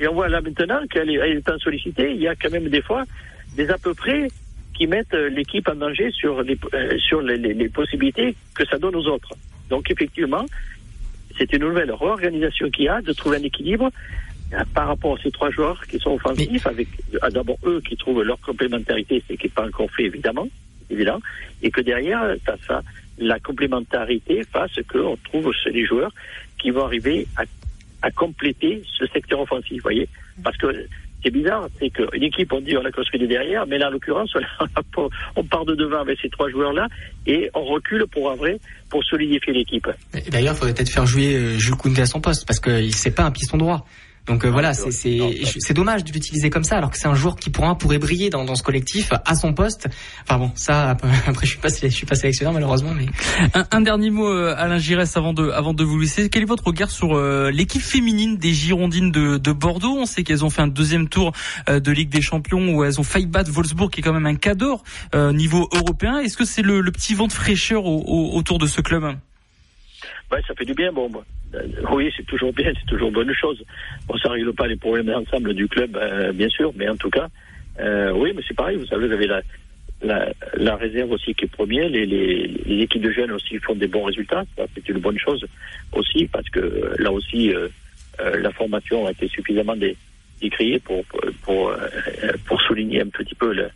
Et 0.00 0.08
on 0.08 0.14
voit 0.14 0.28
là 0.28 0.40
maintenant 0.40 0.84
qu'elle 0.90 1.10
est, 1.10 1.36
étant 1.36 1.58
sollicitée, 1.58 2.10
il 2.10 2.20
y 2.20 2.26
a 2.26 2.34
quand 2.34 2.50
même 2.50 2.68
des 2.68 2.82
fois 2.82 3.04
des 3.56 3.70
à 3.70 3.78
peu 3.78 3.94
près 3.94 4.26
qui 4.74 4.88
mettent 4.88 5.14
l'équipe 5.14 5.68
en 5.68 5.76
danger 5.76 6.10
sur 6.10 6.42
les, 6.42 6.58
euh, 6.74 7.22
les, 7.22 7.54
les, 7.54 7.68
possibilités 7.68 8.34
que 8.54 8.66
ça 8.66 8.78
donne 8.78 8.96
aux 8.96 9.06
autres. 9.06 9.30
Donc 9.70 9.90
effectivement, 9.92 10.44
c'est 11.36 11.52
une 11.52 11.62
nouvelle 11.62 11.92
réorganisation 11.92 12.68
qu'il 12.68 12.86
y 12.86 12.88
a 12.88 13.00
de 13.00 13.12
trouver 13.12 13.36
un 13.36 13.42
équilibre 13.42 13.86
euh, 13.86 13.90
par 14.74 14.88
rapport 14.88 15.16
à 15.18 15.22
ces 15.22 15.30
trois 15.30 15.50
joueurs 15.50 15.80
qui 15.86 15.98
sont 15.98 16.12
offensifs, 16.12 16.66
avec 16.66 16.88
euh, 17.14 17.30
d'abord 17.30 17.58
eux 17.64 17.80
qui 17.86 17.96
trouvent 17.96 18.22
leur 18.22 18.40
complémentarité, 18.40 19.22
ce 19.28 19.34
qui 19.34 19.46
n'est 19.46 19.52
pas 19.52 19.66
encore 19.66 19.90
fait 19.90 20.04
évidemment, 20.04 20.48
évident, 20.90 21.20
et 21.62 21.70
que 21.70 21.80
derrière, 21.80 22.34
ça, 22.46 22.56
ça, 22.66 22.82
la 23.18 23.38
complémentarité 23.40 24.42
fasse 24.44 24.78
qu'on 24.90 25.16
trouve 25.24 25.52
les 25.66 25.84
joueurs 25.84 26.12
qui 26.58 26.70
vont 26.70 26.84
arriver 26.84 27.26
à, 27.36 27.42
à 28.02 28.10
compléter 28.10 28.82
ce 28.98 29.06
secteur 29.06 29.40
offensif, 29.40 29.76
vous 29.76 29.82
voyez, 29.82 30.08
parce 30.42 30.56
que 30.56 30.86
c'est 31.22 31.30
bizarre, 31.30 31.68
c'est 31.78 31.90
qu'une 31.90 32.22
équipe, 32.22 32.52
on 32.52 32.60
dit 32.60 32.76
on 32.76 32.84
a 32.84 32.92
construit 32.92 33.18
des 33.18 33.26
derrière, 33.26 33.66
mais 33.66 33.78
là, 33.78 33.88
en 33.88 33.90
l'occurrence, 33.90 34.30
on, 34.96 35.08
on, 35.36 35.44
part 35.44 35.64
de 35.64 35.74
devant 35.74 36.00
avec 36.00 36.18
ces 36.20 36.28
trois 36.28 36.48
joueurs-là 36.48 36.86
et 37.26 37.50
on 37.54 37.64
recule 37.64 38.06
pour 38.06 38.30
un 38.30 38.36
vrai, 38.36 38.58
pour 38.88 39.02
solidifier 39.04 39.52
l'équipe. 39.52 39.88
D'ailleurs, 40.30 40.54
il 40.54 40.56
faudrait 40.56 40.74
peut-être 40.74 40.92
faire 40.92 41.06
jouer 41.06 41.34
euh, 41.34 41.58
Jules 41.58 41.74
Koundé 41.74 42.02
à 42.02 42.06
son 42.06 42.20
poste 42.20 42.46
parce 42.46 42.60
que 42.60 42.88
c'est 42.90 43.14
pas 43.14 43.24
un 43.24 43.32
piston 43.32 43.56
droit. 43.56 43.84
Donc 44.28 44.44
euh, 44.44 44.50
voilà, 44.50 44.74
c'est 44.74 44.90
c'est 44.90 45.74
dommage 45.74 46.04
de 46.04 46.12
l'utiliser 46.12 46.50
comme 46.50 46.64
ça, 46.64 46.76
alors 46.76 46.90
que 46.90 46.98
c'est 46.98 47.08
un 47.08 47.14
joueur 47.14 47.36
qui 47.36 47.50
pourra 47.50 47.76
pourrait 47.76 47.98
briller 47.98 48.28
dans, 48.30 48.44
dans 48.44 48.54
ce 48.54 48.62
collectif 48.62 49.12
à 49.24 49.34
son 49.34 49.54
poste. 49.54 49.88
Enfin 50.22 50.38
bon, 50.38 50.52
ça 50.54 50.96
après 51.26 51.46
je 51.46 51.50
suis 51.52 51.58
pas 51.58 51.68
je 51.68 51.88
suis 51.88 52.06
pas 52.06 52.14
sélectionneur 52.14 52.52
malheureusement, 52.52 52.92
mais 52.94 53.06
un, 53.54 53.66
un 53.70 53.80
dernier 53.80 54.10
mot 54.10 54.28
euh, 54.28 54.54
Alain 54.56 54.78
Giresse 54.78 55.16
avant 55.16 55.32
de 55.32 55.50
avant 55.50 55.72
de 55.72 55.82
vous 55.82 55.98
laisser. 55.98 56.28
Quel 56.28 56.42
est 56.42 56.46
votre 56.46 56.66
regard 56.66 56.90
sur 56.90 57.16
euh, 57.16 57.50
l'équipe 57.50 57.82
féminine 57.82 58.36
des 58.36 58.52
Girondines 58.52 59.10
de, 59.10 59.38
de 59.38 59.52
Bordeaux? 59.52 59.96
On 59.98 60.06
sait 60.06 60.24
qu'elles 60.24 60.44
ont 60.44 60.50
fait 60.50 60.62
un 60.62 60.68
deuxième 60.68 61.08
tour 61.08 61.32
de 61.68 61.90
Ligue 61.90 62.10
des 62.10 62.20
Champions 62.20 62.74
où 62.74 62.84
elles 62.84 63.00
ont 63.00 63.04
failli 63.04 63.26
battre 63.26 63.50
Wolfsburg, 63.50 63.90
qui 63.90 64.00
est 64.00 64.02
quand 64.02 64.12
même 64.12 64.26
un 64.26 64.34
cadeau 64.34 64.80
niveau 65.14 65.68
européen. 65.72 66.18
Est-ce 66.18 66.36
que 66.36 66.44
c'est 66.44 66.62
le, 66.62 66.80
le, 66.80 66.92
petit 66.92 67.14
vent 67.14 67.26
de 67.26 67.32
fraîcheur 67.32 67.84
au, 67.86 68.36
autour 68.36 68.58
de 68.58 68.66
ce 68.66 68.80
club? 68.80 69.14
Ouais, 70.30 70.40
ça 70.46 70.54
fait 70.54 70.64
du 70.64 70.74
bien. 70.74 70.92
Bon, 70.92 71.10
euh, 71.54 71.62
oui, 71.92 72.12
c'est 72.16 72.26
toujours 72.26 72.52
bien, 72.52 72.72
c'est 72.78 72.86
toujours 72.86 73.10
bonne 73.10 73.32
chose. 73.32 73.62
Bon, 74.06 74.16
ça 74.18 74.30
règle 74.30 74.52
pas 74.52 74.66
les 74.66 74.76
problèmes 74.76 75.06
d'ensemble 75.06 75.54
du 75.54 75.68
club, 75.68 75.96
euh, 75.96 76.32
bien 76.32 76.48
sûr, 76.48 76.72
mais 76.76 76.88
en 76.88 76.96
tout 76.96 77.10
cas, 77.10 77.28
euh, 77.80 78.12
oui, 78.12 78.32
mais 78.34 78.42
c'est 78.46 78.56
pareil. 78.56 78.76
Vous 78.76 78.86
savez, 78.86 79.06
vous 79.06 79.12
avez 79.12 79.26
la, 79.26 79.40
la, 80.02 80.32
la 80.54 80.76
réserve 80.76 81.12
aussi 81.12 81.34
qui 81.34 81.44
est 81.44 81.48
première. 81.48 81.88
Les, 81.88 82.04
les, 82.06 82.46
les 82.46 82.82
équipes 82.82 83.02
de 83.02 83.12
jeunes 83.12 83.30
aussi 83.32 83.58
font 83.58 83.74
des 83.74 83.86
bons 83.86 84.04
résultats. 84.04 84.44
C'est 84.74 84.88
une 84.88 84.98
bonne 84.98 85.18
chose 85.18 85.44
aussi, 85.92 86.26
parce 86.26 86.48
que 86.50 86.60
euh, 86.60 86.94
là 86.98 87.10
aussi, 87.10 87.54
euh, 87.54 87.68
euh, 88.20 88.36
la 88.40 88.50
formation 88.50 89.06
a 89.06 89.12
été 89.12 89.28
suffisamment 89.28 89.76
dé, 89.76 89.96
décriée 90.40 90.78
pour 90.78 91.04
pour, 91.42 91.72
pour, 92.46 92.60
souligner 92.62 93.00
un 93.00 93.08
petit 93.08 93.34
peu 93.34 93.54
le, 93.54 93.68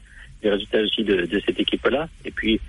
les 0.42 0.50
résultats 0.50 0.80
aussi 0.82 1.04
de, 1.04 1.24
de 1.24 1.42
cette 1.46 1.58
équipe-là. 1.58 2.08
Et 2.24 2.30
puis, 2.30 2.60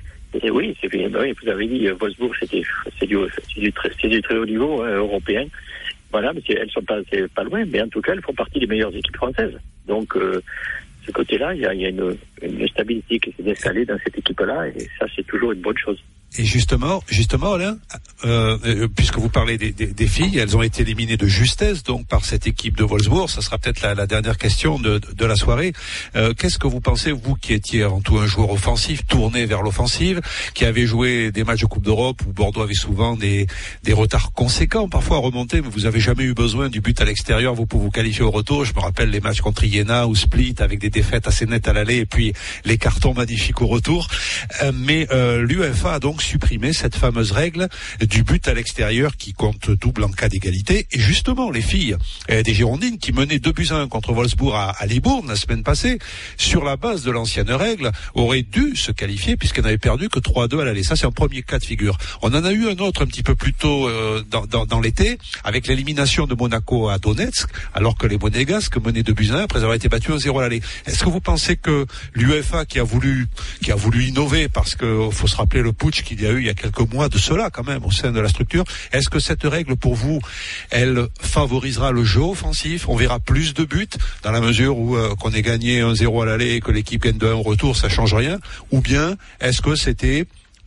et 0.41 0.49
oui, 0.49 0.75
oui, 0.91 1.33
vous 1.43 1.49
avez 1.49 1.67
dit 1.67 1.87
euh, 1.87 1.93
Wolfsburg, 1.93 2.33
c'est 2.39 2.49
du 2.49 3.17
du 3.57 3.71
très 3.73 3.91
c'est 4.01 4.07
du 4.07 4.21
très 4.21 4.37
haut 4.37 4.45
niveau 4.45 4.81
hein, 4.81 4.95
européen. 4.95 5.45
Voilà, 6.11 6.33
mais 6.33 6.41
elles 6.47 6.69
sont 6.71 6.83
pas 6.83 6.99
pas 7.35 7.43
loin, 7.43 7.65
mais 7.65 7.81
en 7.81 7.87
tout 7.87 8.01
cas, 8.01 8.13
elles 8.13 8.21
font 8.21 8.33
partie 8.33 8.59
des 8.59 8.67
meilleures 8.67 8.95
équipes 8.95 9.15
françaises. 9.15 9.57
Donc 9.87 10.15
euh, 10.15 10.41
ce 11.05 11.11
côté-là, 11.11 11.53
il 11.53 11.61
y 11.61 11.65
a, 11.65 11.73
y 11.73 11.85
a 11.85 11.89
une, 11.89 12.15
une 12.41 12.67
stabilité 12.67 13.19
qui 13.19 13.33
s'est 13.33 13.51
installée 13.51 13.85
dans 13.85 13.97
cette 14.03 14.17
équipe-là, 14.17 14.67
et 14.69 14.79
ça, 14.99 15.05
c'est 15.15 15.25
toujours 15.27 15.51
une 15.51 15.61
bonne 15.61 15.77
chose. 15.77 16.01
Et 16.37 16.45
justement, 16.45 17.03
justement, 17.07 17.53
Alain, 17.53 17.77
euh, 18.25 18.57
euh, 18.65 18.87
puisque 18.87 19.17
vous 19.17 19.29
parlez 19.29 19.57
des, 19.57 19.71
des, 19.71 19.87
des 19.87 20.07
filles, 20.07 20.37
elles 20.37 20.57
ont 20.57 20.63
été 20.63 20.81
éliminées 20.81 21.17
de 21.17 21.27
justesse 21.27 21.83
donc 21.83 22.07
par 22.07 22.25
cette 22.25 22.47
équipe 22.47 22.75
de 22.75 22.83
Wolfsburg. 22.83 23.29
Ça 23.29 23.41
sera 23.41 23.59
peut-être 23.59 23.81
la, 23.81 23.93
la 23.93 24.07
dernière 24.07 24.37
question 24.37 24.79
de, 24.79 24.99
de, 24.99 25.25
la 25.25 25.35
soirée. 25.35 25.73
Euh, 26.15 26.33
Qu'est-ce 26.33 26.57
que 26.57 26.67
vous 26.67 26.81
pensez, 26.81 27.11
vous 27.11 27.35
qui 27.35 27.53
étiez 27.53 27.83
avant 27.83 28.01
tout 28.01 28.17
un 28.17 28.25
joueur 28.25 28.49
offensif, 28.51 29.05
tourné 29.05 29.45
vers 29.45 29.61
l'offensive, 29.61 30.21
qui 30.55 30.65
avez 30.65 30.87
joué 30.87 31.31
des 31.31 31.43
matchs 31.43 31.61
de 31.61 31.65
Coupe 31.67 31.83
d'Europe 31.83 32.21
où 32.27 32.33
Bordeaux 32.33 32.61
avait 32.61 32.73
souvent 32.73 33.15
des, 33.15 33.45
des 33.83 33.93
retards 33.93 34.31
conséquents, 34.31 34.89
parfois 34.89 35.17
à 35.17 35.19
remonter, 35.19 35.61
mais 35.61 35.69
vous 35.69 35.85
avez 35.85 35.99
jamais 35.99 36.23
eu 36.23 36.33
besoin 36.33 36.69
du 36.69 36.81
but 36.81 36.99
à 36.99 37.05
l'extérieur, 37.05 37.53
vous 37.53 37.67
pour 37.67 37.79
vous 37.79 37.91
qualifier 37.91 38.23
au 38.23 38.31
retour. 38.31 38.65
Je 38.65 38.73
me 38.73 38.79
rappelle 38.79 39.11
les 39.11 39.19
matchs 39.19 39.41
contre 39.41 39.63
Iéna 39.65 40.07
ou 40.07 40.15
Split 40.15 40.55
avec 40.59 40.79
des 40.79 40.89
défaites 40.89 41.27
assez 41.27 41.45
nettes 41.45 41.67
à 41.67 41.73
l'aller 41.73 41.97
et 41.97 42.05
puis 42.07 42.33
les 42.65 42.79
cartons 42.79 43.13
magnifiques 43.13 43.61
au 43.61 43.67
retour. 43.67 44.07
Euh, 44.63 44.71
mais 44.73 45.07
euh, 45.11 45.43
l'UEFA 45.43 45.93
a 45.93 45.99
donc 45.99 46.22
supprimé 46.23 46.73
cette 46.73 46.95
fameuse 46.95 47.31
règle 47.31 47.67
du 48.01 48.23
but 48.23 48.47
à 48.47 48.53
l'extérieur 48.53 49.17
qui 49.17 49.33
compte 49.33 49.69
double 49.71 50.03
en 50.03 50.09
cas 50.09 50.29
d'égalité. 50.29 50.87
Et 50.91 50.99
justement, 50.99 51.51
les 51.51 51.61
filles 51.61 51.95
euh, 52.29 52.41
des 52.41 52.53
Girondines 52.53 52.97
qui 52.97 53.11
menaient 53.11 53.39
2 53.39 53.51
buts 53.51 53.67
à 53.71 53.75
1 53.75 53.87
contre 53.87 54.13
Wolfsburg 54.13 54.55
à, 54.55 54.69
à 54.69 54.85
Libourne 54.85 55.27
la 55.27 55.35
semaine 55.35 55.63
passée, 55.63 55.99
sur 56.37 56.63
la 56.63 56.77
base 56.77 57.03
de 57.03 57.11
l'ancienne 57.11 57.51
règle, 57.51 57.91
auraient 58.15 58.41
dû 58.41 58.75
se 58.75 58.91
qualifier 58.91 59.37
puisqu'elles 59.37 59.65
n'avaient 59.65 59.77
perdu 59.77 60.09
que 60.09 60.19
3 60.19 60.45
à 60.45 60.47
2 60.47 60.59
à 60.59 60.65
l'aller. 60.65 60.83
Ça, 60.83 60.95
c'est 60.95 61.05
un 61.05 61.11
premier 61.11 61.43
cas 61.43 61.59
de 61.59 61.65
figure. 61.65 61.97
On 62.21 62.33
en 62.33 62.43
a 62.43 62.51
eu 62.51 62.67
un 62.67 62.77
autre 62.77 63.03
un 63.03 63.07
petit 63.07 63.23
peu 63.23 63.35
plus 63.35 63.53
tôt 63.53 63.87
euh, 63.87 64.23
dans, 64.29 64.45
dans, 64.45 64.65
dans 64.65 64.79
l'été, 64.79 65.17
avec 65.43 65.67
l'élimination 65.67 66.25
de 66.25 66.35
Monaco 66.35 66.89
à 66.89 66.97
Donetsk, 66.97 67.49
alors 67.73 67.97
que 67.97 68.07
les 68.07 68.17
Monégasques 68.17 68.77
menaient 68.77 69.03
2 69.03 69.13
buts 69.13 69.29
à 69.31 69.35
1 69.35 69.43
après 69.43 69.59
avoir 69.59 69.75
été 69.75 69.89
battus 69.89 70.15
1-0 70.15 70.39
à 70.39 70.41
l'aller. 70.41 70.61
Est-ce 70.85 71.03
que 71.03 71.09
vous 71.09 71.21
pensez 71.21 71.57
que 71.57 71.85
l'UEFA 72.13 72.65
qui 72.65 72.79
a 72.79 72.83
voulu 72.83 73.27
qui 73.61 73.71
a 73.71 73.75
voulu 73.75 74.05
innover 74.05 74.49
parce 74.49 74.75
que 74.75 75.09
faut 75.11 75.27
se 75.27 75.35
rappeler 75.35 75.61
le 75.61 75.73
putsch 75.73 76.03
qu'il 76.15 76.25
y 76.25 76.27
a 76.27 76.31
eu 76.31 76.39
il 76.39 76.45
y 76.45 76.49
a 76.49 76.53
quelques 76.53 76.91
mois 76.93 77.09
de 77.09 77.17
cela 77.17 77.49
quand 77.49 77.63
même 77.65 77.83
au 77.85 77.91
sein 77.91 78.11
de 78.11 78.19
la 78.19 78.29
structure, 78.29 78.63
est-ce 78.91 79.09
que 79.09 79.19
cette 79.19 79.43
règle 79.43 79.75
pour 79.75 79.95
vous, 79.95 80.19
elle 80.71 81.07
favorisera 81.21 81.91
le 81.91 82.03
jeu 82.03 82.21
offensif? 82.21 82.87
On 82.89 82.95
verra 82.95 83.19
plus 83.19 83.53
de 83.53 83.63
buts 83.65 83.87
dans 84.23 84.31
la 84.31 84.41
mesure 84.41 84.77
où 84.77 84.95
euh, 84.95 85.15
qu'on 85.15 85.31
ait 85.31 85.41
gagné 85.41 85.81
1-0 85.81 86.21
à 86.21 86.25
l'aller 86.25 86.51
et 86.55 86.59
que 86.61 86.71
l'équipe 86.71 87.01
gagne 87.01 87.17
2-1 87.17 87.31
au 87.33 87.41
retour, 87.41 87.75
ça 87.75 87.89
change 87.89 88.13
rien? 88.13 88.39
Ou 88.71 88.81
bien 88.81 89.15
est-ce 89.39 89.61
que 89.61 89.75
c'était 89.75 90.25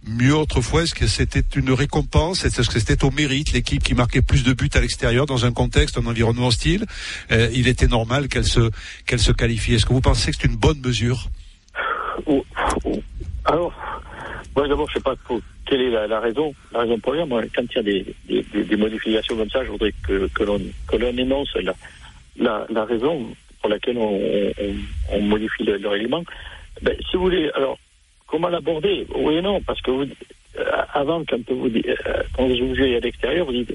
mieux 0.09 0.37
autrefois? 0.37 0.83
Est-ce 0.85 0.95
que 0.95 1.07
c'était 1.09 1.43
une 1.57 1.73
récompense? 1.73 2.45
Est-ce 2.45 2.69
que 2.71 2.79
c'était 2.79 3.03
au 3.05 3.11
mérite 3.11 3.53
l'équipe 3.53 3.83
qui 3.83 3.95
marquait 3.95 4.23
plus 4.23 4.45
de 4.45 4.53
buts 4.53 4.71
à 4.75 4.81
l'extérieur 4.81 5.27
dans 5.27 5.45
un 5.45 5.53
contexte, 5.53 5.99
un 5.99 6.07
environnement 6.07 6.47
hostile? 6.47 6.87
Euh, 7.33 7.49
Il 7.53 7.67
était 7.69 7.89
normal 7.89 8.29
qu'elle 8.29 8.45
se 8.47 8.71
qu'elle 9.07 9.19
se 9.21 9.33
qualifie. 9.33 9.75
Est-ce 9.75 9.85
que 9.87 9.93
vous 9.93 10.01
pensez 10.01 10.31
que 10.31 10.37
c'est 10.41 10.47
une 10.47 10.57
bonne 10.57 10.81
mesure? 10.81 11.29
Ou- 12.27 12.45
ou- 12.85 13.03
Alors, 13.45 13.73
moi 14.57 14.67
d'abord, 14.67 14.89
je 14.89 14.95
sais 14.95 15.01
pas 15.01 15.15
quelle 15.67 15.83
est 15.83 15.91
la, 15.91 16.21
raison. 16.21 16.55
La 16.73 16.81
raison 16.81 16.99
première, 16.99 17.27
moi, 17.27 17.43
quand 17.55 17.63
il 17.75 17.77
y 17.77 17.79
a 17.79 18.65
des, 18.65 18.77
modifications 18.77 19.37
comme 19.37 19.51
ça, 19.51 19.65
je 19.65 19.71
voudrais 19.71 19.93
que, 20.07 20.29
que 20.29 20.45
l'on 20.45 21.17
énonce 21.17 21.55
la, 22.37 22.85
raison 22.85 23.35
pour 23.61 23.71
laquelle 23.71 23.99
on, 23.99 24.21
on, 25.13 25.21
modifie 25.21 25.65
le, 25.65 25.77
le 25.77 25.89
règlement. 25.89 26.25
Ben, 26.83 26.97
si 27.11 27.17
vous 27.17 27.25
voulez, 27.25 27.51
alors, 27.55 27.79
comment 28.27 28.49
l'aborder? 28.49 29.07
Oui 29.15 29.35
et 29.37 29.43
non, 29.43 29.61
parce 29.61 29.81
que 29.83 29.91
vous, 29.91 30.05
euh, 30.59 30.65
avant, 30.95 31.23
quand 31.29 31.51
vous, 31.51 31.67
euh, 31.67 32.23
quand 32.35 32.47
vous 32.47 32.83
à 32.83 33.01
l'extérieur, 33.01 33.47
vous 33.47 33.53
dites, 33.53 33.75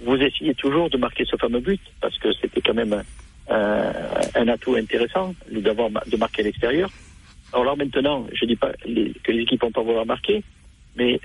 vous 0.00 0.16
essayez 0.16 0.54
toujours 0.54 0.90
de 0.90 0.96
marquer 0.96 1.24
ce 1.24 1.36
fameux 1.36 1.60
but, 1.60 1.80
parce 2.00 2.18
que 2.18 2.32
c'était 2.32 2.60
quand 2.60 2.74
même 2.74 3.04
un, 3.48 3.92
un 4.34 4.48
atout 4.48 4.74
intéressant 4.74 5.34
d'avoir 5.50 5.90
de 5.90 6.16
marquer 6.16 6.42
à 6.42 6.44
l'extérieur. 6.46 6.90
Alors 7.52 7.76
maintenant, 7.76 8.26
je 8.32 8.44
dis 8.44 8.56
pas 8.56 8.72
les- 8.84 9.12
que 9.22 9.32
les 9.32 9.42
équipes 9.42 9.62
vont 9.62 9.70
pas 9.70 9.82
vouloir 9.82 10.06
marquer, 10.06 10.42
mais 10.96 11.20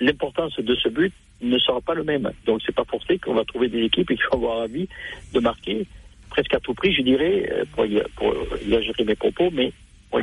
l'importance 0.00 0.56
de 0.58 0.74
ce 0.76 0.88
but 0.88 1.12
ne 1.42 1.58
sera 1.58 1.80
pas 1.80 1.94
le 1.94 2.04
même. 2.04 2.30
Donc, 2.46 2.60
c'est 2.64 2.74
pas 2.74 2.84
forcé 2.84 3.18
qu'on 3.18 3.34
va 3.34 3.44
trouver 3.44 3.68
des 3.68 3.82
équipes 3.82 4.08
qui 4.08 4.22
vont 4.30 4.38
avoir 4.38 4.58
envie 4.60 4.88
de 5.32 5.40
marquer 5.40 5.86
presque 6.30 6.54
à 6.54 6.60
tout 6.60 6.74
prix, 6.74 6.92
je 6.92 7.02
dirais, 7.02 7.48
euh, 7.52 7.64
pour, 7.74 7.86
pour 8.16 8.34
exagérer 8.60 9.04
mes 9.04 9.14
propos, 9.14 9.50
mais 9.52 9.72
pour 10.10 10.20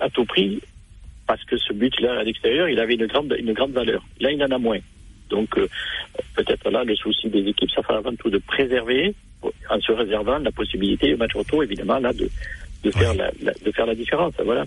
à 0.00 0.10
tout 0.10 0.24
prix, 0.24 0.60
parce 1.26 1.42
que 1.44 1.56
ce 1.56 1.72
but-là 1.72 2.20
à 2.20 2.22
l'extérieur, 2.22 2.68
il 2.68 2.78
avait 2.78 2.94
une 2.94 3.06
grande, 3.06 3.34
une 3.38 3.52
grande 3.52 3.72
valeur. 3.72 4.02
Là, 4.20 4.32
il 4.32 4.42
en 4.42 4.50
a 4.50 4.58
moins. 4.58 4.78
Donc, 5.30 5.56
euh, 5.56 5.68
peut-être 6.36 6.70
là, 6.70 6.84
le 6.84 6.94
souci 6.96 7.28
des 7.28 7.46
équipes, 7.48 7.70
ça 7.70 7.82
sera 7.82 7.96
avant 7.98 8.14
tout 8.14 8.30
de 8.30 8.38
préserver, 8.38 9.14
en 9.70 9.80
se 9.80 9.92
réservant 9.92 10.38
la 10.38 10.52
possibilité 10.52 11.14
au 11.14 11.16
match 11.16 11.34
retour, 11.34 11.62
évidemment, 11.62 11.98
là, 11.98 12.12
de, 12.12 12.28
de 12.84 12.90
faire 12.90 13.14
la, 13.14 13.30
la- 13.42 13.52
de 13.64 13.72
faire 13.72 13.86
la 13.86 13.94
différence. 13.94 14.34
Voilà. 14.44 14.64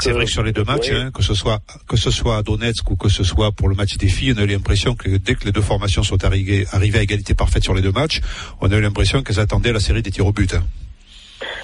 C'est 0.00 0.12
vrai 0.12 0.22
euh, 0.22 0.24
que 0.24 0.30
sur 0.30 0.42
les 0.42 0.52
deux 0.52 0.64
matchs, 0.64 0.90
ouais. 0.90 0.96
hein, 0.96 1.10
que 1.12 1.22
ce 1.22 1.34
soit 1.34 1.60
que 1.88 1.96
ce 1.96 2.10
soit 2.10 2.36
à 2.38 2.42
Donetsk 2.42 2.90
ou 2.90 2.96
que 2.96 3.08
ce 3.08 3.24
soit 3.24 3.52
pour 3.52 3.68
le 3.68 3.74
match 3.74 3.96
des 3.96 4.08
filles, 4.08 4.32
on 4.36 4.40
a 4.40 4.44
eu 4.44 4.46
l'impression 4.46 4.94
que 4.94 5.16
dès 5.16 5.34
que 5.34 5.44
les 5.44 5.52
deux 5.52 5.60
formations 5.60 6.02
sont 6.02 6.24
arrivées, 6.24 6.64
arrivées 6.72 6.98
à 7.00 7.02
égalité 7.02 7.34
parfaite 7.34 7.62
sur 7.64 7.74
les 7.74 7.82
deux 7.82 7.92
matchs, 7.92 8.20
on 8.60 8.70
a 8.70 8.76
eu 8.76 8.80
l'impression 8.80 9.22
qu'elles 9.22 9.40
attendaient 9.40 9.72
la 9.72 9.80
série 9.80 10.02
des 10.02 10.10
tirs 10.10 10.26
au 10.26 10.32
but. 10.32 10.54
hein. 10.54 10.64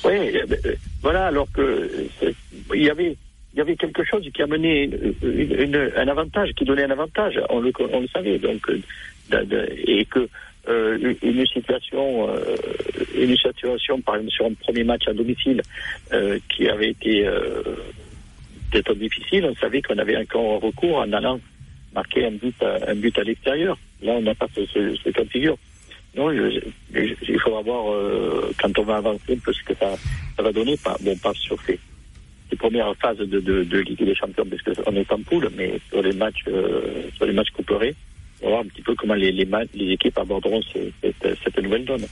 Oui, 0.05 0.13
euh, 0.13 0.47
euh, 0.67 0.75
voilà, 1.01 1.27
alors 1.27 1.47
que 1.53 1.61
euh, 1.63 2.33
il 2.75 2.83
y 2.85 2.91
avait 2.91 3.17
il 3.55 3.59
y 3.59 3.61
avait 3.61 3.77
quelque 3.77 4.03
chose 4.05 4.27
qui 4.35 4.43
amenait 4.43 4.85
une, 4.85 5.15
une- 5.23 5.61
une- 5.61 5.93
un 5.97 6.09
avantage, 6.09 6.51
qui 6.57 6.65
donnait 6.65 6.85
un 6.85 6.91
avantage, 6.91 7.35
on 7.51 7.61
le, 7.61 7.71
on 7.93 8.01
le 8.01 8.09
savait, 8.09 8.39
donc 8.39 8.61
euh, 8.71 8.81
de- 9.31 9.45
de- 9.45 9.69
et 9.87 10.05
que 10.07 10.29
euh, 10.69 11.15
une- 11.23 11.47
situation, 11.47 12.29
euh, 12.31 12.57
une 13.17 13.37
situation, 13.37 14.01
par 14.01 14.17
exemple 14.17 14.33
sur 14.33 14.47
un 14.47 14.55
premier 14.55 14.85
match 14.85 15.07
à 15.09 15.13
domicile 15.13 15.63
euh, 16.13 16.39
qui 16.55 16.69
avait 16.69 16.91
été 16.91 17.25
peut-être 18.71 18.95
difficile, 18.95 19.45
on 19.45 19.55
savait 19.57 19.83
qu'on 19.83 19.99
avait 19.99 20.17
encore 20.17 20.55
un 20.55 20.67
recours 20.67 20.99
en 20.99 21.13
allant 21.13 21.41
marquer 21.95 22.25
un 22.27 22.31
but 22.33 22.55
à, 22.63 22.91
un 22.91 22.95
but 22.95 23.17
à 23.19 23.23
l'extérieur. 23.23 23.77
Là, 24.03 24.13
on 24.13 24.23
n'a 24.23 24.35
pas 24.35 24.47
ce, 24.55 24.65
ce, 24.67 24.97
cas 25.11 25.25
de 25.25 25.29
figure. 25.29 25.57
Non, 26.17 26.31
je- 26.33 26.61
je- 26.95 27.15
il 27.29 27.39
faudra 27.41 27.61
voir 27.63 27.93
euh, 27.93 28.51
quand 28.61 28.79
on 28.79 28.83
va 28.83 28.97
avancer 28.97 29.37
un 29.37 29.53
ce 29.53 29.63
que 29.65 29.75
ça, 29.79 29.97
ça 30.37 30.43
va 30.43 30.53
donner. 30.53 30.77
Pas, 30.79 30.97
bon, 31.01 31.17
pas 31.19 31.33
sur 31.35 31.59
ces, 31.67 31.79
ces 32.51 32.57
premières 32.57 32.95
phases 32.97 33.19
de, 33.19 33.41
de, 33.41 33.65
de 33.65 33.79
Ligue 33.79 34.05
des 34.05 34.15
Champions, 34.15 34.47
parce 34.49 34.63
qu'on 34.63 34.95
est 34.97 35.13
en 35.13 35.19
poule, 35.21 35.49
mais 35.57 35.79
sur 35.91 36.03
les 36.03 36.13
matchs, 36.13 36.45
euh, 36.49 37.03
sur 37.17 37.27
les 37.27 37.33
matchs 37.33 37.51
couperés, 37.51 37.95
on 38.43 38.47
va 38.47 38.51
voir 38.51 38.61
un 38.63 38.67
petit 38.69 38.83
peu 38.83 38.95
comment 38.95 39.15
les, 39.15 39.31
les, 39.33 39.45
ma- 39.45 39.63
les 39.75 39.93
équipes 39.93 40.19
aborderont 40.19 40.61
cette, 41.03 41.39
cette 41.45 41.59
nouvelle 41.63 41.85
donne. 41.85 42.05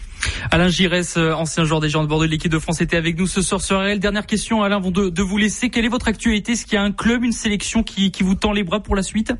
Alain 0.50 0.68
Giresse, 0.68 1.16
euh, 1.16 1.32
ancien 1.32 1.64
joueur 1.64 1.80
des 1.80 1.88
Géants 1.88 2.04
de 2.04 2.08
Bordeaux 2.08 2.26
de 2.26 2.30
l'équipe 2.30 2.50
de 2.52 2.58
France, 2.58 2.80
était 2.80 2.96
avec 2.96 3.18
nous 3.18 3.26
ce 3.26 3.42
soir 3.42 3.60
sur 3.60 3.78
RL. 3.80 3.98
Dernière 3.98 4.26
question, 4.26 4.62
Alain, 4.62 4.76
avant 4.76 4.90
de, 4.90 5.08
de 5.10 5.22
vous 5.22 5.36
laisser. 5.38 5.70
Quelle 5.70 5.84
est 5.84 5.88
votre 5.88 6.08
actualité? 6.08 6.52
Est-ce 6.52 6.64
qu'il 6.64 6.74
y 6.74 6.78
a 6.78 6.82
un 6.82 6.92
club, 6.92 7.24
une 7.24 7.32
sélection 7.32 7.82
qui, 7.82 8.10
qui 8.10 8.22
vous 8.22 8.34
tend 8.34 8.52
les 8.52 8.62
bras 8.64 8.80
pour 8.80 8.96
la 8.96 9.02
suite? 9.02 9.32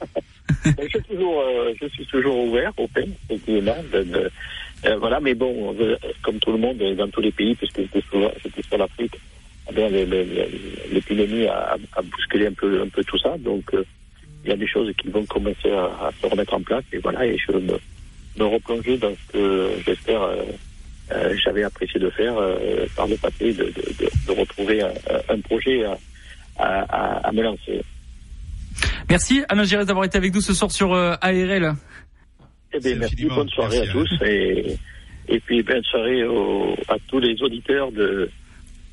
Je 0.64 0.88
suis 0.88 1.02
toujours, 1.08 1.40
euh, 1.42 1.72
je 1.80 1.86
suis 1.88 2.04
toujours 2.06 2.36
ouvert, 2.44 2.72
open, 2.76 3.12
effectivement. 3.28 3.76
De, 3.92 4.02
de- 4.02 4.30
euh, 4.86 4.96
voilà, 4.96 5.20
mais 5.20 5.34
bon, 5.34 5.76
comme 6.22 6.38
tout 6.40 6.50
le 6.52 6.58
monde, 6.58 6.80
euh, 6.80 6.94
dans 6.96 7.06
tous 7.08 7.20
les 7.20 7.30
pays, 7.30 7.54
puisque 7.54 7.76
j'étais 7.82 8.02
sur, 8.10 8.32
sur 8.68 8.78
l'Afrique, 8.78 9.14
eh 9.76 10.06
l'épidémie 10.92 11.46
a, 11.46 11.76
a 11.92 12.02
bousculé 12.02 12.46
un 12.48 12.52
peu, 12.52 12.82
un 12.82 12.88
peu 12.88 13.04
tout 13.04 13.18
ça. 13.18 13.36
Donc, 13.38 13.62
euh, 13.74 13.84
il 14.44 14.50
y 14.50 14.52
a 14.52 14.56
des 14.56 14.66
choses 14.66 14.90
qui 14.98 15.08
vont 15.08 15.24
commencer 15.26 15.70
à, 15.70 15.84
à 16.06 16.10
se 16.20 16.26
remettre 16.26 16.54
en 16.54 16.62
place. 16.62 16.84
Et 16.92 16.98
voilà, 16.98 17.26
et 17.26 17.36
je 17.38 17.52
veux 17.52 17.60
me, 17.60 17.78
me 18.38 18.44
replonger 18.44 18.96
dans 18.98 19.12
ce 19.14 19.32
que 19.32 19.70
j'espère 19.86 20.22
euh, 20.22 20.42
euh, 21.12 21.34
j'avais 21.44 21.64
apprécié 21.64 21.98
de 22.00 22.08
faire 22.10 22.36
euh, 22.38 22.86
par 22.96 23.06
le 23.08 23.16
passé, 23.16 23.52
de, 23.52 23.64
de, 23.64 23.70
de, 23.98 24.08
de 24.26 24.32
retrouver 24.40 24.80
un, 24.82 24.92
un 25.28 25.40
projet 25.40 25.84
à, 25.84 25.98
à, 26.56 26.80
à, 26.82 27.28
à 27.28 27.32
me 27.32 27.42
lancer. 27.42 27.82
Merci 29.08 29.42
Alain 29.48 29.64
Giresse 29.64 29.86
d'avoir 29.86 30.04
été 30.04 30.16
avec 30.18 30.32
nous 30.32 30.40
ce 30.40 30.54
soir 30.54 30.70
sur 30.70 30.94
euh, 30.94 31.14
ARL. 31.20 31.74
Eh 32.72 32.78
bien, 32.78 32.94
merci, 32.94 33.24
bonne 33.26 33.48
soirée 33.48 33.78
Merci, 33.80 33.90
à 33.90 33.92
tous 33.92 34.24
et, 34.24 34.76
et 35.28 35.40
puis 35.40 35.62
bonne 35.64 35.82
soirée 35.82 36.22
au- 36.24 36.76
à 36.88 36.96
tous 37.08 37.18
les 37.18 37.34
auditeurs 37.42 37.90
de, 37.90 38.30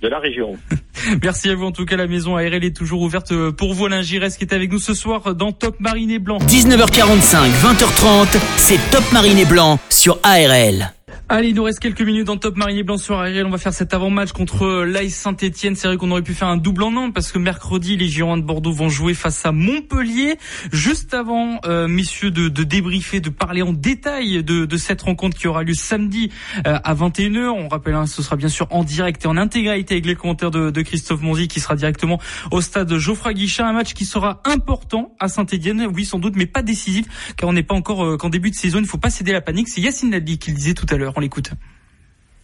de 0.01 0.07
la 0.07 0.19
région. 0.19 0.57
Merci 1.23 1.49
à 1.49 1.55
vous. 1.55 1.65
En 1.65 1.71
tout 1.71 1.85
cas, 1.85 1.95
la 1.95 2.07
maison 2.07 2.35
ARL 2.35 2.63
est 2.63 2.75
toujours 2.75 3.01
ouverte 3.01 3.33
pour 3.51 3.73
vous. 3.73 3.85
Alain 3.85 4.01
Giresse 4.01 4.37
qui 4.37 4.43
est 4.43 4.53
avec 4.53 4.71
nous 4.71 4.79
ce 4.79 4.93
soir 4.93 5.35
dans 5.35 5.51
Top 5.51 5.79
Mariné 5.79 6.19
Blanc. 6.19 6.37
19h45, 6.39 7.49
20h30, 7.61 8.39
c'est 8.57 8.79
Top 8.91 9.03
Mariné 9.11 9.45
Blanc 9.45 9.79
sur 9.89 10.19
ARL. 10.23 10.96
Allez, 11.29 11.49
il 11.49 11.55
nous 11.55 11.63
reste 11.63 11.79
quelques 11.79 12.01
minutes 12.01 12.27
dans 12.27 12.37
Top 12.37 12.55
Marinier 12.55 12.83
Blanc 12.83 12.95
sur 12.95 13.19
ARL. 13.19 13.45
On 13.45 13.49
va 13.49 13.57
faire 13.57 13.73
cet 13.73 13.93
avant-match 13.93 14.31
contre 14.31 14.85
l'AIS 14.85 15.09
Saint-Etienne. 15.09 15.75
C'est 15.75 15.89
vrai 15.89 15.97
qu'on 15.97 16.09
aurait 16.11 16.21
pu 16.21 16.33
faire 16.33 16.47
un 16.47 16.55
double 16.55 16.83
en 16.83 16.95
un 16.95 17.11
parce 17.11 17.33
que 17.33 17.37
mercredi, 17.37 17.97
les 17.97 18.07
Girondins 18.07 18.41
de 18.41 18.47
Bordeaux 18.47 18.71
vont 18.71 18.87
jouer 18.87 19.13
face 19.13 19.45
à 19.45 19.51
Montpellier. 19.51 20.37
Juste 20.71 21.13
avant, 21.13 21.59
euh, 21.65 21.89
messieurs, 21.89 22.31
de, 22.31 22.47
de, 22.47 22.63
débriefer, 22.63 23.19
de 23.19 23.29
parler 23.29 23.61
en 23.61 23.73
détail 23.73 24.41
de, 24.41 24.65
de, 24.65 24.77
cette 24.77 25.01
rencontre 25.01 25.37
qui 25.37 25.49
aura 25.49 25.63
lieu 25.63 25.73
samedi 25.73 26.31
euh, 26.65 26.79
à 26.81 26.95
21h. 26.95 27.49
On 27.49 27.67
rappelle, 27.67 27.95
hein, 27.95 28.05
ce 28.05 28.21
sera 28.21 28.37
bien 28.37 28.47
sûr 28.47 28.67
en 28.69 28.85
direct 28.85 29.25
et 29.25 29.27
en 29.27 29.35
intégralité 29.35 29.95
avec 29.95 30.05
les 30.05 30.15
commentaires 30.15 30.51
de, 30.51 30.71
de 30.71 30.81
Christophe 30.81 31.21
Monzi 31.21 31.49
qui 31.49 31.59
sera 31.59 31.75
directement 31.75 32.21
au 32.51 32.61
stade 32.61 32.97
Geoffroy 32.97 33.33
Guichard. 33.33 33.67
Un 33.67 33.73
match 33.73 33.93
qui 33.93 34.05
sera 34.05 34.41
important 34.45 35.13
à 35.19 35.27
Saint-Etienne, 35.27 35.87
oui 35.93 36.05
sans 36.05 36.19
doute, 36.19 36.35
mais 36.37 36.45
pas 36.45 36.63
décisif 36.63 37.33
car 37.35 37.49
on 37.49 37.53
n'est 37.53 37.63
pas 37.63 37.75
encore 37.75 38.05
euh, 38.05 38.17
qu'en 38.17 38.29
début 38.29 38.49
de 38.49 38.55
saison. 38.55 38.77
Il 38.79 38.83
ne 38.83 38.87
faut 38.87 38.97
pas 38.97 39.09
céder 39.09 39.33
la 39.33 39.41
panique. 39.41 39.67
C'est 39.67 39.81
Yacine 39.81 40.11
Nadli 40.11 40.37
qui 40.37 40.51
le 40.51 40.57
disait 40.57 40.73
tout 40.73 40.85
à 40.89 40.95
l'heure. 40.95 40.96
On 41.15 41.19
l'écoute. 41.19 41.49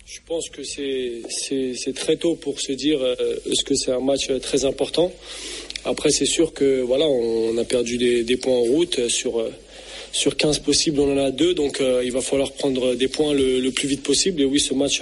Je 0.05 0.19
pense 0.27 0.49
que 0.49 0.63
c'est 0.63 1.93
très 1.95 2.17
tôt 2.17 2.35
pour 2.35 2.59
se 2.59 2.73
dire 2.73 3.01
euh, 3.01 3.15
ce 3.51 3.63
que 3.63 3.73
c'est 3.73 3.91
un 3.91 4.01
match 4.01 4.29
très 4.41 4.65
important. 4.65 5.11
Après, 5.85 6.11
c'est 6.11 6.25
sûr 6.25 6.53
que 6.53 6.81
voilà, 6.81 7.05
on 7.05 7.57
a 7.57 7.63
perdu 7.63 7.97
des, 7.97 8.37
points 8.37 8.53
en 8.53 8.63
route 8.63 9.07
sur 9.07 9.39
euh, 9.39 9.51
sur 10.11 10.37
15 10.37 10.59
possibles, 10.59 10.99
on 10.99 11.13
en 11.13 11.17
a 11.17 11.31
deux, 11.31 11.55
donc 11.55 11.81
euh, 11.81 12.03
il 12.05 12.11
va 12.11 12.21
falloir 12.21 12.51
prendre 12.51 12.93
des 12.95 13.07
points 13.07 13.33
le, 13.33 13.67
plus 13.71 13.87
vite 13.87 14.03
possible. 14.03 14.41
Et 14.41 14.45
oui, 14.45 14.59
ce 14.59 14.73
match 14.73 15.01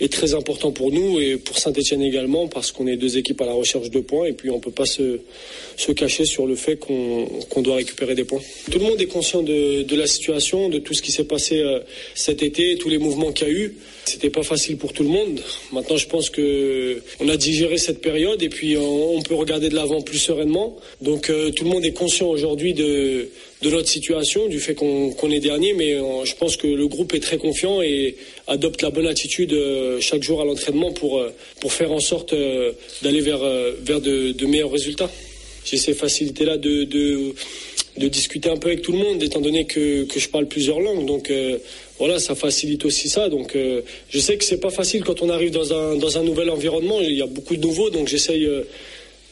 est 0.00 0.12
très 0.12 0.34
important 0.34 0.72
pour 0.72 0.90
nous 0.90 1.20
et 1.20 1.36
pour 1.36 1.58
Saint-Etienne 1.58 2.02
également 2.02 2.48
parce 2.48 2.72
qu'on 2.72 2.86
est 2.86 2.96
deux 2.96 3.18
équipes 3.18 3.40
à 3.42 3.46
la 3.46 3.52
recherche 3.52 3.90
de 3.90 4.00
points 4.00 4.26
et 4.26 4.32
puis 4.32 4.50
on 4.50 4.58
peut 4.58 4.70
pas 4.70 4.86
se, 4.86 5.20
se 5.76 5.92
cacher 5.92 6.24
sur 6.24 6.46
le 6.46 6.56
fait 6.56 6.76
qu'on 6.76 7.26
qu'on 7.50 7.62
doit 7.62 7.76
récupérer 7.76 8.14
des 8.14 8.24
points. 8.24 8.40
Tout 8.70 8.78
le 8.78 8.84
monde 8.84 9.00
est 9.00 9.06
conscient 9.06 9.42
de, 9.42 9.82
de 9.82 9.96
la 9.96 10.06
situation, 10.06 10.68
de 10.68 10.78
tout 10.78 10.94
ce 10.94 11.02
qui 11.02 11.12
s'est 11.12 11.24
passé 11.24 11.60
euh, 11.60 11.80
cet 12.14 12.42
été, 12.42 12.76
tous 12.76 12.88
les 12.88 12.98
mouvements 12.98 13.32
qu'il 13.32 13.48
y 13.48 13.50
a 13.50 13.54
eu. 13.54 13.76
C'était 14.04 14.30
pas 14.30 14.42
facile 14.42 14.76
pour 14.76 14.92
tout 14.92 15.02
le 15.02 15.08
monde. 15.08 15.40
Maintenant, 15.72 15.96
je 15.96 16.06
pense 16.06 16.30
que 16.30 17.02
on 17.20 17.28
a 17.28 17.36
digéré 17.36 17.78
cette 17.78 18.00
période 18.00 18.42
et 18.42 18.48
puis 18.48 18.76
on, 18.76 19.16
on 19.16 19.22
peut 19.22 19.34
regarder 19.34 19.68
de 19.68 19.74
l'avant 19.74 20.00
plus 20.00 20.18
sereinement. 20.18 20.76
Donc 21.00 21.30
euh, 21.30 21.50
tout 21.50 21.64
le 21.64 21.70
monde 21.70 21.84
est 21.84 21.92
conscient 21.92 22.28
aujourd'hui 22.28 22.74
de 22.74 23.28
de 23.62 23.70
notre 23.70 23.88
situation, 23.88 24.46
du 24.46 24.58
fait 24.58 24.74
qu'on 24.74 25.12
qu 25.12 25.32
est 25.32 25.40
dernier, 25.40 25.74
mais 25.74 25.94
euh, 25.94 26.24
je 26.24 26.34
pense 26.34 26.56
que 26.56 26.66
le 26.66 26.88
groupe 26.88 27.12
est 27.12 27.20
très 27.20 27.36
confiant 27.36 27.82
et 27.82 28.16
adopte 28.46 28.80
la 28.80 28.90
bonne 28.90 29.06
attitude 29.06 29.52
euh, 29.52 30.00
chaque 30.00 30.22
jour 30.22 30.40
à 30.40 30.44
l'entraînement 30.44 30.92
pour, 30.92 31.18
euh, 31.18 31.30
pour 31.60 31.72
faire 31.72 31.92
en 31.92 32.00
sorte 32.00 32.34
d'aller 33.02 33.20
vers, 33.20 33.40
vers 33.82 34.00
de, 34.00 34.46
meilleurs 34.46 34.72
résultats. 34.72 35.10
J'ai 35.64 35.76
ces 35.76 35.92
facilités-là 35.92 36.56
de, 36.56 36.84
de, 36.84 37.34
de, 37.98 38.08
discuter 38.08 38.48
un 38.48 38.56
peu 38.56 38.68
avec 38.68 38.80
tout 38.80 38.92
le 38.92 38.98
monde, 38.98 39.22
étant 39.22 39.42
donné 39.42 39.66
que, 39.66 40.04
que 40.04 40.18
je 40.18 40.28
parle 40.30 40.46
plusieurs 40.46 40.80
langues. 40.80 41.04
Donc 41.04 41.30
voilà, 41.98 42.18
ça 42.18 42.34
facilite 42.34 42.86
aussi 42.86 43.10
ça. 43.10 43.28
Donc 43.28 43.54
je 44.08 44.18
sais 44.18 44.38
que 44.38 44.44
c'est 44.44 44.58
pas 44.58 44.70
facile 44.70 45.04
quand 45.04 45.20
on 45.20 45.28
arrive 45.28 45.50
dans 45.50 45.74
un, 45.74 45.96
dans 45.96 46.16
un 46.16 46.22
nouvel 46.22 46.48
environnement. 46.48 47.00
Il 47.02 47.12
y 47.12 47.22
a 47.22 47.26
beaucoup 47.26 47.56
de 47.56 47.60
nouveaux, 47.60 47.90
donc 47.90 48.08
j'essaye 48.08 48.48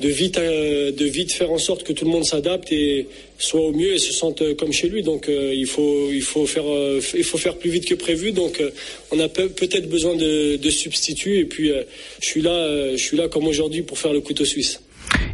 de 0.01 0.09
vite, 0.09 0.39
euh, 0.39 0.93
de 0.93 1.05
vite 1.05 1.33
faire 1.33 1.51
en 1.51 1.59
sorte 1.59 1.83
que 1.83 1.93
tout 1.93 2.05
le 2.05 2.11
monde 2.11 2.25
s'adapte 2.25 2.71
et 2.71 3.09
soit 3.39 3.61
au 3.61 3.73
mieux 3.73 3.95
et 3.95 3.99
se 3.99 4.13
sente 4.13 4.43
euh, 4.43 4.55
comme 4.55 4.73
chez 4.73 4.89
lui. 4.89 5.03
Donc 5.03 5.29
euh, 5.29 5.53
il 5.55 5.67
faut, 5.67 6.11
il 6.13 6.23
faut 6.23 6.47
faire, 6.47 6.65
il 7.15 7.25
faut 7.25 7.39
faire 7.39 7.57
plus 7.57 7.71
vite 7.71 7.87
que 7.87 7.95
prévu. 7.95 8.33
Donc 8.33 8.63
on 9.11 9.19
a 9.19 9.29
peut-être 9.29 9.89
besoin 9.89 10.15
de, 10.15 10.57
de, 10.57 10.71
substituts 10.71 11.39
et 11.39 11.45
puis 11.45 11.73
je 12.21 12.27
suis 12.27 12.41
là, 12.41 12.93
je 12.93 13.03
suis 13.03 13.17
là 13.17 13.29
comme 13.29 13.47
aujourd'hui 13.47 13.83
pour 13.83 13.99
faire 13.99 14.13
le 14.13 14.21
couteau 14.21 14.45
suisse. 14.45 14.81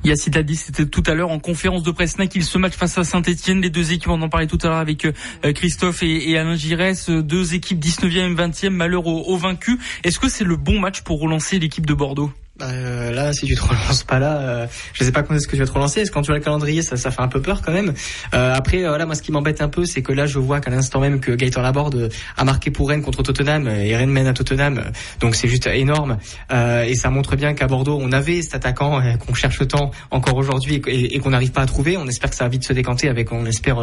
Yacine 0.05 0.35
l'a 0.35 0.43
dit, 0.43 0.55
c'était 0.55 0.87
tout 0.87 1.03
à 1.07 1.15
l'heure 1.15 1.31
en 1.31 1.41
conférence 1.41 1.83
de 1.83 1.91
presse 1.91 2.17
qu'il 2.31 2.45
se 2.45 2.59
match 2.59 2.75
face 2.75 2.97
à 2.97 3.05
Saint-Etienne. 3.05 3.61
Les 3.61 3.71
deux 3.71 3.93
équipes, 3.93 4.09
on 4.09 4.23
en 4.23 4.29
parlait 4.29 4.47
tout 4.47 4.59
à 4.63 4.69
l'heure 4.69 4.77
avec 4.77 5.07
Christophe 5.55 6.03
et, 6.03 6.37
Alain 6.39 6.55
Giresse, 6.55 7.11
deux 7.11 7.55
équipes 7.55 7.81
19e 7.81 8.33
et 8.33 8.35
20e, 8.35 8.71
malheur 8.71 9.07
aux, 9.07 9.23
aux 9.23 9.37
vaincus. 9.37 9.79
Est-ce 10.05 10.21
que 10.21 10.29
c'est 10.29 10.45
le 10.45 10.57
bon 10.57 10.79
match 10.79 11.03
pour 11.03 11.21
relancer 11.21 11.59
l'équipe 11.59 11.87
de 11.87 11.95
Bordeaux? 11.95 12.31
Euh, 12.63 13.11
là, 13.11 13.33
si 13.33 13.47
tu 13.47 13.57
te 13.57 13.63
relances 13.63 14.05
pas 14.05 14.21
là, 14.21 14.39
euh, 14.39 14.67
je 14.93 15.03
sais 15.03 15.11
pas 15.11 15.25
quand 15.25 15.35
est-ce 15.35 15.49
que 15.49 15.57
tu 15.57 15.63
vas 15.63 15.67
te 15.67 15.73
relancer. 15.73 16.05
Que 16.05 16.11
quand 16.11 16.23
tu 16.23 16.29
vois 16.29 16.39
le 16.39 16.45
calendrier, 16.45 16.83
ça, 16.83 16.97
ça 16.97 17.11
fait 17.11 17.21
un 17.21 17.29
peu 17.29 17.43
peur 17.43 17.63
quand 17.63 17.73
même. 17.73 17.95
Euh, 18.33 18.55
après, 18.55 18.83
voilà, 18.83 19.07
moi, 19.07 19.17
ce 19.17 19.23
qui 19.23 19.33
m'embête 19.33 19.61
un 19.61 19.69
peu, 19.69 19.85
c'est 19.85 20.03
que 20.03 20.13
là, 20.13 20.27
je 20.27 20.39
vois 20.39 20.61
qu'à 20.61 20.71
l'instant 20.71 21.01
même 21.01 21.19
que 21.19 21.33
Gaëtan 21.33 21.63
Laborde 21.63 22.11
a 22.37 22.45
marqué 22.45 22.71
pour 22.71 22.89
Rennes 22.89 23.03
contre 23.03 23.25
Tottenham 23.25 23.67
et 23.67 23.97
Rennes 23.97 24.11
mène 24.11 24.29
à 24.29 24.35
Tottenham, 24.35 24.85
donc 25.21 25.35
c'est 25.35 25.49
juste 25.49 25.67
énorme. 25.67 26.19
et 26.51 26.95
ça 26.95 27.11
montre 27.11 27.37
bien 27.37 27.55
qu'à 27.55 27.67
Bordeaux, 27.67 27.99
on 28.01 28.13
avait 28.13 28.43
cet 28.43 28.55
attaquant 28.55 29.03
qu'on 29.19 29.35
cherche 29.35 29.67
tant 29.67 29.91
encore 30.11 30.37
aujourd'hui 30.37 30.81
et, 30.87 31.19
qu'on 31.19 31.31
n'arrive 31.31 31.53
pas 31.53 31.63
à 31.63 31.67
trouver. 31.67 31.97
On 31.97 32.07
espère 32.07 32.31
que 32.31 32.37
ça 32.37 32.45
va 32.45 32.51
vite 32.51 32.65
se 32.65 32.73
décanter 32.73 33.09
avec, 33.09 33.33
on 33.33 33.47
espère, 33.47 33.77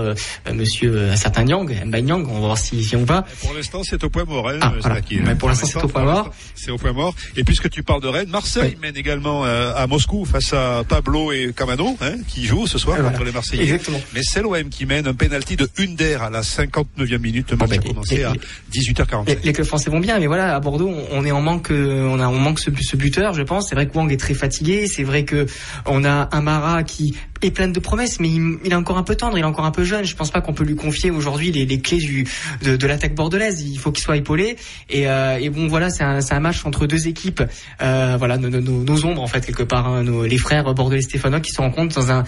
Monsieur 0.54 1.12
un 1.12 1.16
certain 1.16 1.44
Nyang, 1.44 1.86
Mbaye 1.86 2.04
Nyang. 2.04 2.28
On 2.30 2.34
va 2.36 2.40
voir 2.40 2.58
si, 2.58 2.84
si 2.84 2.96
on 2.96 3.04
va. 3.04 3.26
Pour 3.42 3.54
l'instant, 3.54 3.82
c'est 3.84 4.04
au 4.04 4.10
point 4.10 4.26
mort. 4.26 4.50
Hein, 4.50 4.60
ah, 4.62 4.96
Mais 5.12 5.36
pour 5.36 5.50
l'instant, 5.50 5.68
c'est 5.68 5.84
au 5.84 5.88
point 5.88 6.04
mort. 6.04 6.32
C'est 6.56 6.72
au 6.72 6.78
point 6.78 6.94
mort. 6.94 7.16
Et 7.36 7.44
puisque 7.44 7.70
tu 7.70 7.84
parles 7.84 8.02
de 8.02 8.08
Rennes, 8.08 8.30
Marseille 8.30 8.61
Marseille 8.62 8.78
mène 8.82 8.98
également 8.98 9.46
euh, 9.46 9.74
à 9.76 9.88
Moscou 9.88 10.26
face 10.26 10.54
à 10.54 10.84
Pablo 10.88 11.32
et 11.32 11.54
Camano, 11.56 11.98
hein, 12.02 12.16
qui 12.28 12.46
jouent 12.46 12.68
ce 12.68 12.78
soir 12.78 12.98
contre 13.02 13.24
les 13.24 13.32
Marseillais. 13.32 13.64
Exactement. 13.64 14.00
Mais 14.14 14.22
c'est 14.24 14.42
l'OM 14.42 14.70
qui 14.70 14.86
mène 14.86 15.08
un 15.08 15.14
penalty 15.14 15.56
de 15.56 15.68
Hunder 15.80 16.18
à 16.22 16.30
la 16.30 16.42
59e 16.42 17.18
minute. 17.20 17.52
Le 17.52 17.58
match 17.58 17.72
a 17.72 17.78
commencé 17.78 18.24
à 18.24 18.34
18h45. 18.74 19.38
Les, 19.44 19.54
clubs 19.54 19.68
français 19.68 19.90
vont 19.90 20.00
bien, 20.00 20.20
mais 20.20 20.28
voilà, 20.28 20.56
à 20.56 20.60
Bordeaux, 20.60 20.94
on 21.12 21.26
est 21.26 21.32
en 21.32 21.42
manque, 21.42 21.72
euh, 21.72 22.08
on 22.08 22.20
a, 22.20 22.28
on 22.28 22.40
manque 22.40 22.60
ce, 22.60 22.70
ce 22.82 22.96
buteur, 22.96 23.34
je 23.34 23.44
pense. 23.44 23.70
C'est 23.70 23.76
vrai 23.76 23.88
que 23.88 23.98
Wang 23.98 24.12
est 24.12 24.18
très 24.18 24.34
fatigué. 24.34 24.88
C'est 24.88 25.04
vrai 25.04 25.26
que 25.26 25.46
on 25.86 26.04
a 26.04 26.30
un 26.32 26.42
Mara 26.42 26.84
qui 26.84 27.16
est 27.42 27.52
plein 27.52 27.68
de 27.68 27.80
promesses, 27.80 28.20
mais 28.20 28.30
il, 28.30 28.58
il, 28.64 28.72
est 28.72 28.76
encore 28.76 28.98
un 28.98 29.04
peu 29.04 29.16
tendre, 29.16 29.38
il 29.38 29.42
est 29.42 29.46
encore 29.46 29.66
un 29.66 29.72
peu 29.72 29.84
jeune. 29.84 30.06
Je 30.06 30.16
pense 30.16 30.32
pas 30.32 30.42
qu'on 30.42 30.54
peut 30.54 30.64
lui 30.64 30.76
confier 30.76 31.12
aujourd'hui 31.12 31.52
les, 31.52 31.66
les, 31.66 31.80
clés 31.80 31.98
du, 31.98 32.28
de, 32.62 32.76
de 32.76 32.88
l'attaque 32.88 33.16
bordelaise. 33.16 33.62
Il 33.62 33.78
faut 33.78 33.92
qu'il 33.92 34.04
soit 34.04 34.18
épaulé. 34.18 34.58
Et, 34.90 35.08
euh, 35.08 35.38
et 35.40 35.50
bon, 35.50 35.68
voilà, 35.68 35.90
c'est 35.90 36.04
un, 36.04 36.20
un, 36.30 36.40
match 36.40 36.66
entre 36.66 36.88
deux 36.88 37.08
équipes. 37.08 37.44
Euh, 37.82 38.16
voilà, 38.18 38.38
nos, 38.38 38.50
nos, 38.50 38.84
nos, 38.84 39.06
ombres 39.06 39.22
en 39.22 39.28
fait 39.28 39.46
quelque 39.46 39.64
part, 39.64 39.88
hein, 39.88 40.04
nos, 40.04 40.26
les 40.26 40.38
frères 40.38 40.74
bordelais 40.74 41.02
stéphanois 41.02 41.40
qui 41.40 41.52
se 41.52 41.62
rencontrent 41.62 41.96
dans 41.96 42.12
un 42.12 42.24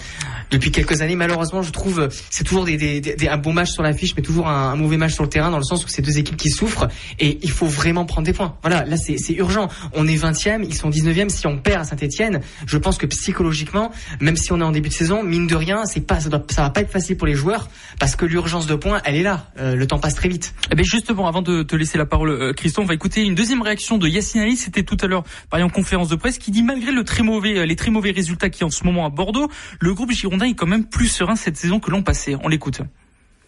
depuis 0.50 0.70
quelques 0.70 1.00
années. 1.00 1.16
Malheureusement, 1.16 1.62
je 1.62 1.70
trouve 1.70 2.08
c'est 2.30 2.44
toujours 2.44 2.64
des, 2.64 2.76
des, 2.76 3.00
des, 3.00 3.28
un 3.28 3.38
bon 3.38 3.52
match 3.52 3.70
sur 3.70 3.82
l'affiche, 3.82 4.14
mais 4.16 4.22
toujours 4.22 4.48
un, 4.48 4.72
un, 4.72 4.76
mauvais 4.76 4.96
match 4.96 5.14
sur 5.14 5.22
le 5.22 5.28
terrain 5.28 5.50
dans 5.50 5.58
le 5.58 5.64
sens 5.64 5.84
où 5.84 5.88
c'est 5.88 6.02
deux 6.02 6.18
équipes 6.18 6.36
qui 6.36 6.50
souffrent 6.50 6.88
et 7.18 7.38
il 7.42 7.50
faut 7.50 7.66
vraiment 7.66 8.04
prendre 8.04 8.26
des 8.26 8.32
points. 8.32 8.56
Voilà, 8.62 8.84
là 8.84 8.96
c'est 8.96 9.34
urgent. 9.34 9.68
On 9.92 10.06
est 10.06 10.16
20e, 10.16 10.64
ils 10.66 10.74
sont 10.74 10.90
19e. 10.90 11.28
Si 11.28 11.46
on 11.46 11.58
perd 11.58 11.82
à 11.82 11.84
Saint-Etienne, 11.84 12.40
je 12.66 12.78
pense 12.78 12.98
que 12.98 13.06
psychologiquement, 13.06 13.90
même 14.20 14.36
si 14.36 14.52
on 14.52 14.60
est 14.60 14.64
en 14.64 14.72
début 14.72 14.88
de 14.88 14.94
saison, 14.94 15.03
mine 15.22 15.46
de 15.46 15.54
rien, 15.54 15.84
c'est 15.86 16.00
pas, 16.00 16.20
ça, 16.20 16.28
doit, 16.28 16.44
ça 16.50 16.62
va 16.62 16.70
pas 16.70 16.80
être 16.80 16.90
facile 16.90 17.16
pour 17.16 17.26
les 17.26 17.34
joueurs 17.34 17.68
parce 17.98 18.16
que 18.16 18.24
l'urgence 18.24 18.66
de 18.66 18.74
points, 18.74 19.00
elle 19.04 19.16
est 19.16 19.22
là. 19.22 19.50
Euh, 19.58 19.74
le 19.74 19.86
temps 19.86 19.98
passe 19.98 20.14
très 20.14 20.28
vite. 20.28 20.54
Eh 20.70 20.74
bien 20.74 20.84
justement, 20.84 21.26
avant 21.26 21.42
de 21.42 21.62
te 21.62 21.76
laisser 21.76 21.98
la 21.98 22.06
parole, 22.06 22.30
euh, 22.30 22.52
Christophe, 22.52 22.84
on 22.84 22.88
va 22.88 22.94
écouter 22.94 23.22
une 23.22 23.34
deuxième 23.34 23.62
réaction 23.62 23.98
de 23.98 24.08
Yassine 24.08 24.42
Ali. 24.42 24.56
C'était 24.56 24.82
tout 24.82 24.96
à 25.00 25.06
l'heure, 25.06 25.24
par 25.50 25.60
en 25.60 25.68
conférence 25.68 26.08
de 26.08 26.16
presse, 26.16 26.38
qui 26.38 26.50
dit 26.50 26.62
malgré 26.62 26.92
le 26.92 27.04
très 27.04 27.22
mauvais, 27.22 27.58
euh, 27.58 27.66
les 27.66 27.76
très 27.76 27.90
mauvais 27.90 28.10
résultats 28.10 28.50
qui 28.50 28.64
en 28.64 28.70
ce 28.70 28.84
moment 28.84 29.06
à 29.06 29.10
Bordeaux, 29.10 29.48
le 29.80 29.94
groupe 29.94 30.10
Girondin 30.12 30.46
est 30.46 30.54
quand 30.54 30.66
même 30.66 30.86
plus 30.86 31.08
serein 31.08 31.36
cette 31.36 31.56
saison 31.56 31.80
que 31.80 31.90
l'an 31.90 32.02
passé. 32.02 32.36
On 32.42 32.48
l'écoute. 32.48 32.80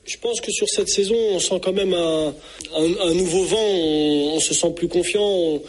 Je 0.07 0.17
pense 0.19 0.41
que 0.41 0.53
sur 0.53 0.69
cette 0.69 0.89
saison, 0.89 1.17
on 1.33 1.41
sent 1.41 1.61
quand 1.65 1.73
même 1.73 1.93
un, 1.93 2.29
un, 2.77 3.09
un 3.11 3.15
nouveau 3.15 3.45
vent. 3.45 3.57
On, 3.59 4.33
on, 4.37 4.41
se 4.41 4.55
sent 4.55 4.73
plus 4.77 4.89
confiant. 4.89 5.21
On, 5.21 5.63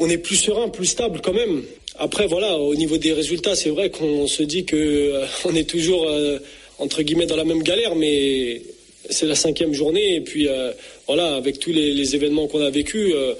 on 0.00 0.08
est 0.08 0.18
plus 0.18 0.36
serein, 0.36 0.68
plus 0.68 0.86
stable 0.86 1.20
quand 1.22 1.32
même. 1.32 1.62
Après, 1.96 2.26
voilà, 2.26 2.58
au 2.58 2.74
niveau 2.74 2.96
des 2.98 3.12
résultats, 3.12 3.54
c'est 3.54 3.70
vrai 3.70 3.88
qu'on 3.90 4.26
se 4.26 4.42
dit 4.42 4.64
que 4.64 4.76
euh, 4.76 5.26
on 5.44 5.54
est 5.54 5.68
toujours 5.68 6.06
euh, 6.08 6.38
entre 6.78 7.02
guillemets 7.02 7.26
dans 7.26 7.36
la 7.36 7.44
même 7.44 7.62
galère, 7.62 7.94
mais 7.94 8.62
c'est 9.10 9.26
la 9.26 9.36
cinquième 9.36 9.72
journée 9.74 10.16
et 10.16 10.20
puis 10.20 10.48
euh, 10.48 10.72
voilà, 11.06 11.36
avec 11.36 11.60
tous 11.60 11.72
les, 11.72 11.94
les 11.94 12.16
événements 12.16 12.48
qu'on 12.48 12.62
a 12.62 12.70
vécus, 12.70 13.12
euh, 13.14 13.34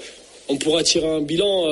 on 0.47 0.55
pourra 0.55 0.83
tirer 0.83 1.07
un 1.07 1.21
bilan 1.21 1.65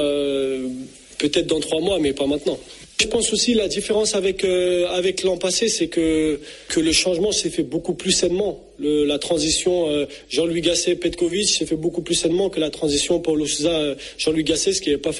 peut-être 1.19 1.45
dans 1.47 1.59
trois 1.59 1.79
mois, 1.79 1.99
mais 1.99 2.11
pas 2.11 2.25
maintenant. 2.25 2.59
Je 2.99 3.07
pense 3.07 3.33
aussi 3.33 3.53
la 3.53 3.67
différence 3.67 4.15
avec 4.15 4.43
euh, 4.43 4.87
avec 4.87 5.23
l'an 5.23 5.37
passé, 5.37 5.67
c'est 5.67 5.87
que 5.87 6.39
que 6.69 6.79
le 6.79 6.91
changement 6.91 7.31
s'est 7.31 7.49
fait 7.49 7.63
beaucoup 7.63 7.95
plus 7.95 8.11
sainement. 8.11 8.63
La 8.79 9.19
transition 9.19 9.89
euh, 9.89 10.05
Jean-Louis 10.29 10.61
Gasset 10.61 10.95
Petkovic 10.95 11.49
s'est 11.49 11.65
fait 11.65 11.75
beaucoup 11.75 12.01
plus 12.01 12.15
sainement 12.15 12.49
que 12.49 12.59
la 12.59 12.69
transition 12.69 13.19
Paulo 13.19 13.45
Souza 13.45 13.71
euh, 13.71 13.95
Jean-Louis 14.17 14.43
Gasset, 14.43 14.73
ce 14.73 14.81
qui 14.81 14.89
n'est 14.89 14.97
pas, 14.97 15.11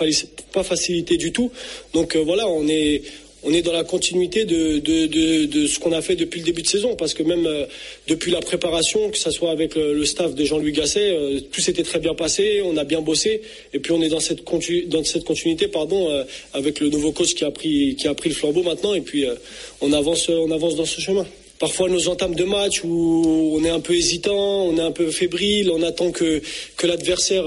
pas 0.54 0.64
facilité 0.64 1.18
du 1.18 1.32
tout. 1.32 1.52
Donc 1.94 2.16
voilà, 2.16 2.48
on 2.48 2.68
est 2.68 3.02
on 3.46 3.54
est 3.54 3.62
dans 3.62 3.74
la 3.74 3.84
continuité 3.84 4.46
de, 4.46 4.80
de, 4.80 5.08
de, 5.08 5.46
de 5.46 5.68
ce 5.68 5.80
qu'on 5.80 5.92
a 5.92 6.02
fait 6.02 6.16
depuis 6.16 6.40
le 6.40 6.46
début 6.46 6.62
de 6.62 6.68
saison, 6.68 6.96
parce 6.96 7.14
que 7.14 7.24
même 7.24 7.46
euh, 7.46 7.66
depuis 8.08 8.32
la 8.32 8.40
préparation, 8.40 9.10
que 9.10 9.18
ce 9.18 9.32
soit 9.32 9.52
avec 9.52 9.76
le, 9.76 10.06
staff 10.06 10.34
de 10.34 10.46
Jean-Louis 10.46 10.72
Gasset, 10.72 11.12
euh, 11.12 11.40
tout 11.52 11.62
s'était 11.62 11.84
très 11.84 12.00
bien 12.00 12.14
passé, 12.14 12.62
on 12.64 12.78
a 12.78 12.84
bien 12.84 13.02
bossé, 13.02 13.42
et 13.74 13.80
puis 13.80 13.92
on 13.92 14.02
est 14.02 14.10
dans 14.10 14.20
cette, 14.20 14.44
dans 14.88 15.04
cette 15.04 15.24
continuité 15.26 15.68
pardon, 15.68 16.10
euh, 16.10 16.24
avec 16.54 16.80
le 16.80 16.90
nouveau 16.90 17.12
coach 17.12 17.34
qui 17.34 17.44
a 17.44 17.52
pris, 17.52 17.96
qui 17.96 18.08
a 18.08 18.14
pris 18.14 18.30
le 18.30 18.36
flambeau 18.36 18.64
maintenant, 18.64 18.94
et 18.94 19.02
puis 19.02 19.26
euh, 19.26 19.36
on, 19.82 19.92
avance, 19.92 20.30
on 20.30 20.52
avance 20.52 20.76
dans 20.76 20.86
ce 20.86 21.02
chemin. 21.02 21.26
Parfois 21.60 21.90
nos 21.90 22.08
entames 22.10 22.36
de 22.36 22.44
match 22.44 22.84
où 22.84 23.58
on 23.58 23.64
est 23.64 23.70
un 23.70 23.80
peu 23.80 23.94
hésitant, 23.94 24.66
on 24.66 24.78
est 24.78 24.82
un 24.82 24.92
peu 24.92 25.12
fébrile, 25.12 25.70
on 25.72 25.82
attend 25.82 26.12
que, 26.12 26.42
que 26.76 26.88
l'adversaire 26.88 27.46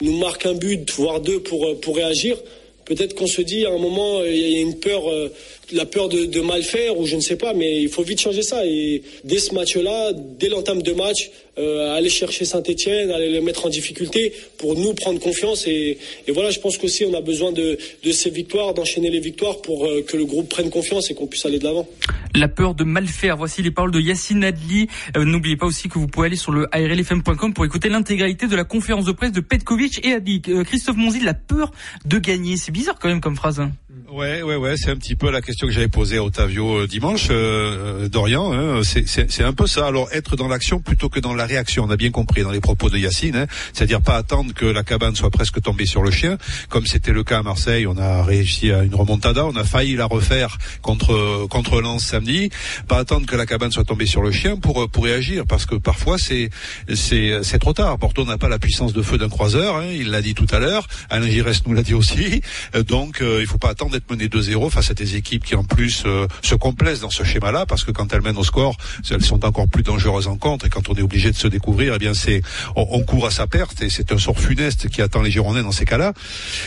nous 0.00 0.16
marque 0.16 0.46
un 0.46 0.54
but, 0.54 0.90
voire 0.92 1.20
deux 1.20 1.40
pour, 1.40 1.78
pour 1.80 1.96
réagir. 1.96 2.38
Peut-être 2.84 3.14
qu'on 3.14 3.26
se 3.26 3.42
dit 3.42 3.64
à 3.66 3.70
un 3.70 3.78
moment, 3.78 4.22
il 4.24 4.36
y 4.36 4.58
a 4.58 4.60
une 4.60 4.78
peur, 4.78 5.08
euh, 5.10 5.32
la 5.72 5.86
peur 5.86 6.08
de, 6.08 6.40
mal 6.40 6.62
faire 6.62 6.98
ou 6.98 7.06
je 7.06 7.16
ne 7.16 7.20
sais 7.20 7.36
pas, 7.36 7.54
mais 7.54 7.82
il 7.82 7.88
faut 7.88 8.02
vite 8.02 8.20
changer 8.20 8.42
ça. 8.42 8.66
Et 8.66 9.02
dès 9.24 9.38
ce 9.38 9.54
match-là, 9.54 10.12
dès 10.12 10.48
l'entame 10.48 10.82
de 10.82 10.92
match, 10.92 11.30
euh, 11.58 11.94
aller 11.94 12.08
chercher 12.08 12.44
Saint-Etienne, 12.44 13.10
aller 13.10 13.28
les 13.28 13.40
mettre 13.40 13.66
en 13.66 13.68
difficulté 13.68 14.32
pour 14.58 14.74
nous 14.74 14.94
prendre 14.94 15.20
confiance. 15.20 15.66
Et, 15.66 15.98
voilà, 16.28 16.50
je 16.50 16.60
pense 16.60 16.78
qu'aussi 16.78 17.04
on 17.04 17.14
a 17.14 17.20
besoin 17.20 17.52
de, 17.52 17.78
ces 18.10 18.30
victoires, 18.30 18.74
d'enchaîner 18.74 19.10
les 19.10 19.20
victoires 19.20 19.60
pour 19.60 19.86
euh, 19.86 20.02
que 20.02 20.16
le 20.16 20.24
groupe 20.24 20.48
prenne 20.48 20.70
confiance 20.70 21.10
et 21.10 21.14
qu'on 21.14 21.26
puisse 21.26 21.44
aller 21.44 21.58
de 21.58 21.64
l'avant. 21.64 21.88
La 22.34 22.48
peur 22.48 22.74
de 22.74 22.84
mal 22.84 23.06
faire. 23.06 23.36
Voici 23.36 23.62
les 23.62 23.70
paroles 23.70 23.92
de 23.92 24.00
Yacine 24.00 24.44
Adli. 24.44 24.88
N'oubliez 25.16 25.56
pas 25.56 25.66
aussi 25.66 25.88
que 25.88 25.98
vous 25.98 26.06
pouvez 26.06 26.26
aller 26.28 26.36
sur 26.36 26.52
le 26.52 26.66
arlfm.com 26.72 27.52
pour 27.52 27.64
écouter 27.64 27.90
l'intégralité 27.90 28.46
de 28.46 28.56
la 28.56 28.64
conférence 28.64 29.04
de 29.04 29.12
presse 29.12 29.32
de 29.32 29.40
Petkovic 29.40 30.04
et 30.04 30.14
Adli. 30.14 30.40
Christophe 30.40 30.96
Monzi, 30.96 31.20
la 31.20 31.34
peur 31.34 31.70
de 32.06 32.18
gagner. 32.18 32.56
C'est 32.56 32.72
bizarre 32.72 32.98
quand 32.98 33.08
même 33.08 33.20
comme 33.20 33.36
phrase. 33.36 33.60
Hein. 33.60 33.72
Ouais, 34.10 34.42
ouais, 34.42 34.56
ouais, 34.56 34.74
c'est 34.76 34.90
un 34.90 34.96
petit 34.96 35.16
peu 35.16 35.30
la 35.30 35.42
question 35.42 35.66
que 35.66 35.72
j'avais 35.72 35.88
posée 35.88 36.16
à 36.16 36.24
Otavio 36.24 36.80
euh, 36.80 36.86
dimanche, 36.86 37.28
euh, 37.30 38.04
euh, 38.04 38.08
Dorian. 38.08 38.52
Hein, 38.52 38.80
c'est 38.84 39.42
un 39.42 39.52
peu 39.52 39.66
ça. 39.66 39.86
Alors 39.86 40.08
être 40.12 40.34
dans 40.34 40.48
l'action 40.48 40.80
plutôt 40.80 41.10
que 41.10 41.20
dans 41.20 41.34
la 41.34 41.44
réaction. 41.44 41.84
On 41.84 41.90
a 41.90 41.96
bien 41.96 42.10
compris 42.10 42.42
dans 42.42 42.50
les 42.50 42.60
propos 42.60 42.88
de 42.88 42.96
Yacine, 42.96 43.36
hein, 43.36 43.46
c'est-à-dire 43.74 44.00
pas 44.00 44.16
attendre 44.16 44.54
que 44.54 44.64
la 44.64 44.82
cabane 44.82 45.14
soit 45.14 45.30
presque 45.30 45.60
tombée 45.60 45.84
sur 45.84 46.02
le 46.02 46.10
chien, 46.10 46.38
comme 46.70 46.86
c'était 46.86 47.12
le 47.12 47.22
cas 47.22 47.40
à 47.40 47.42
Marseille. 47.42 47.86
On 47.86 47.98
a 47.98 48.22
réussi 48.22 48.72
à 48.72 48.82
une 48.82 48.94
remontada, 48.94 49.44
on 49.44 49.56
a 49.56 49.64
failli 49.64 49.94
la 49.94 50.06
refaire 50.06 50.56
contre 50.80 51.46
contre 51.50 51.82
Lens 51.82 52.02
samedi. 52.02 52.48
Pas 52.88 52.96
attendre 52.96 53.26
que 53.26 53.36
la 53.36 53.44
cabane 53.44 53.72
soit 53.72 53.84
tombée 53.84 54.06
sur 54.06 54.22
le 54.22 54.32
chien 54.32 54.56
pour 54.56 54.88
pour 54.88 55.04
réagir, 55.04 55.44
parce 55.46 55.66
que 55.66 55.74
parfois 55.74 56.16
c'est 56.16 56.48
c'est 56.94 57.42
c'est 57.42 57.58
trop 57.58 57.74
tard. 57.74 57.98
Porto 57.98 58.24
n'a 58.24 58.38
pas 58.38 58.48
la 58.48 58.58
puissance 58.58 58.94
de 58.94 59.02
feu 59.02 59.18
d'un 59.18 59.28
croiseur. 59.28 59.76
Hein, 59.76 59.86
il 59.92 60.10
l'a 60.10 60.22
dit 60.22 60.34
tout 60.34 60.48
à 60.50 60.60
l'heure. 60.60 60.86
Alain 61.10 61.28
Giresse 61.28 61.66
nous 61.66 61.74
l'a 61.74 61.82
dit 61.82 61.94
aussi. 61.94 62.40
Donc 62.88 63.20
il 63.20 63.46
faut 63.46 63.58
pas 63.58 63.70
attendre 63.70 63.81
d'être 63.90 64.10
mené 64.10 64.28
2-0 64.28 64.70
face 64.70 64.90
à 64.90 64.94
des 64.94 65.16
équipes 65.16 65.44
qui 65.44 65.54
en 65.54 65.64
plus 65.64 66.04
euh, 66.06 66.26
se 66.42 66.54
complaisent 66.54 67.00
dans 67.00 67.10
ce 67.10 67.24
schéma-là 67.24 67.66
parce 67.66 67.84
que 67.84 67.90
quand 67.90 68.12
elles 68.12 68.22
mènent 68.22 68.38
au 68.38 68.44
score, 68.44 68.76
elles 69.10 69.24
sont 69.24 69.44
encore 69.44 69.68
plus 69.68 69.82
dangereuses 69.82 70.28
en 70.28 70.36
contre 70.36 70.66
et 70.66 70.68
quand 70.68 70.88
on 70.88 70.94
est 70.94 71.02
obligé 71.02 71.30
de 71.30 71.36
se 71.36 71.48
découvrir, 71.48 71.94
eh 71.94 71.98
bien 71.98 72.14
c'est 72.14 72.42
on, 72.76 73.00
court 73.02 73.26
à 73.26 73.30
sa 73.30 73.46
perte 73.46 73.82
et 73.82 73.90
c'est 73.90 74.12
un 74.12 74.18
sort 74.18 74.38
funeste 74.38 74.88
qui 74.88 75.02
attend 75.02 75.22
les 75.22 75.30
Girondins 75.30 75.62
dans 75.62 75.72
ces 75.72 75.84
cas-là. 75.84 76.12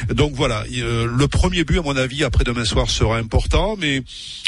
Donc 0.10 0.34
voilà, 0.34 0.64
euh, 0.78 1.08
le 1.08 1.28
premier 1.28 1.64
but 1.64 1.80
à 1.80 1.82
mon 1.82 1.96
avis 1.96 2.24
après 2.24 2.44
demain 2.44 2.66
soir 2.66 2.90
sera 2.90 3.18
important, 3.18 3.76
mais 3.80 4.04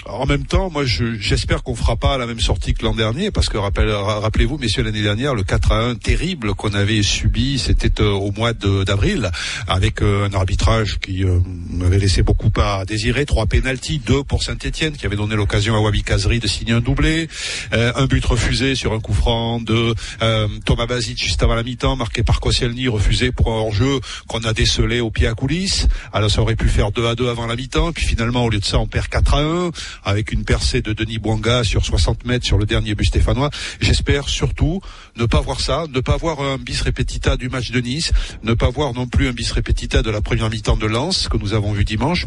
en 0.06 0.26
même 0.26 0.46
temps, 0.46 0.70
moi 0.70 0.84
j'espère 0.86 1.64
qu'on 1.64 1.76
fera 1.76 1.96
pas 1.96 2.18
la 2.18 2.26
même 2.26 2.40
sortie 2.40 2.74
que 2.74 2.84
l'an 2.84 2.96
dernier 2.96 3.32
parce 3.32 3.50
que 3.50 3.58
rappelez-vous, 3.58 4.58
messieurs, 4.58 4.84
l'année 4.84 5.04
dernière, 5.04 5.36
le 5.36 5.44
4 5.44 5.72
à 5.72 5.84
1 5.86 5.96
terrible 5.96 6.54
qu'on 6.54 6.74
avait 6.74 7.04
subi, 7.04 7.60
c'était 7.60 8.02
euh, 8.02 8.12
au 8.12 8.32
mois 8.32 8.54
d'avril 8.54 9.30
avec 9.68 10.02
un 10.02 10.34
arbitrage 10.34 11.00
qui 11.00 11.24
m'avait 11.70 12.00
laissé 12.00 12.24
beaucoup 12.24 12.50
à 12.60 12.86
désiré. 12.86 13.26
Trois 13.26 13.46
pénalties, 13.46 14.00
deux 14.00 14.24
pour 14.24 14.44
Saint-Etienne 14.44 14.96
qui 14.96 15.06
avait 15.06 15.16
donné 15.16 15.36
l'occasion 15.36 15.76
à 15.76 15.80
Wabi 15.80 16.04
Kazri 16.04 16.40
de 16.40 16.48
signer 16.48 16.74
un 16.74 16.82
doublé. 16.82 17.28
Euh, 17.74 17.92
un 17.96 18.06
but 18.06 18.24
refusé 18.26 18.76
sur 18.76 18.94
un 18.94 19.00
coup 19.00 19.14
franc 19.14 19.60
de 19.60 19.94
euh, 20.22 20.48
Thomas 20.66 20.86
Basic 20.86 21.22
juste 21.22 21.44
avant 21.44 21.56
la 21.56 21.64
mi-temps, 21.64 21.96
marqué 21.96 22.24
par 22.24 22.40
Koscielny, 22.40 22.88
refusé 22.88 23.32
pour 23.32 23.52
un 23.52 23.58
hors-jeu 23.58 24.00
qu'on 24.28 24.40
a 24.40 24.54
décelé 24.54 25.00
au 25.00 25.12
pied 25.12 25.28
à 25.28 25.34
coulisses. 25.34 25.88
Alors 26.14 26.32
ça 26.32 26.42
aurait 26.42 26.56
pu 26.56 26.68
faire 26.68 26.92
2 26.92 27.08
à 27.08 27.16
2 27.16 27.30
avant 27.30 27.46
la 27.46 27.56
mi-temps. 27.56 27.92
Puis 27.92 28.06
finalement, 28.06 28.46
au 28.46 28.50
lieu 28.50 28.60
de 28.60 28.66
ça, 28.66 28.80
on 28.80 28.88
perd 28.88 29.08
4 29.08 29.34
à 29.34 29.42
1 29.42 29.72
avec 30.04 30.32
une 30.32 30.44
percée 30.44 30.82
de 30.82 30.94
Denis 30.94 31.20
Bouanga 31.20 31.64
sur 31.64 31.86
60 31.86 32.26
mètres 32.26 32.46
sur 32.46 32.58
le 32.58 32.66
dernier 32.66 32.96
but 32.96 33.06
stéphanois. 33.06 33.50
J'espère 33.82 34.30
surtout 34.30 34.82
ne 35.16 35.26
pas 35.26 35.42
voir 35.42 35.60
ça, 35.60 35.86
ne 35.94 36.00
pas 36.00 36.18
voir 36.18 36.42
un 36.42 36.58
bis 36.58 36.82
repetita 36.82 37.38
du 37.38 37.50
match 37.50 37.72
de 37.72 37.80
Nice, 37.80 38.12
ne 38.44 38.54
pas 38.54 38.70
voir 38.70 38.94
non 38.94 39.08
plus 39.08 39.28
un 39.28 39.34
bis 39.34 39.52
repetita 39.52 40.02
de 40.02 40.10
la 40.10 40.22
première 40.22 40.50
mi-temps 40.50 40.78
de 40.78 40.86
Lens 40.86 41.28
que 41.28 41.38
nous 41.38 41.54
avons 41.54 41.74
vu 41.74 41.84
dimanche, 41.84 42.26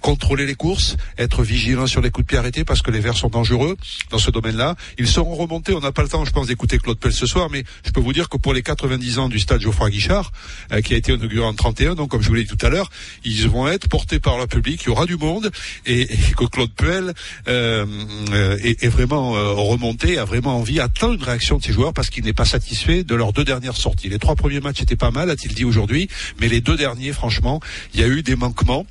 contrôler 0.00 0.46
les 0.46 0.54
courses, 0.54 0.96
être 1.18 1.42
vigilant 1.42 1.86
sur 1.86 2.00
les 2.00 2.10
coups 2.10 2.26
de 2.26 2.28
pied 2.28 2.38
arrêtés 2.38 2.64
parce 2.64 2.82
que 2.82 2.90
les 2.90 3.00
Verts 3.00 3.16
sont 3.16 3.28
dangereux 3.28 3.76
dans 4.10 4.18
ce 4.18 4.30
domaine-là. 4.30 4.76
Ils 4.98 5.08
seront 5.08 5.34
remontés. 5.34 5.72
On 5.72 5.80
n'a 5.80 5.92
pas 5.92 6.02
le 6.02 6.08
temps, 6.08 6.24
je 6.24 6.30
pense, 6.30 6.46
d'écouter 6.46 6.78
Claude 6.78 6.98
Pell 6.98 7.12
ce 7.12 7.26
soir, 7.26 7.48
mais 7.50 7.64
je 7.84 7.90
peux 7.90 8.00
vous 8.00 8.12
dire 8.12 8.28
que 8.28 8.36
pour 8.36 8.54
les 8.54 8.62
90 8.62 9.18
ans 9.18 9.28
du 9.28 9.38
stade 9.38 9.60
Geoffroy 9.60 9.90
Guichard, 9.90 10.32
euh, 10.72 10.80
qui 10.80 10.94
a 10.94 10.96
été 10.96 11.12
inauguré 11.12 11.46
en 11.46 11.54
31, 11.54 11.94
donc 11.94 12.10
comme 12.10 12.22
je 12.22 12.28
vous 12.28 12.34
l'ai 12.34 12.44
dit 12.44 12.56
tout 12.56 12.66
à 12.66 12.70
l'heure, 12.70 12.90
ils 13.24 13.48
vont 13.48 13.68
être 13.68 13.88
portés 13.88 14.20
par 14.20 14.38
le 14.38 14.46
public. 14.46 14.82
Il 14.82 14.88
y 14.88 14.90
aura 14.90 15.06
du 15.06 15.16
monde 15.16 15.50
et, 15.86 16.06
que 16.36 16.44
Claude 16.44 16.72
Puel 16.72 17.14
euh, 17.48 17.86
euh, 18.32 18.58
est, 18.62 18.82
est, 18.82 18.88
vraiment 18.88 19.32
remonté, 19.54 20.18
a 20.18 20.24
vraiment 20.24 20.58
envie, 20.58 20.80
attend 20.80 21.12
une 21.12 21.22
réaction 21.22 21.58
de 21.58 21.62
ses 21.62 21.72
joueurs 21.72 21.92
parce 21.92 22.10
qu'il 22.10 22.24
n'est 22.24 22.32
pas 22.32 22.44
satisfait 22.44 23.04
de 23.04 23.14
leurs 23.14 23.32
deux 23.32 23.44
dernières 23.44 23.76
sorties. 23.76 24.08
Les 24.08 24.18
trois 24.18 24.36
premiers 24.36 24.60
matchs 24.60 24.82
étaient 24.82 24.96
pas 24.96 25.10
mal, 25.10 25.30
a-t-il 25.30 25.54
dit 25.54 25.64
aujourd'hui, 25.64 26.08
mais 26.40 26.48
les 26.48 26.60
deux 26.60 26.76
derniers, 26.76 27.12
franchement, 27.12 27.60
il 27.94 28.00
y 28.00 28.02
a 28.02 28.08
eu 28.08 28.22
des 28.22 28.36
manquements 28.36 28.86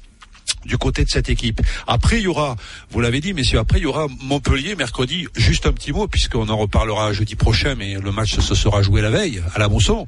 du 0.68 0.78
côté 0.78 1.04
de 1.04 1.10
cette 1.10 1.30
équipe. 1.30 1.62
Après, 1.88 2.18
il 2.18 2.24
y 2.24 2.28
aura, 2.28 2.56
vous 2.92 3.00
l'avez 3.00 3.22
dit, 3.22 3.34
messieurs, 3.34 3.60
après, 3.60 3.80
il 3.80 3.84
y 3.84 3.86
aura 3.86 4.08
Montpellier 4.22 4.76
mercredi. 4.76 5.28
Juste 5.36 5.66
un 5.66 5.72
petit 5.72 5.92
mot, 5.92 6.08
puisqu'on 6.08 6.50
en 6.50 6.58
reparlera 6.58 7.14
jeudi 7.14 7.36
prochain, 7.36 7.76
mais 7.76 7.96
le 7.96 8.12
match 8.12 8.38
se 8.40 8.56
sera 8.56 8.82
joué 8.82 9.02
la 9.02 9.10
veille 9.10 9.42
à 9.56 9.60
la 9.60 9.70
Mousson. 9.70 10.06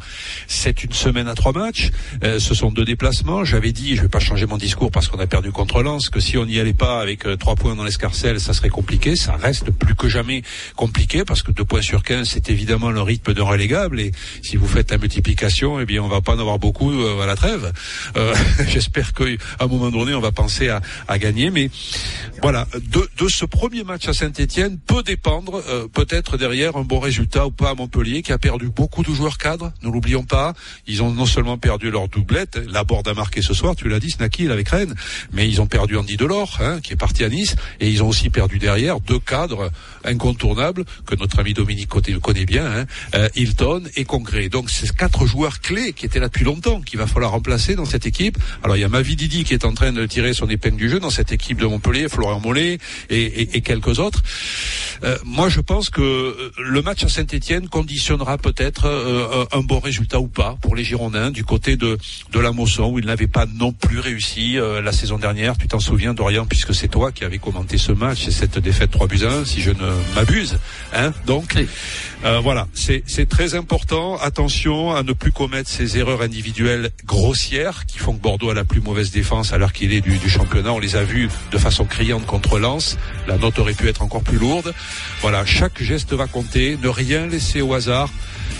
C'est 0.47 0.83
une 0.83 0.93
semaine 0.93 1.27
à 1.27 1.35
trois 1.35 1.53
matchs. 1.53 1.91
Euh, 2.23 2.39
ce 2.39 2.53
sont 2.53 2.71
deux 2.71 2.85
déplacements. 2.85 3.43
J'avais 3.45 3.71
dit, 3.71 3.95
je 3.95 4.01
vais 4.01 4.09
pas 4.09 4.19
changer 4.19 4.45
mon 4.45 4.57
discours 4.57 4.91
parce 4.91 5.07
qu'on 5.07 5.19
a 5.19 5.27
perdu 5.27 5.51
contre 5.51 5.81
Lens, 5.81 6.09
que 6.09 6.19
si 6.19 6.37
on 6.37 6.45
n'y 6.45 6.59
allait 6.59 6.73
pas 6.73 7.01
avec 7.01 7.25
euh, 7.25 7.37
trois 7.37 7.55
points 7.55 7.75
dans 7.75 7.83
l'escarcelle, 7.83 8.39
ça 8.39 8.53
serait 8.53 8.69
compliqué. 8.69 9.15
Ça 9.15 9.35
reste 9.35 9.71
plus 9.71 9.95
que 9.95 10.09
jamais 10.09 10.43
compliqué 10.75 11.23
parce 11.23 11.41
que 11.41 11.51
deux 11.51 11.65
points 11.65 11.81
sur 11.81 12.03
15, 12.03 12.27
c'est 12.27 12.49
évidemment 12.49 12.91
le 12.91 13.01
rythme 13.01 13.33
d'un 13.33 13.43
relégable. 13.43 13.99
Et 13.99 14.11
si 14.41 14.57
vous 14.57 14.67
faites 14.67 14.91
la 14.91 14.97
multiplication, 14.97 15.79
eh 15.79 15.85
bien, 15.85 16.03
on 16.03 16.07
va 16.07 16.21
pas 16.21 16.35
en 16.35 16.39
avoir 16.39 16.59
beaucoup 16.59 16.91
euh, 16.91 17.21
à 17.21 17.25
la 17.25 17.35
trêve. 17.35 17.71
J'espère 18.67 19.13
qu'à 19.13 19.25
un 19.59 19.67
moment 19.67 19.89
donné, 19.91 20.13
on 20.13 20.19
va 20.19 20.31
penser 20.31 20.48
à, 20.69 20.81
à 21.07 21.17
gagner. 21.17 21.51
Mais 21.51 21.69
voilà, 22.41 22.67
de, 22.73 23.07
de, 23.17 23.27
ce 23.27 23.45
premier 23.45 23.83
match 23.83 24.07
à 24.07 24.13
Saint-Etienne 24.13 24.77
peut 24.79 25.03
dépendre 25.03 25.61
euh, 25.69 25.87
peut-être 25.87 26.37
derrière 26.37 26.75
un 26.77 26.83
bon 26.83 26.99
résultat 26.99 27.45
ou 27.45 27.51
pas 27.51 27.69
à 27.69 27.75
Montpellier, 27.75 28.21
qui 28.21 28.31
a 28.31 28.37
perdu 28.37 28.69
beaucoup 28.69 29.03
de 29.03 29.13
joueurs 29.13 29.37
cadres. 29.37 29.71
Ne 29.83 29.89
l'oublions 29.89 30.23
pas. 30.23 30.53
Ils 30.87 31.03
ont 31.03 31.11
non 31.11 31.25
seulement 31.25 31.57
perdu 31.57 31.91
leur 31.91 32.07
doublette, 32.07 32.59
la 32.69 32.83
Borde 32.83 33.07
a 33.07 33.13
marqué 33.13 33.41
ce 33.41 33.53
soir, 33.53 33.75
tu 33.75 33.87
l'as 33.87 33.99
dit, 33.99 34.09
Snaki 34.09 34.47
avec 34.49 34.69
Rennes, 34.69 34.95
mais 35.31 35.47
ils 35.47 35.61
ont 35.61 35.67
perdu 35.67 35.97
Andy 35.97 36.17
Delors, 36.17 36.57
hein, 36.61 36.79
qui 36.81 36.93
est 36.93 36.95
parti 36.95 37.23
à 37.23 37.29
Nice, 37.29 37.55
et 37.79 37.89
ils 37.89 38.01
ont 38.01 38.07
aussi 38.07 38.29
perdu 38.29 38.57
derrière 38.57 38.99
deux 38.99 39.19
cadres 39.19 39.71
incontournables 40.03 40.85
que 41.05 41.15
notre 41.15 41.39
ami 41.39 41.53
Dominique 41.53 41.89
Côté 41.89 42.13
connaît 42.13 42.45
bien, 42.45 42.65
hein, 42.65 42.85
euh, 43.15 43.29
Hilton 43.35 43.83
et 43.95 44.05
Congrès. 44.05 44.49
Donc 44.49 44.69
c'est 44.69 44.95
quatre 44.95 45.25
joueurs 45.25 45.59
clés 45.59 45.93
qui 45.93 46.05
étaient 46.05 46.19
là 46.19 46.27
depuis 46.27 46.45
longtemps 46.45 46.81
qu'il 46.81 46.99
va 46.99 47.07
falloir 47.07 47.31
remplacer 47.31 47.75
dans 47.75 47.85
cette 47.85 48.05
équipe. 48.05 48.37
Alors 48.63 48.77
il 48.77 48.79
y 48.79 48.83
a 48.83 48.89
Mavididi 48.89 49.43
qui 49.43 49.53
est 49.53 49.65
en 49.65 49.73
train 49.73 49.91
de 49.91 50.05
tirer 50.05 50.28
son 50.33 50.49
épingle 50.49 50.77
du 50.77 50.89
jeu 50.89 50.99
dans 50.99 51.09
cette 51.09 51.31
équipe 51.31 51.59
de 51.59 51.65
Montpellier, 51.65 52.07
Florian 52.09 52.39
Mollet 52.39 52.77
et, 53.09 53.61
quelques 53.61 53.99
autres. 53.99 54.23
Euh, 55.03 55.17
moi, 55.23 55.49
je 55.49 55.61
pense 55.61 55.89
que 55.89 56.01
euh, 56.01 56.51
le 56.57 56.81
match 56.81 57.03
à 57.03 57.09
Saint-Etienne 57.09 57.69
conditionnera 57.69 58.37
peut-être 58.37 58.85
euh, 58.85 59.45
un 59.51 59.61
bon 59.61 59.79
résultat 59.79 60.19
ou 60.19 60.27
pas 60.27 60.57
pour 60.61 60.75
les 60.75 60.83
Girondins 60.83 61.31
du 61.31 61.43
côté 61.43 61.77
de, 61.77 61.97
de 62.31 62.39
la 62.39 62.51
Mosson 62.51 62.91
où 62.91 62.99
ils 62.99 63.05
n'avaient 63.05 63.27
pas 63.27 63.45
non 63.45 63.71
plus 63.71 63.99
réussi 63.99 64.57
la 64.83 64.91
saison 64.91 65.17
dernière. 65.17 65.57
Tu 65.57 65.67
t'en 65.67 65.79
souviens, 65.79 66.13
Dorian, 66.13 66.45
puisque 66.45 66.73
c'est 66.73 66.87
toi 66.87 67.11
qui 67.11 67.23
avais 67.23 67.37
commenté 67.37 67.77
ce 67.77 67.91
match 67.91 68.27
et 68.27 68.31
cette 68.31 68.59
défaite 68.59 68.91
3 68.91 69.07
buts 69.07 69.25
1, 69.25 69.45
si 69.45 69.61
je 69.61 69.71
ne 69.71 70.15
m'abuse. 70.15 70.57
Hein 70.93 71.13
Donc, 71.25 71.55
voilà, 72.41 72.67
c'est 72.73 73.29
très 73.29 73.55
important. 73.55 74.17
Attention 74.17 74.95
à 74.95 75.03
ne 75.03 75.13
plus 75.13 75.31
commettre 75.31 75.69
ces 75.69 75.97
erreurs 75.97 76.21
individuelles 76.21 76.91
grossières 77.05 77.85
qui 77.85 77.99
font 77.99 78.13
que 78.13 78.21
Bordeaux 78.21 78.49
a 78.49 78.53
la 78.53 78.63
plus 78.63 78.81
mauvaise 78.81 79.11
défense 79.11 79.53
alors 79.53 79.73
qu'il 79.73 79.93
est 79.93 80.01
du, 80.01 80.18
du 80.19 80.29
championnat. 80.29 80.73
On 80.73 80.79
les 80.79 80.95
a 80.95 81.03
vus 81.03 81.29
de 81.51 81.57
façon 81.57 81.85
criante 81.85 82.25
contre 82.25 82.59
Lens. 82.59 82.97
La 83.27 83.37
note 83.37 83.59
aurait 83.59 83.73
pu 83.73 83.87
être 83.87 84.01
encore 84.01 84.23
plus 84.23 84.37
lourde. 84.37 84.73
Voilà, 85.21 85.45
chaque 85.45 85.81
geste 85.81 86.13
va 86.13 86.27
compter. 86.27 86.77
Ne 86.81 86.89
rien 86.89 87.27
laisser 87.27 87.61
au 87.61 87.73
hasard. 87.73 88.09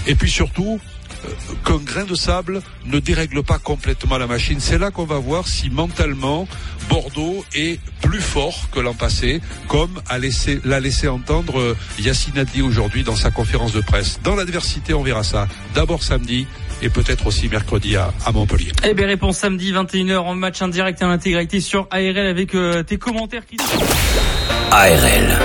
Et 0.08 0.16
puis 0.16 0.30
surtout, 0.30 0.80
euh, 1.26 1.30
qu'un 1.66 1.78
grain 1.78 2.06
de 2.06 2.16
sable 2.16 2.62
ne 2.86 3.00
dérègle 3.00 3.44
pas 3.44 3.60
complètement 3.60 4.18
la 4.18 4.28
machine. 4.28 4.60
C'est 4.60 4.78
là 4.78 4.92
qu'on 4.92 5.06
va 5.06 5.20
voir 5.20 5.48
si 5.48 5.70
mentalement 5.70 6.48
Bordeaux 6.90 7.44
est 7.54 7.80
plus 8.02 8.22
fort 8.22 8.70
que 8.72 8.80
l'an 8.80 8.94
passé, 8.94 9.42
comme 9.68 10.02
l'a 10.10 10.18
laissé, 10.18 10.62
laissé 10.64 11.08
entendre 11.08 11.60
euh, 11.60 11.78
Yacine 12.00 12.38
Adli 12.38 12.62
aujourd'hui 12.62 13.04
dans 13.04 13.16
sa 13.16 13.32
conférence 13.32 13.74
de 13.74 13.82
presse. 13.82 14.20
Dans 14.24 14.36
l'adversité, 14.36 14.94
on 14.94 15.04
verra 15.04 15.24
ça. 15.24 15.48
D'abord 15.76 16.04
samedi, 16.04 16.48
et 16.82 16.90
peut-être 16.90 17.28
aussi 17.28 17.50
mercredi 17.50 17.96
à, 17.96 18.12
Montpellier. 18.34 18.72
Eh 18.84 18.94
bien, 18.94 19.08
réponse 19.08 19.38
samedi 19.38 19.74
21h 19.74 20.18
en 20.18 20.36
match 20.36 20.62
indirect 20.62 21.02
et 21.02 21.06
en 21.06 21.10
intégralité 21.10 21.60
sur 21.60 21.88
ARL 21.92 22.18
avec 22.18 22.56
euh, 22.56 22.84
tes 22.84 22.98
commentaires. 22.98 23.44
ARL. 24.72 25.40